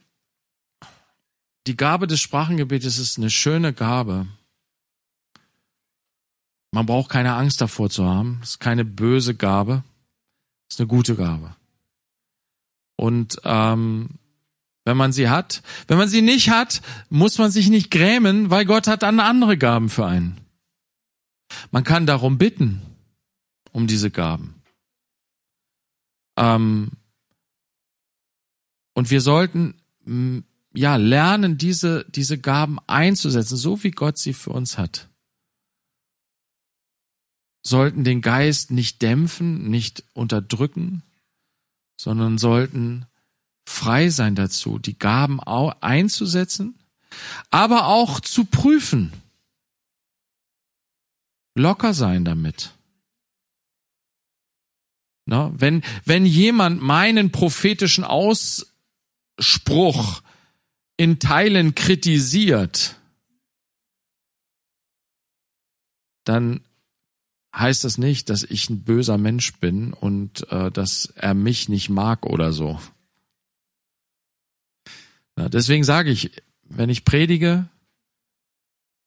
die 1.67 1.77
Gabe 1.77 2.07
des 2.07 2.19
Sprachengebetes 2.19 2.97
ist 2.97 3.17
eine 3.17 3.29
schöne 3.29 3.73
Gabe. 3.73 4.27
Man 6.71 6.85
braucht 6.85 7.11
keine 7.11 7.33
Angst 7.33 7.61
davor 7.61 7.89
zu 7.89 8.05
haben. 8.05 8.39
Es 8.41 8.51
ist 8.51 8.59
keine 8.59 8.85
böse 8.85 9.35
Gabe. 9.35 9.83
Es 10.67 10.75
ist 10.75 10.79
eine 10.79 10.87
gute 10.87 11.15
Gabe. 11.15 11.55
Und 12.95 13.39
ähm, 13.43 14.09
wenn 14.85 14.97
man 14.97 15.11
sie 15.11 15.29
hat, 15.29 15.61
wenn 15.87 15.97
man 15.97 16.07
sie 16.07 16.21
nicht 16.21 16.49
hat, 16.49 16.81
muss 17.09 17.37
man 17.37 17.51
sich 17.51 17.69
nicht 17.69 17.91
grämen, 17.91 18.49
weil 18.49 18.65
Gott 18.65 18.87
hat 18.87 19.03
dann 19.03 19.19
andere 19.19 19.57
Gaben 19.57 19.89
für 19.89 20.05
einen. 20.05 20.39
Man 21.69 21.83
kann 21.83 22.05
darum 22.05 22.37
bitten, 22.37 22.81
um 23.71 23.85
diese 23.85 24.09
Gaben. 24.09 24.55
Ähm, 26.37 26.91
und 28.93 29.09
wir 29.09 29.21
sollten 29.21 29.75
ja 30.73 30.95
lernen, 30.95 31.57
diese, 31.57 32.05
diese 32.09 32.37
Gaben 32.37 32.79
einzusetzen, 32.87 33.57
so 33.57 33.83
wie 33.83 33.91
Gott 33.91 34.17
sie 34.17 34.33
für 34.33 34.51
uns 34.51 34.77
hat. 34.77 35.09
Sollten 37.63 38.03
den 38.03 38.21
Geist 38.21 38.71
nicht 38.71 39.01
dämpfen, 39.01 39.69
nicht 39.69 40.03
unterdrücken, 40.13 41.03
sondern 41.99 42.37
sollten 42.37 43.05
frei 43.65 44.09
sein 44.09 44.35
dazu, 44.35 44.79
die 44.79 44.97
Gaben 44.97 45.39
einzusetzen, 45.39 46.75
aber 47.51 47.87
auch 47.87 48.19
zu 48.19 48.45
prüfen. 48.45 49.13
Locker 51.55 51.93
sein 51.93 52.25
damit. 52.25 52.71
Na, 55.25 55.51
wenn, 55.53 55.83
wenn 56.03 56.25
jemand 56.25 56.81
meinen 56.81 57.31
prophetischen 57.31 58.03
Aus, 58.03 58.70
Spruch 59.39 60.21
in 60.97 61.19
Teilen 61.19 61.75
kritisiert, 61.75 62.95
dann 66.25 66.61
heißt 67.55 67.83
das 67.83 67.97
nicht, 67.97 68.29
dass 68.29 68.43
ich 68.43 68.69
ein 68.69 68.83
böser 68.83 69.17
Mensch 69.17 69.53
bin 69.57 69.93
und 69.93 70.49
äh, 70.51 70.71
dass 70.71 71.05
er 71.15 71.33
mich 71.33 71.69
nicht 71.69 71.89
mag 71.89 72.25
oder 72.25 72.53
so. 72.53 72.79
Na, 75.35 75.49
deswegen 75.49 75.83
sage 75.83 76.11
ich, 76.11 76.31
wenn 76.63 76.89
ich 76.89 77.03
predige, 77.03 77.67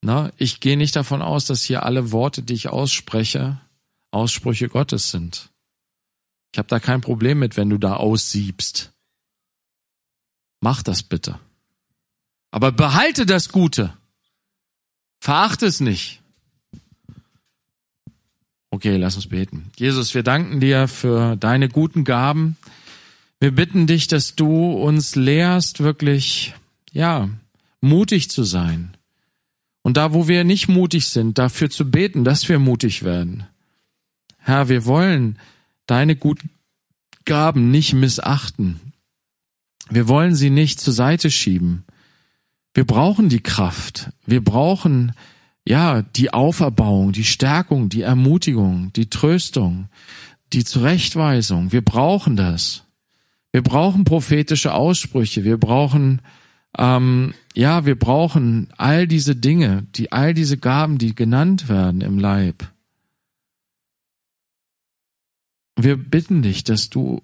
na, 0.02 0.32
ich 0.36 0.60
gehe 0.60 0.76
nicht 0.76 0.96
davon 0.96 1.22
aus, 1.22 1.46
dass 1.46 1.62
hier 1.62 1.84
alle 1.84 2.12
Worte, 2.12 2.42
die 2.42 2.54
ich 2.54 2.68
ausspreche, 2.68 3.60
Aussprüche 4.10 4.68
Gottes 4.68 5.10
sind. 5.10 5.50
Ich 6.52 6.58
habe 6.58 6.68
da 6.68 6.78
kein 6.78 7.00
Problem 7.00 7.40
mit, 7.40 7.56
wenn 7.56 7.70
du 7.70 7.78
da 7.78 7.96
aussiebst. 7.96 8.93
Mach 10.64 10.82
das 10.82 11.02
bitte. 11.02 11.38
Aber 12.50 12.72
behalte 12.72 13.26
das 13.26 13.50
Gute. 13.50 13.92
Verachte 15.20 15.66
es 15.66 15.80
nicht. 15.80 16.22
Okay, 18.70 18.96
lass 18.96 19.16
uns 19.16 19.26
beten. 19.26 19.70
Jesus, 19.76 20.14
wir 20.14 20.22
danken 20.22 20.60
dir 20.60 20.88
für 20.88 21.36
deine 21.36 21.68
guten 21.68 22.04
Gaben. 22.04 22.56
Wir 23.40 23.54
bitten 23.54 23.86
dich, 23.86 24.08
dass 24.08 24.36
du 24.36 24.72
uns 24.72 25.16
lehrst, 25.16 25.80
wirklich, 25.80 26.54
ja, 26.92 27.28
mutig 27.82 28.30
zu 28.30 28.42
sein. 28.42 28.96
Und 29.82 29.98
da, 29.98 30.14
wo 30.14 30.28
wir 30.28 30.44
nicht 30.44 30.68
mutig 30.68 31.08
sind, 31.08 31.36
dafür 31.36 31.68
zu 31.68 31.90
beten, 31.90 32.24
dass 32.24 32.48
wir 32.48 32.58
mutig 32.58 33.02
werden. 33.02 33.46
Herr, 34.38 34.70
wir 34.70 34.86
wollen 34.86 35.38
deine 35.84 36.16
guten 36.16 36.48
Gaben 37.26 37.70
nicht 37.70 37.92
missachten. 37.92 38.93
Wir 39.90 40.08
wollen 40.08 40.34
sie 40.34 40.50
nicht 40.50 40.80
zur 40.80 40.92
Seite 40.92 41.30
schieben. 41.30 41.84
Wir 42.72 42.84
brauchen 42.84 43.28
die 43.28 43.40
Kraft. 43.40 44.10
Wir 44.26 44.42
brauchen 44.42 45.12
ja, 45.66 46.02
die 46.02 46.32
Auferbauung, 46.32 47.12
die 47.12 47.24
Stärkung, 47.24 47.88
die 47.88 48.02
Ermutigung, 48.02 48.92
die 48.92 49.08
Tröstung, 49.08 49.88
die 50.52 50.64
Zurechtweisung. 50.64 51.72
Wir 51.72 51.82
brauchen 51.82 52.36
das. 52.36 52.84
Wir 53.50 53.62
brauchen 53.62 54.04
prophetische 54.04 54.74
Aussprüche. 54.74 55.44
Wir 55.44 55.58
brauchen, 55.58 56.20
ähm, 56.76 57.34
ja, 57.54 57.86
wir 57.86 57.98
brauchen 57.98 58.68
all 58.76 59.06
diese 59.06 59.36
Dinge, 59.36 59.86
die 59.94 60.12
all 60.12 60.34
diese 60.34 60.58
Gaben, 60.58 60.98
die 60.98 61.14
genannt 61.14 61.68
werden 61.68 62.00
im 62.02 62.18
Leib. 62.18 62.70
Wir 65.76 65.96
bitten 65.96 66.42
dich, 66.42 66.62
dass 66.64 66.90
du 66.90 67.22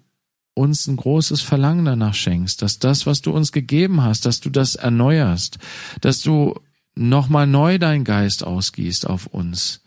uns 0.53 0.87
ein 0.87 0.97
großes 0.97 1.41
Verlangen 1.41 1.85
danach 1.85 2.13
schenkst, 2.13 2.61
dass 2.61 2.79
das, 2.79 3.05
was 3.05 3.21
du 3.21 3.31
uns 3.31 3.51
gegeben 3.51 4.03
hast, 4.03 4.25
dass 4.25 4.39
du 4.39 4.49
das 4.49 4.75
erneuerst, 4.75 5.59
dass 6.01 6.21
du 6.21 6.59
nochmal 6.95 7.47
neu 7.47 7.77
dein 7.77 8.03
Geist 8.03 8.43
ausgießt 8.43 9.07
auf 9.07 9.27
uns. 9.27 9.81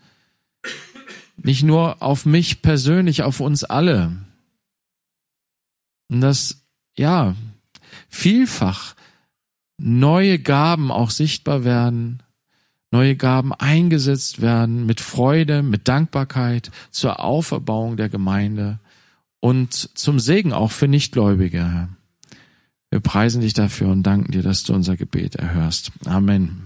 Nicht 1.37 1.63
nur 1.63 2.01
auf 2.01 2.25
mich 2.25 2.61
persönlich, 2.61 3.23
auf 3.23 3.39
uns 3.39 3.63
alle. 3.63 4.17
Und 6.07 6.21
dass, 6.21 6.63
ja, 6.97 7.35
vielfach 8.09 8.95
neue 9.77 10.39
Gaben 10.39 10.91
auch 10.91 11.09
sichtbar 11.09 11.63
werden, 11.63 12.23
neue 12.91 13.15
Gaben 13.15 13.53
eingesetzt 13.53 14.41
werden 14.41 14.85
mit 14.85 15.01
Freude, 15.01 15.61
mit 15.61 15.87
Dankbarkeit 15.87 16.71
zur 16.91 17.19
Auferbauung 17.19 17.97
der 17.97 18.09
Gemeinde 18.09 18.79
und 19.45 19.73
zum 19.93 20.19
Segen 20.19 20.53
auch 20.53 20.71
für 20.71 20.87
Nichtgläubige. 20.87 21.87
Wir 22.89 22.99
preisen 22.99 23.41
dich 23.41 23.53
dafür 23.53 23.89
und 23.89 24.01
danken 24.01 24.31
dir, 24.31 24.41
dass 24.41 24.63
du 24.63 24.73
unser 24.73 24.97
Gebet 24.97 25.35
erhörst. 25.35 25.91
Amen. 26.03 26.64